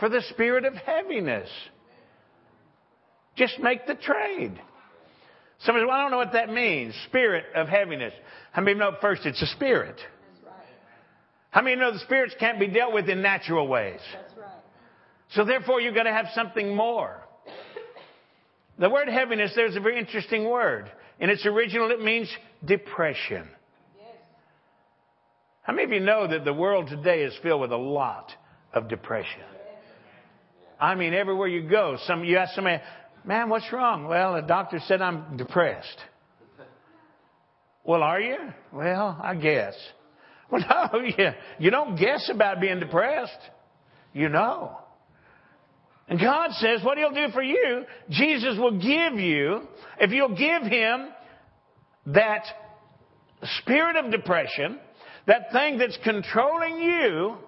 for 0.00 0.08
the 0.08 0.20
spirit 0.30 0.64
of 0.64 0.74
heaviness. 0.74 1.48
Just 3.36 3.58
make 3.60 3.86
the 3.86 3.94
trade. 3.94 4.60
Somebody 5.60 5.84
says, 5.84 5.88
well, 5.88 5.96
I 5.96 6.02
don't 6.02 6.10
know 6.10 6.18
what 6.18 6.32
that 6.32 6.50
means. 6.50 6.94
Spirit 7.06 7.46
of 7.54 7.68
heaviness. 7.68 8.12
How 8.52 8.62
many 8.62 8.72
of 8.72 8.76
you 8.78 8.84
know 8.84 8.96
first 9.00 9.24
it's 9.24 9.40
a 9.40 9.46
spirit? 9.46 9.96
Right. 10.44 10.52
How 11.50 11.62
many 11.62 11.74
of 11.74 11.78
you 11.78 11.84
know 11.84 11.92
the 11.92 12.00
spirits 12.00 12.34
can't 12.38 12.60
be 12.60 12.68
dealt 12.68 12.92
with 12.92 13.08
in 13.08 13.22
natural 13.22 13.66
ways? 13.66 14.00
Right. 14.38 14.50
So 15.30 15.44
therefore 15.44 15.80
you've 15.80 15.94
got 15.94 16.04
to 16.04 16.12
have 16.12 16.26
something 16.34 16.74
more. 16.74 17.22
The 18.78 18.90
word 18.90 19.08
heaviness, 19.08 19.52
there's 19.56 19.76
a 19.76 19.80
very 19.80 19.98
interesting 19.98 20.48
word. 20.48 20.90
In 21.18 21.30
its 21.30 21.46
original, 21.46 21.90
it 21.90 22.00
means 22.02 22.30
depression. 22.64 23.48
Yes. 23.98 24.08
How 25.62 25.72
many 25.72 25.84
of 25.84 25.92
you 25.92 26.00
know 26.00 26.28
that 26.28 26.44
the 26.44 26.52
world 26.52 26.88
today 26.88 27.22
is 27.22 27.32
filled 27.42 27.62
with 27.62 27.72
a 27.72 27.76
lot 27.76 28.32
of 28.74 28.88
depression? 28.88 29.40
I 30.78 30.94
mean, 30.94 31.14
everywhere 31.14 31.48
you 31.48 31.66
go, 31.68 31.96
some 32.06 32.22
you 32.22 32.36
ask 32.36 32.54
somebody, 32.54 32.82
Man, 33.26 33.48
what's 33.48 33.72
wrong? 33.72 34.06
Well, 34.06 34.34
the 34.34 34.42
doctor 34.42 34.78
said 34.86 35.02
I'm 35.02 35.36
depressed. 35.36 35.98
Well, 37.84 38.02
are 38.02 38.20
you? 38.20 38.36
Well, 38.72 39.18
I 39.22 39.34
guess. 39.34 39.74
Well, 40.48 40.62
no, 40.92 41.00
you, 41.18 41.30
you 41.58 41.70
don't 41.72 41.96
guess 41.96 42.30
about 42.32 42.60
being 42.60 42.78
depressed. 42.78 43.36
You 44.12 44.28
know. 44.28 44.78
And 46.06 46.20
God 46.20 46.52
says 46.52 46.84
what 46.84 46.98
He'll 46.98 47.10
do 47.10 47.32
for 47.32 47.42
you, 47.42 47.84
Jesus 48.10 48.56
will 48.56 48.78
give 48.78 49.18
you, 49.18 49.62
if 49.98 50.12
you'll 50.12 50.36
give 50.36 50.62
Him 50.70 51.08
that 52.06 52.44
spirit 53.58 53.96
of 53.96 54.12
depression, 54.12 54.78
that 55.26 55.50
thing 55.50 55.78
that's 55.78 55.98
controlling 56.04 56.78
you, 56.78 57.38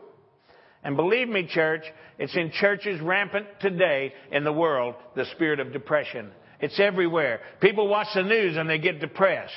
and 0.89 0.97
believe 0.97 1.29
me, 1.29 1.47
church, 1.47 1.83
it's 2.19 2.35
in 2.35 2.51
churches 2.51 2.99
rampant 3.03 3.45
today 3.61 4.15
in 4.33 4.43
the 4.43 4.53
world, 4.55 4.95
the 5.15 5.27
spirit 5.35 5.61
of 5.61 5.71
depression. 5.71 6.31
It's 6.61 6.81
everywhere. 6.81 7.41
People 7.61 7.89
watch 7.89 8.07
the 8.15 8.23
news 8.23 8.57
and 8.57 8.71
they 8.71 8.79
get 8.79 8.99
depressed. 8.99 9.53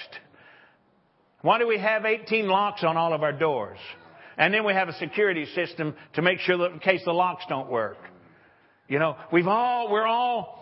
Why 1.41 1.57
do 1.57 1.69
we 1.69 1.79
have 1.79 2.03
18 2.03 2.49
locks 2.49 2.83
on 2.83 2.97
all 2.97 3.13
of 3.13 3.23
our 3.23 3.31
doors? 3.31 3.77
And 4.37 4.53
then 4.53 4.65
we 4.65 4.73
have 4.73 4.89
a 4.89 4.93
security 4.99 5.45
system 5.55 5.95
to 6.15 6.21
make 6.21 6.39
sure 6.39 6.57
that 6.57 6.73
in 6.73 6.79
case 6.79 6.99
the 7.05 7.13
locks 7.13 7.45
don't 7.47 7.71
work. 7.71 7.99
You 8.89 8.99
know, 8.99 9.15
we've 9.31 9.47
all, 9.47 9.89
we're 9.89 10.05
all 10.05 10.60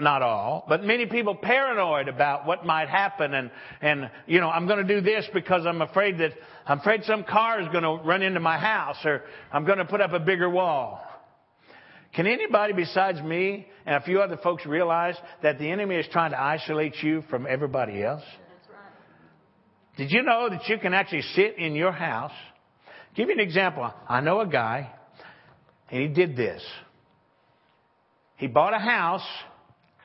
not 0.00 0.22
all, 0.22 0.64
but 0.68 0.84
many 0.84 1.06
people 1.06 1.34
paranoid 1.34 2.08
about 2.08 2.46
what 2.46 2.64
might 2.64 2.88
happen 2.88 3.34
and, 3.34 3.50
and, 3.80 4.10
you 4.26 4.40
know, 4.40 4.48
I'm 4.48 4.66
going 4.66 4.86
to 4.86 4.94
do 4.94 5.00
this 5.00 5.26
because 5.32 5.66
I'm 5.66 5.82
afraid 5.82 6.18
that, 6.18 6.32
I'm 6.66 6.80
afraid 6.80 7.04
some 7.04 7.24
car 7.24 7.60
is 7.60 7.68
going 7.68 7.84
to 7.84 8.04
run 8.04 8.22
into 8.22 8.40
my 8.40 8.58
house 8.58 8.96
or 9.04 9.22
I'm 9.52 9.64
going 9.64 9.78
to 9.78 9.84
put 9.84 10.00
up 10.00 10.12
a 10.12 10.20
bigger 10.20 10.48
wall. 10.48 11.00
Can 12.14 12.26
anybody 12.26 12.72
besides 12.72 13.20
me 13.22 13.66
and 13.86 13.96
a 13.96 14.00
few 14.00 14.20
other 14.20 14.36
folks 14.36 14.66
realize 14.66 15.14
that 15.42 15.58
the 15.58 15.70
enemy 15.70 15.96
is 15.96 16.06
trying 16.10 16.32
to 16.32 16.40
isolate 16.40 16.96
you 17.02 17.22
from 17.30 17.46
everybody 17.48 18.02
else? 18.02 18.24
Did 19.96 20.10
you 20.10 20.22
know 20.22 20.48
that 20.48 20.68
you 20.68 20.78
can 20.78 20.94
actually 20.94 21.22
sit 21.22 21.58
in 21.58 21.74
your 21.74 21.92
house? 21.92 22.32
Give 23.14 23.28
you 23.28 23.34
an 23.34 23.40
example. 23.40 23.92
I 24.08 24.20
know 24.20 24.40
a 24.40 24.46
guy, 24.46 24.90
and 25.90 26.02
he 26.02 26.08
did 26.08 26.36
this. 26.36 26.62
He 28.36 28.46
bought 28.46 28.72
a 28.72 28.78
house 28.78 29.26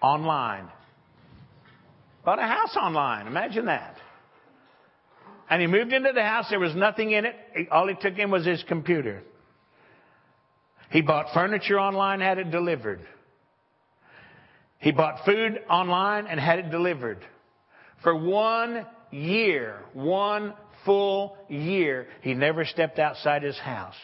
online. 0.01 0.69
Bought 2.23 2.39
a 2.39 2.47
house 2.47 2.75
online. 2.75 3.27
Imagine 3.27 3.65
that. 3.65 3.97
And 5.49 5.61
he 5.61 5.67
moved 5.67 5.93
into 5.93 6.11
the 6.13 6.23
house. 6.23 6.45
There 6.49 6.59
was 6.59 6.75
nothing 6.75 7.11
in 7.11 7.25
it. 7.25 7.35
All 7.71 7.87
he 7.87 7.95
took 7.95 8.17
in 8.17 8.31
was 8.31 8.45
his 8.45 8.63
computer. 8.67 9.21
He 10.89 11.01
bought 11.01 11.27
furniture 11.33 11.79
online, 11.79 12.19
had 12.19 12.37
it 12.37 12.51
delivered. 12.51 13.01
He 14.79 14.91
bought 14.91 15.25
food 15.25 15.59
online 15.69 16.27
and 16.27 16.39
had 16.39 16.59
it 16.59 16.71
delivered. 16.71 17.19
For 18.03 18.15
one 18.15 18.85
year, 19.11 19.81
one 19.93 20.53
full 20.83 21.37
year, 21.49 22.07
he 22.21 22.33
never 22.33 22.65
stepped 22.65 22.99
outside 22.99 23.43
his 23.43 23.57
house. 23.57 23.95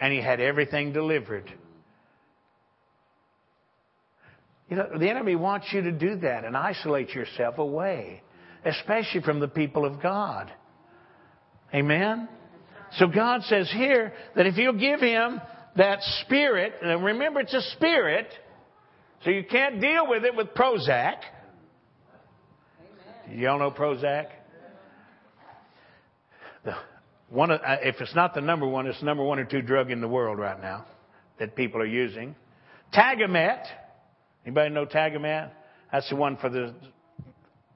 And 0.00 0.12
he 0.12 0.20
had 0.20 0.40
everything 0.40 0.92
delivered. 0.92 1.52
You 4.68 4.76
know, 4.76 4.98
the 4.98 5.08
enemy 5.08 5.36
wants 5.36 5.66
you 5.72 5.82
to 5.82 5.92
do 5.92 6.16
that 6.16 6.44
and 6.44 6.56
isolate 6.56 7.10
yourself 7.10 7.58
away, 7.58 8.22
especially 8.64 9.22
from 9.22 9.38
the 9.38 9.48
people 9.48 9.84
of 9.84 10.02
God. 10.02 10.50
Amen? 11.72 12.28
So 12.98 13.06
God 13.06 13.42
says 13.44 13.70
here 13.70 14.12
that 14.34 14.46
if 14.46 14.56
you'll 14.56 14.78
give 14.78 15.00
him 15.00 15.40
that 15.76 16.00
spirit, 16.24 16.74
and 16.82 17.04
remember 17.04 17.40
it's 17.40 17.54
a 17.54 17.62
spirit, 17.76 18.28
so 19.24 19.30
you 19.30 19.44
can't 19.44 19.80
deal 19.80 20.08
with 20.08 20.24
it 20.24 20.34
with 20.34 20.48
Prozac. 20.48 21.16
Y'all 23.30 23.58
know 23.58 23.70
Prozac? 23.70 24.26
The, 26.64 26.74
one 27.28 27.50
of, 27.50 27.60
uh, 27.60 27.76
if 27.82 28.00
it's 28.00 28.14
not 28.14 28.34
the 28.34 28.40
number 28.40 28.66
one, 28.66 28.86
it's 28.86 29.00
the 29.00 29.06
number 29.06 29.24
one 29.24 29.38
or 29.38 29.44
two 29.44 29.62
drug 29.62 29.90
in 29.90 30.00
the 30.00 30.08
world 30.08 30.38
right 30.38 30.60
now 30.60 30.86
that 31.38 31.54
people 31.54 31.80
are 31.80 31.86
using. 31.86 32.34
Tagamet. 32.94 33.64
Anybody 34.46 34.70
know 34.70 34.86
Tagamet? 34.86 35.50
That's 35.92 36.08
the 36.08 36.16
one 36.16 36.36
for 36.36 36.48
the 36.48 36.72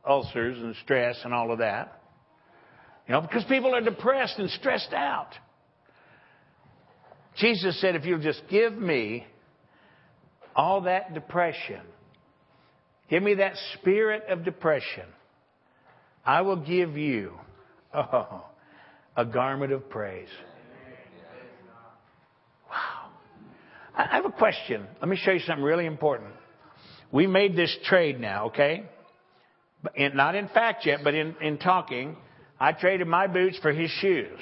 ulcers 0.09 0.57
and 0.59 0.75
stress 0.85 1.19
and 1.25 1.35
all 1.35 1.53
of 1.53 1.59
that. 1.59 2.01
You 3.09 3.15
know, 3.15 3.21
because 3.23 3.45
people 3.45 3.75
are 3.75 3.81
depressed 3.81 4.39
and 4.39 4.49
stressed 4.51 4.93
out. 4.93 5.31
Jesus 7.37 7.81
said, 7.81 7.97
if 7.97 8.05
you'll 8.05 8.21
just 8.21 8.43
give 8.49 8.73
me 8.77 9.27
all 10.55 10.83
that 10.83 11.13
depression, 11.13 11.81
give 13.09 13.23
me 13.23 13.35
that 13.35 13.55
spirit 13.75 14.25
of 14.29 14.45
depression, 14.45 15.07
I 16.25 16.43
will 16.43 16.57
give 16.57 16.97
you 16.97 17.33
oh, 17.93 18.45
a 19.17 19.25
garment 19.25 19.73
of 19.73 19.89
praise. 19.91 20.29
Wow. 22.71 23.11
I 23.97 24.17
have 24.17 24.25
a 24.25 24.33
question. 24.33 24.87
Let 25.01 25.09
me 25.09 25.17
show 25.17 25.33
you 25.33 25.41
something 25.41 25.65
really 25.65 25.87
important. 25.87 26.31
We 27.13 27.27
made 27.27 27.57
this 27.57 27.77
trade 27.85 28.21
now, 28.21 28.47
okay? 28.47 28.85
In, 29.95 30.17
not 30.17 30.35
in 30.35 30.49
fact 30.49 30.87
yet, 30.87 31.01
but 31.03 31.15
in, 31.15 31.35
in 31.41 31.59
talking. 31.59 32.17
I 32.59 32.73
traded 32.73 33.07
my 33.07 33.27
boots 33.27 33.59
for 33.59 33.73
his 33.73 33.91
shoes. 33.91 34.39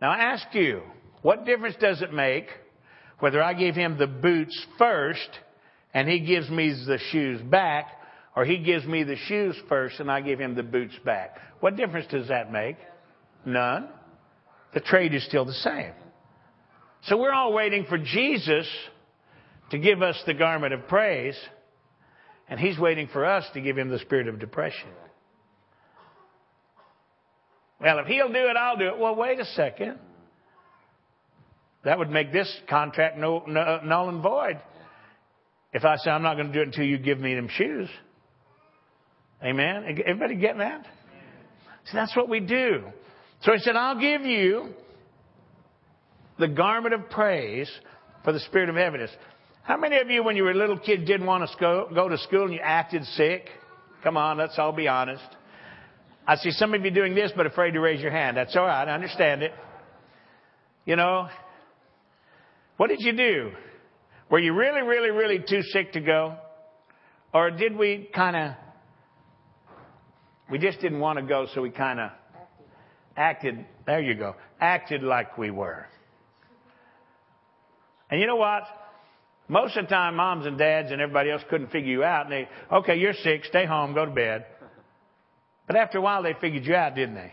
Now 0.00 0.10
I 0.10 0.32
ask 0.32 0.46
you, 0.52 0.82
what 1.22 1.44
difference 1.44 1.76
does 1.80 2.02
it 2.02 2.12
make 2.12 2.46
whether 3.18 3.42
I 3.42 3.52
give 3.52 3.74
him 3.74 3.98
the 3.98 4.06
boots 4.06 4.66
first 4.78 5.28
and 5.92 6.08
he 6.08 6.20
gives 6.20 6.48
me 6.48 6.70
the 6.86 6.98
shoes 7.10 7.40
back, 7.42 7.86
or 8.36 8.44
he 8.44 8.58
gives 8.58 8.84
me 8.84 9.02
the 9.02 9.16
shoes 9.16 9.56
first 9.68 9.98
and 10.00 10.10
I 10.10 10.20
give 10.20 10.40
him 10.40 10.54
the 10.54 10.62
boots 10.62 10.94
back? 11.04 11.36
What 11.60 11.76
difference 11.76 12.06
does 12.10 12.28
that 12.28 12.52
make? 12.52 12.76
None. 13.44 13.88
The 14.74 14.80
trade 14.80 15.14
is 15.14 15.24
still 15.24 15.44
the 15.44 15.52
same. 15.52 15.92
So 17.04 17.16
we're 17.16 17.32
all 17.32 17.52
waiting 17.52 17.86
for 17.88 17.98
Jesus 17.98 18.66
to 19.70 19.78
give 19.78 20.02
us 20.02 20.20
the 20.26 20.34
garment 20.34 20.72
of 20.74 20.88
praise, 20.88 21.36
and 22.48 22.58
he's 22.58 22.78
waiting 22.78 23.08
for 23.12 23.24
us 23.24 23.44
to 23.54 23.60
give 23.60 23.76
him 23.76 23.88
the 23.88 23.98
spirit 23.98 24.28
of 24.28 24.38
depression. 24.38 24.88
Well, 27.80 27.98
if 28.00 28.06
he'll 28.06 28.32
do 28.32 28.48
it, 28.48 28.56
I'll 28.56 28.76
do 28.76 28.88
it. 28.88 28.98
Well, 28.98 29.14
wait 29.14 29.38
a 29.38 29.44
second. 29.44 29.98
That 31.84 31.98
would 31.98 32.10
make 32.10 32.32
this 32.32 32.52
contract 32.68 33.16
null, 33.18 33.44
null 33.46 34.08
and 34.08 34.22
void. 34.22 34.60
If 35.72 35.84
I 35.84 35.96
say 35.96 36.10
I'm 36.10 36.22
not 36.22 36.34
going 36.34 36.48
to 36.48 36.52
do 36.52 36.60
it 36.60 36.66
until 36.68 36.84
you 36.84 36.98
give 36.98 37.20
me 37.20 37.34
them 37.34 37.48
shoes. 37.48 37.88
Amen. 39.44 39.84
Everybody 40.04 40.34
getting 40.34 40.58
that? 40.58 40.84
See, 41.84 41.92
that's 41.94 42.16
what 42.16 42.28
we 42.28 42.40
do. 42.40 42.84
So 43.42 43.52
he 43.52 43.58
said, 43.58 43.76
I'll 43.76 44.00
give 44.00 44.22
you 44.22 44.70
the 46.38 46.48
garment 46.48 46.94
of 46.94 47.10
praise 47.10 47.70
for 48.24 48.32
the 48.32 48.40
spirit 48.40 48.68
of 48.68 48.74
heaviness. 48.74 49.10
How 49.68 49.76
many 49.76 49.98
of 49.98 50.08
you, 50.08 50.22
when 50.22 50.34
you 50.34 50.44
were 50.44 50.52
a 50.52 50.56
little 50.56 50.78
kid, 50.78 51.04
didn't 51.04 51.26
want 51.26 51.46
to 51.46 51.86
go 51.94 52.08
to 52.08 52.16
school 52.16 52.44
and 52.44 52.54
you 52.54 52.60
acted 52.62 53.04
sick? 53.04 53.50
Come 54.02 54.16
on, 54.16 54.38
let's 54.38 54.58
all 54.58 54.72
be 54.72 54.88
honest. 54.88 55.22
I 56.26 56.36
see 56.36 56.52
some 56.52 56.72
of 56.72 56.82
you 56.86 56.90
doing 56.90 57.14
this, 57.14 57.32
but 57.36 57.44
afraid 57.44 57.72
to 57.72 57.80
raise 57.80 58.00
your 58.00 58.10
hand. 58.10 58.38
That's 58.38 58.56
all 58.56 58.64
right. 58.64 58.88
I 58.88 58.94
understand 58.94 59.42
it. 59.42 59.52
You 60.86 60.96
know, 60.96 61.28
what 62.78 62.88
did 62.88 63.00
you 63.00 63.12
do? 63.12 63.50
Were 64.30 64.38
you 64.38 64.54
really, 64.54 64.80
really, 64.80 65.10
really 65.10 65.44
too 65.46 65.60
sick 65.60 65.92
to 65.92 66.00
go? 66.00 66.36
Or 67.34 67.50
did 67.50 67.76
we 67.76 68.08
kind 68.14 68.36
of, 68.36 68.52
we 70.50 70.58
just 70.58 70.80
didn't 70.80 71.00
want 71.00 71.18
to 71.18 71.26
go, 71.26 71.46
so 71.54 71.60
we 71.60 71.68
kind 71.68 72.00
of 72.00 72.10
acted, 73.18 73.66
there 73.84 74.00
you 74.00 74.14
go, 74.14 74.34
acted 74.62 75.02
like 75.02 75.36
we 75.36 75.50
were. 75.50 75.84
And 78.10 78.18
you 78.18 78.26
know 78.26 78.36
what? 78.36 78.62
Most 79.48 79.76
of 79.76 79.86
the 79.86 79.88
time, 79.88 80.16
moms 80.16 80.44
and 80.44 80.58
dads 80.58 80.90
and 80.90 81.00
everybody 81.00 81.30
else 81.30 81.42
couldn't 81.48 81.70
figure 81.70 81.90
you 81.90 82.04
out. 82.04 82.26
And 82.26 82.32
they, 82.32 82.48
okay, 82.70 82.96
you're 82.96 83.14
sick, 83.14 83.44
stay 83.46 83.64
home, 83.64 83.94
go 83.94 84.04
to 84.04 84.10
bed. 84.10 84.44
But 85.66 85.76
after 85.76 85.98
a 85.98 86.00
while, 86.00 86.22
they 86.22 86.34
figured 86.38 86.64
you 86.64 86.74
out, 86.74 86.94
didn't 86.94 87.14
they? 87.14 87.32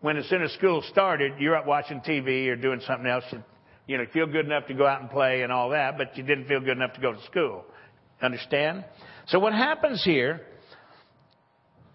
When 0.00 0.16
as 0.16 0.28
soon 0.28 0.42
as 0.42 0.52
school 0.52 0.82
started, 0.90 1.34
you're 1.38 1.56
up 1.56 1.66
watching 1.66 2.00
TV 2.00 2.48
or 2.48 2.56
doing 2.56 2.80
something 2.86 3.06
else. 3.06 3.24
And, 3.30 3.42
you 3.86 3.96
know, 3.96 4.04
feel 4.12 4.26
good 4.26 4.44
enough 4.44 4.66
to 4.66 4.74
go 4.74 4.86
out 4.86 5.00
and 5.00 5.10
play 5.10 5.42
and 5.42 5.50
all 5.52 5.70
that, 5.70 5.96
but 5.96 6.16
you 6.16 6.24
didn't 6.24 6.46
feel 6.46 6.60
good 6.60 6.76
enough 6.76 6.94
to 6.94 7.00
go 7.00 7.12
to 7.12 7.22
school. 7.24 7.64
Understand? 8.20 8.84
So 9.28 9.38
what 9.38 9.52
happens 9.52 10.02
here 10.04 10.42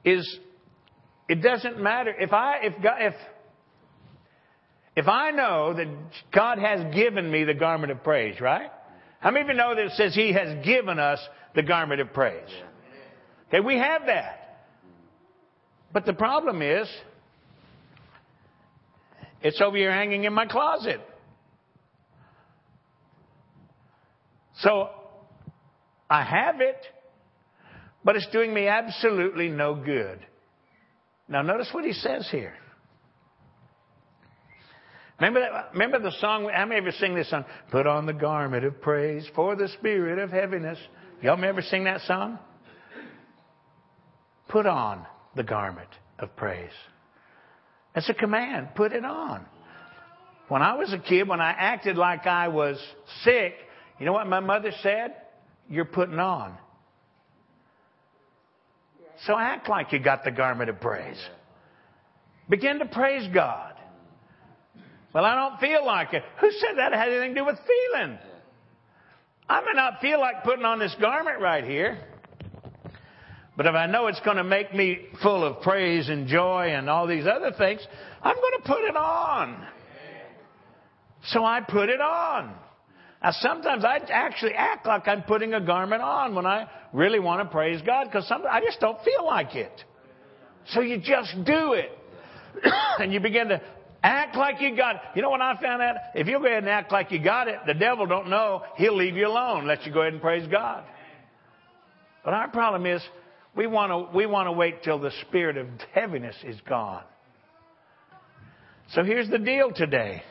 is 0.03 0.39
it 1.29 1.41
doesn't 1.41 1.79
matter 1.81 2.13
if 2.17 2.33
I 2.33 2.59
if 2.63 2.81
God, 2.81 2.97
if 2.99 3.13
if 4.95 5.07
I 5.07 5.31
know 5.31 5.73
that 5.73 5.87
God 6.33 6.59
has 6.59 6.93
given 6.93 7.29
me 7.29 7.43
the 7.43 7.53
garment 7.53 7.91
of 7.91 8.03
praise, 8.03 8.39
right? 8.41 8.71
How 9.19 9.31
many 9.31 9.43
of 9.43 9.47
you 9.49 9.55
know 9.55 9.75
that 9.75 9.85
it 9.85 9.91
says 9.93 10.13
He 10.13 10.33
has 10.33 10.63
given 10.65 10.99
us 10.99 11.19
the 11.55 11.63
garment 11.63 12.01
of 12.01 12.13
praise? 12.13 12.49
Okay, 13.47 13.59
we 13.59 13.77
have 13.77 14.05
that. 14.05 14.65
But 15.91 16.05
the 16.05 16.13
problem 16.13 16.61
is, 16.61 16.87
it's 19.41 19.61
over 19.61 19.77
here 19.77 19.91
hanging 19.91 20.25
in 20.25 20.33
my 20.33 20.45
closet. 20.45 20.99
So, 24.59 24.89
I 26.09 26.23
have 26.23 26.61
it, 26.61 26.77
but 28.03 28.15
it's 28.15 28.27
doing 28.31 28.53
me 28.53 28.67
absolutely 28.67 29.49
no 29.49 29.75
good. 29.75 30.19
Now, 31.27 31.41
notice 31.41 31.69
what 31.71 31.85
he 31.85 31.93
says 31.93 32.27
here. 32.31 32.53
Remember 35.19 35.39
that, 35.39 35.69
remember 35.73 35.99
the 35.99 36.11
song? 36.19 36.49
How 36.53 36.65
many 36.65 36.79
of 36.79 36.85
you 36.85 36.91
sing 36.91 37.15
this 37.15 37.29
song? 37.29 37.45
Put 37.71 37.87
on 37.87 38.05
the 38.05 38.13
garment 38.13 38.63
of 38.65 38.79
praise 38.81 39.27
for 39.35 39.55
the 39.55 39.67
spirit 39.69 40.19
of 40.19 40.29
heaviness. 40.29 40.77
Y'all 41.21 41.35
remember 41.35 41.61
sing 41.61 41.85
that 41.85 42.01
song? 42.01 42.37
Put 44.49 44.67
on 44.67 45.05
the 45.35 45.43
garment 45.43 45.89
of 46.19 46.35
praise. 46.35 46.71
That's 47.95 48.09
a 48.09 48.13
command. 48.13 48.69
Put 48.75 48.93
it 48.93 49.03
on. 49.03 49.45
When 50.49 50.61
I 50.61 50.75
was 50.75 50.93
a 50.93 50.99
kid, 50.99 51.27
when 51.27 51.41
I 51.41 51.49
acted 51.49 51.97
like 51.97 52.27
I 52.27 52.47
was 52.47 52.77
sick, 53.23 53.55
you 53.99 54.05
know 54.05 54.13
what 54.13 54.27
my 54.27 54.39
mother 54.39 54.71
said? 54.83 55.15
You're 55.67 55.85
putting 55.85 56.19
on. 56.19 56.55
So 59.25 59.37
act 59.37 59.67
like 59.67 59.91
you 59.91 59.99
got 59.99 60.23
the 60.23 60.31
garment 60.31 60.69
of 60.69 60.79
praise. 60.79 61.17
Begin 62.47 62.79
to 62.79 62.85
praise 62.85 63.27
God. 63.33 63.73
Well, 65.13 65.25
I 65.25 65.35
don't 65.35 65.59
feel 65.59 65.85
like 65.85 66.13
it. 66.13 66.23
Who 66.41 66.51
said 66.51 66.77
that 66.77 66.93
had 66.93 67.09
anything 67.09 67.33
to 67.33 67.41
do 67.41 67.45
with 67.45 67.57
feeling? 67.57 68.17
I 69.49 69.61
may 69.61 69.73
not 69.73 70.01
feel 70.01 70.19
like 70.19 70.43
putting 70.43 70.65
on 70.65 70.79
this 70.79 70.95
garment 70.99 71.39
right 71.39 71.63
here. 71.63 71.97
But 73.55 73.65
if 73.65 73.73
I 73.73 73.87
know 73.87 74.07
it's 74.07 74.19
going 74.19 74.37
to 74.37 74.43
make 74.43 74.73
me 74.73 74.99
full 75.23 75.43
of 75.43 75.61
praise 75.61 76.09
and 76.09 76.27
joy 76.27 76.73
and 76.73 76.89
all 76.89 77.07
these 77.07 77.25
other 77.25 77.51
things, 77.57 77.85
I'm 78.21 78.35
going 78.35 78.61
to 78.61 78.67
put 78.67 78.83
it 78.83 78.95
on. 78.95 79.65
So 81.29 81.43
I 81.43 81.61
put 81.61 81.89
it 81.89 81.99
on. 81.99 82.53
Now, 83.23 83.31
sometimes 83.31 83.83
I 83.83 83.97
actually 84.09 84.53
act 84.53 84.85
like 84.85 85.07
I'm 85.07 85.23
putting 85.23 85.55
a 85.55 85.61
garment 85.61 86.03
on 86.03 86.35
when 86.35 86.45
I 86.45 86.69
really 86.93 87.19
want 87.19 87.41
to 87.41 87.51
praise 87.51 87.81
God 87.83 88.05
because 88.05 88.31
I 88.31 88.61
just 88.61 88.79
don't 88.79 89.03
feel 89.03 89.25
like 89.25 89.55
it. 89.55 89.71
So 90.67 90.81
you 90.81 90.97
just 90.97 91.33
do 91.43 91.73
it. 91.73 91.89
and 92.99 93.11
you 93.11 93.19
begin 93.19 93.47
to 93.49 93.61
act 94.03 94.35
like 94.35 94.61
you 94.61 94.75
got 94.75 94.95
it. 94.95 95.01
You 95.15 95.21
know 95.21 95.29
what 95.29 95.41
I 95.41 95.59
found 95.61 95.81
out? 95.81 95.95
If 96.15 96.27
you 96.27 96.39
go 96.39 96.45
ahead 96.45 96.59
and 96.59 96.69
act 96.69 96.91
like 96.91 97.11
you 97.11 97.19
got 97.19 97.47
it, 97.47 97.59
the 97.65 97.73
devil 97.73 98.05
don't 98.05 98.29
know. 98.29 98.63
He'll 98.75 98.95
leave 98.95 99.15
you 99.15 99.27
alone. 99.27 99.67
Let 99.67 99.85
you 99.85 99.93
go 99.93 100.01
ahead 100.01 100.13
and 100.13 100.21
praise 100.21 100.47
God. 100.49 100.83
But 102.23 102.33
our 102.33 102.49
problem 102.49 102.85
is 102.85 103.01
we 103.55 103.67
want 103.67 103.91
to, 103.91 104.15
we 104.15 104.25
want 104.25 104.47
to 104.47 104.51
wait 104.51 104.83
till 104.83 104.99
the 104.99 105.11
spirit 105.27 105.57
of 105.57 105.67
heaviness 105.93 106.35
is 106.43 106.59
gone. 106.67 107.03
So 108.93 109.03
here's 109.03 109.29
the 109.29 109.39
deal 109.39 109.71
today. 109.73 110.23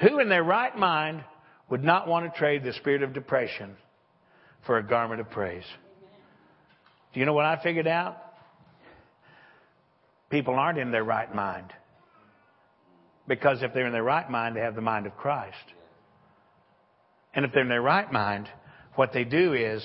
Who 0.00 0.20
in 0.20 0.28
their 0.28 0.44
right 0.44 0.76
mind 0.76 1.24
would 1.68 1.82
not 1.82 2.06
want 2.06 2.32
to 2.32 2.38
trade 2.38 2.64
the 2.64 2.72
spirit 2.74 3.02
of 3.02 3.12
depression 3.12 3.76
for 4.64 4.78
a 4.78 4.82
garment 4.82 5.20
of 5.20 5.30
praise? 5.30 5.64
Do 7.12 7.20
you 7.20 7.26
know 7.26 7.32
what 7.32 7.44
I 7.44 7.62
figured 7.62 7.86
out? 7.86 8.16
People 10.30 10.54
aren't 10.54 10.78
in 10.78 10.90
their 10.90 11.04
right 11.04 11.34
mind. 11.34 11.72
Because 13.28 13.62
if 13.62 13.74
they're 13.74 13.86
in 13.86 13.92
their 13.92 14.02
right 14.02 14.28
mind, 14.28 14.56
they 14.56 14.60
have 14.60 14.74
the 14.74 14.80
mind 14.80 15.06
of 15.06 15.16
Christ. 15.16 15.56
And 17.34 17.44
if 17.44 17.52
they're 17.52 17.62
in 17.62 17.68
their 17.68 17.82
right 17.82 18.10
mind, 18.10 18.48
what 18.96 19.12
they 19.12 19.24
do 19.24 19.52
is 19.52 19.84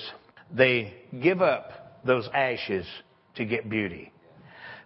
they 0.50 0.94
give 1.22 1.42
up 1.42 2.02
those 2.04 2.28
ashes 2.34 2.86
to 3.36 3.44
get 3.44 3.68
beauty. 3.68 4.12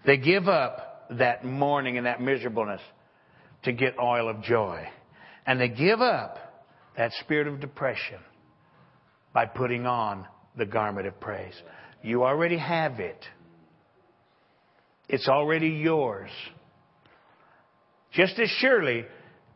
They 0.05 0.17
give 0.17 0.49
up 0.49 1.07
that 1.13 1.45
mourning 1.45 1.97
and 1.97 2.07
that 2.07 2.21
miserableness 2.21 2.81
to 3.63 3.73
get 3.73 3.99
oil 3.99 4.29
of 4.29 4.43
joy. 4.43 4.87
And 5.47 5.61
they 5.61 5.69
give 5.69 6.01
up 6.01 6.37
that 6.97 7.13
spirit 7.21 7.47
of 7.47 7.61
depression 7.61 8.19
by 9.33 9.47
putting 9.47 9.87
on 9.87 10.27
the 10.57 10.67
garment 10.67 11.07
of 11.07 11.19
praise. 11.21 11.55
You 12.03 12.25
already 12.25 12.59
have 12.59 12.99
it. 13.01 13.25
It's 15.09 15.29
already 15.29 15.69
yours. 15.69 16.31
Just 18.19 18.37
as 18.41 18.51
surely, 18.59 19.05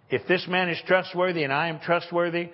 if 0.09 0.29
this 0.29 0.47
man 0.49 0.69
is 0.69 0.81
trustworthy 0.87 1.43
and 1.43 1.53
I 1.53 1.67
am 1.67 1.81
trustworthy, 1.81 2.51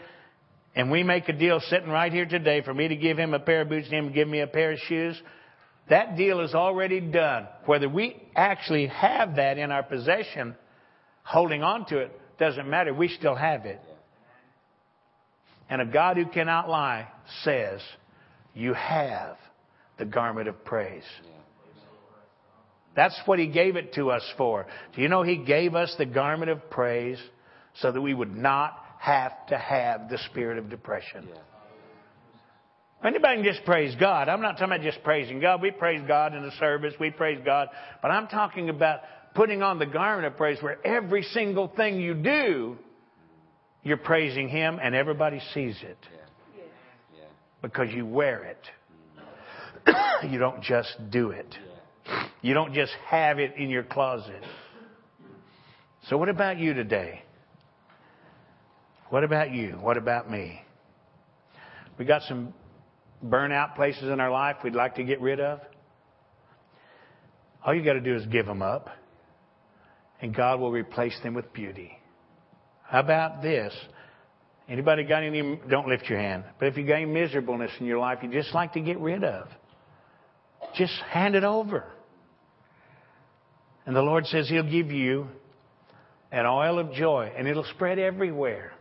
and 0.74 0.90
we 0.90 1.02
make 1.02 1.28
a 1.28 1.34
deal 1.34 1.61
sitting 1.61 1.90
right 1.90 2.11
here 2.11 2.24
today 2.24 2.62
for 2.62 2.72
me 2.72 2.88
to 2.88 2.96
give 2.96 3.18
him 3.18 3.34
a 3.34 3.38
pair 3.38 3.61
of 3.61 3.68
boots 3.68 3.88
and 3.88 3.94
him 3.94 4.09
to 4.09 4.14
give 4.14 4.26
me 4.26 4.40
a 4.40 4.46
pair 4.46 4.72
of 4.72 4.78
shoes, 4.78 5.20
that 5.90 6.16
deal 6.16 6.40
is 6.40 6.54
already 6.54 7.00
done. 7.00 7.46
Whether 7.66 7.90
we 7.90 8.16
actually 8.34 8.86
have 8.86 9.36
that 9.36 9.59
in 9.59 9.70
our 9.70 9.82
possession, 9.82 10.56
holding 11.24 11.62
on 11.62 11.84
to 11.88 11.98
it, 11.98 12.18
doesn't 12.38 12.70
matter. 12.70 12.94
We 12.94 13.09
still 13.09 13.34
have 13.34 13.66
it. 13.66 13.80
And 15.68 15.82
a 15.82 15.86
God 15.86 16.16
who 16.16 16.24
cannot 16.24 16.70
lie 16.70 17.09
says, 17.44 17.82
You 18.54 18.72
have 18.72 19.36
the 19.98 20.06
garment 20.06 20.48
of 20.48 20.64
praise. 20.64 21.04
That's 22.99 23.16
what 23.26 23.38
He 23.38 23.46
gave 23.46 23.76
it 23.76 23.92
to 23.94 24.11
us 24.11 24.24
for. 24.36 24.66
Do 24.96 25.03
you 25.03 25.09
know 25.09 25.22
He 25.22 25.36
gave 25.36 25.76
us 25.76 25.94
the 25.99 26.05
garment 26.05 26.51
of 26.51 26.68
praise 26.68 27.20
so 27.80 27.92
that 27.92 28.01
we 28.01 28.12
would 28.12 28.36
not 28.36 28.76
have 28.99 29.46
to 29.51 29.57
have 29.57 30.11
the 30.11 30.18
spirit 30.26 30.59
of 30.59 30.68
depression? 30.68 31.28
Anybody 33.05 33.36
can 33.36 33.44
just 33.44 33.64
praise 33.64 33.94
God. 34.01 34.28
I'm 34.28 34.42
not 34.42 34.59
talking 34.59 34.74
about 34.74 34.80
just 34.80 35.05
praising 35.05 35.38
God. 35.38 35.62
We 35.62 35.70
praise 35.70 36.03
God 36.09 36.34
in 36.34 36.42
the 36.42 36.51
service. 36.59 36.92
We 36.99 37.11
praise 37.11 37.38
God. 37.44 37.68
But 38.03 38.11
I'm 38.11 38.26
talking 38.26 38.68
about 38.68 38.99
putting 39.32 39.62
on 39.62 39.78
the 39.78 39.86
garment 39.86 40.26
of 40.26 40.36
praise 40.36 40.61
where 40.61 40.84
every 40.84 41.22
single 41.22 41.68
thing 41.68 42.01
you 42.01 42.14
do, 42.14 42.78
you're 43.84 43.96
praising 43.96 44.49
Him 44.49 44.80
and 44.82 44.96
everybody 44.96 45.40
sees 45.55 45.76
it. 45.84 45.99
Because 47.62 47.92
you 47.92 48.07
wear 48.07 48.57
it. 49.86 50.26
you 50.32 50.40
don't 50.40 50.64
just 50.64 50.96
do 51.11 51.30
it. 51.30 51.55
You 52.40 52.54
don't 52.54 52.72
just 52.72 52.92
have 53.06 53.38
it 53.38 53.54
in 53.56 53.68
your 53.70 53.82
closet. 53.82 54.42
So, 56.09 56.16
what 56.16 56.28
about 56.28 56.59
you 56.59 56.74
today? 56.74 57.22
What 59.11 59.24
about 59.24 59.52
you? 59.52 59.72
What 59.72 59.96
about 59.96 60.30
me? 60.30 60.62
We 61.98 62.04
got 62.04 62.22
some 62.22 62.54
burnout 63.24 63.74
places 63.74 64.04
in 64.04 64.20
our 64.20 64.30
life 64.30 64.56
we'd 64.62 64.74
like 64.74 64.96
to 64.96 65.04
get 65.04 65.20
rid 65.20 65.40
of. 65.40 65.61
All 67.64 67.74
you 67.74 67.82
got 67.84 67.94
to 67.94 68.00
do 68.00 68.14
is 68.14 68.24
give 68.26 68.46
them 68.46 68.62
up 68.62 68.88
and 70.20 70.34
God 70.34 70.61
will 70.61 70.70
replace 70.70 71.18
them 71.22 71.34
with 71.34 71.52
beauty. 71.52 71.98
How 72.84 73.00
about 73.00 73.42
this? 73.42 73.74
Anybody 74.68 75.04
got 75.04 75.22
any, 75.22 75.61
don't 75.68 75.88
lift 75.88 76.09
your 76.09 76.18
hand, 76.18 76.44
but 76.59 76.66
if 76.66 76.76
you 76.76 76.86
got 76.86 76.96
any 76.96 77.06
miserableness 77.06 77.70
in 77.80 77.86
your 77.86 77.98
life 77.98 78.18
you 78.22 78.30
just 78.30 78.54
like 78.54 78.74
to 78.74 78.80
get 78.80 78.98
rid 78.98 79.24
of, 79.24 79.48
just 80.74 80.92
hand 81.11 81.34
it 81.34 81.44
over. 81.44 81.84
And 83.89 83.97
the 83.97 84.03
Lord 84.03 84.26
says 84.26 84.51
He'll 84.51 84.70
give 84.70 84.93
you 84.93 85.28
an 86.30 86.45
oil 86.45 86.78
of 86.78 86.93
joy 86.93 87.32
and 87.34 87.49
it'll 87.49 87.64
spread 87.64 87.99
everywhere. 87.99 88.72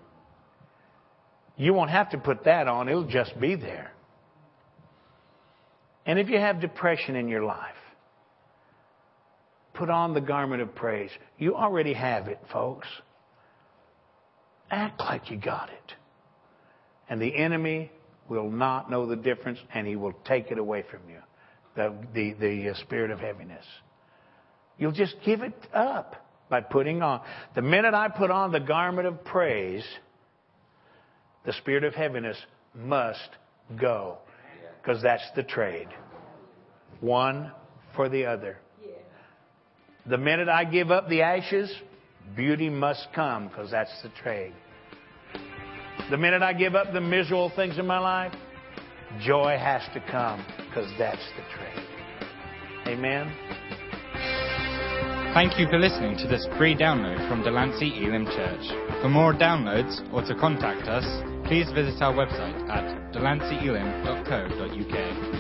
You 1.56 1.74
won't 1.74 1.92
have 1.92 2.10
to 2.10 2.18
put 2.18 2.44
that 2.44 2.68
on, 2.68 2.90
it'll 2.90 3.08
just 3.08 3.40
be 3.40 3.56
there. 3.56 3.94
And 6.06 6.20
if 6.20 6.28
you 6.28 6.38
have 6.38 6.60
depression 6.60 7.16
in 7.16 7.30
your 7.30 7.46
life, 7.46 7.74
put 9.76 9.90
on 9.90 10.14
the 10.14 10.20
garment 10.20 10.62
of 10.62 10.76
praise. 10.76 11.12
You 11.38 11.56
already 11.56 11.94
have 11.94 12.28
it, 12.28 12.40
folks. 12.52 12.88
Act 14.70 15.00
like 15.00 15.32
you 15.32 15.38
got 15.38 15.70
it. 15.70 15.94
And 17.08 17.22
the 17.22 17.34
enemy 17.34 17.94
will 18.28 18.52
not 18.52 18.92
know 18.92 19.06
the 19.06 19.16
difference 19.16 19.60
and 19.74 19.88
he 19.88 19.96
will 19.96 20.16
take 20.26 20.52
it 20.52 20.58
away 20.58 20.84
from 20.92 21.00
you. 21.10 21.20
The, 21.78 21.96
the, 22.14 22.34
the 22.34 22.70
uh, 22.72 22.74
spirit 22.82 23.10
of 23.10 23.22
heaviness. 23.22 23.64
You'll 24.78 24.92
just 24.92 25.16
give 25.26 25.42
it 25.42 25.56
up 25.74 26.16
by 26.50 26.62
putting 26.62 27.02
on. 27.02 27.22
The 27.56 27.62
minute 27.62 27.94
I 27.94 28.10
put 28.10 28.32
on 28.32 28.52
the 28.52 28.60
garment 28.60 29.08
of 29.08 29.24
praise, 29.26 29.86
the 31.46 31.54
spirit 31.54 31.84
of 31.84 31.94
heaviness 31.94 32.38
must 32.76 33.30
go. 33.80 34.20
Because 34.82 35.02
that's 35.02 35.24
the 35.36 35.44
trade. 35.44 35.88
One 37.02 37.52
for 37.96 38.08
the 38.10 38.26
other. 38.26 38.58
The 40.06 40.18
minute 40.18 40.48
I 40.48 40.64
give 40.64 40.90
up 40.90 41.10
the 41.10 41.22
ashes, 41.22 41.70
beauty 42.36 42.70
must 42.70 43.08
come 43.14 43.50
because 43.50 43.72
that's 43.72 43.92
the 44.04 44.10
trade. 44.22 44.54
The 46.10 46.18
minute 46.18 46.42
I 46.42 46.54
give 46.54 46.76
up 46.76 46.94
the 46.94 47.02
miserable 47.02 47.52
things 47.54 47.78
in 47.78 47.86
my 47.86 48.00
life, 48.00 48.34
joy 49.22 49.58
has 49.58 49.82
to 49.94 50.00
come 50.10 50.46
because 50.70 50.90
that's 50.98 51.26
the 51.36 51.44
trade. 51.58 51.88
Amen. 52.88 53.77
Thank 55.34 55.60
you 55.60 55.68
for 55.68 55.78
listening 55.78 56.18
to 56.18 56.28
this 56.28 56.48
free 56.58 56.76
download 56.76 57.28
from 57.30 57.44
Delancey 57.44 57.94
Elim 58.04 58.26
Church. 58.26 58.68
For 59.02 59.10
more 59.10 59.34
downloads 59.34 60.02
or 60.12 60.24
to 60.24 60.34
contact 60.36 60.88
us, 60.88 61.06
please 61.48 61.70
visit 61.72 62.02
our 62.02 62.14
website 62.14 62.68
at 62.70 63.14
delanceyelim.co.uk. 63.14 65.37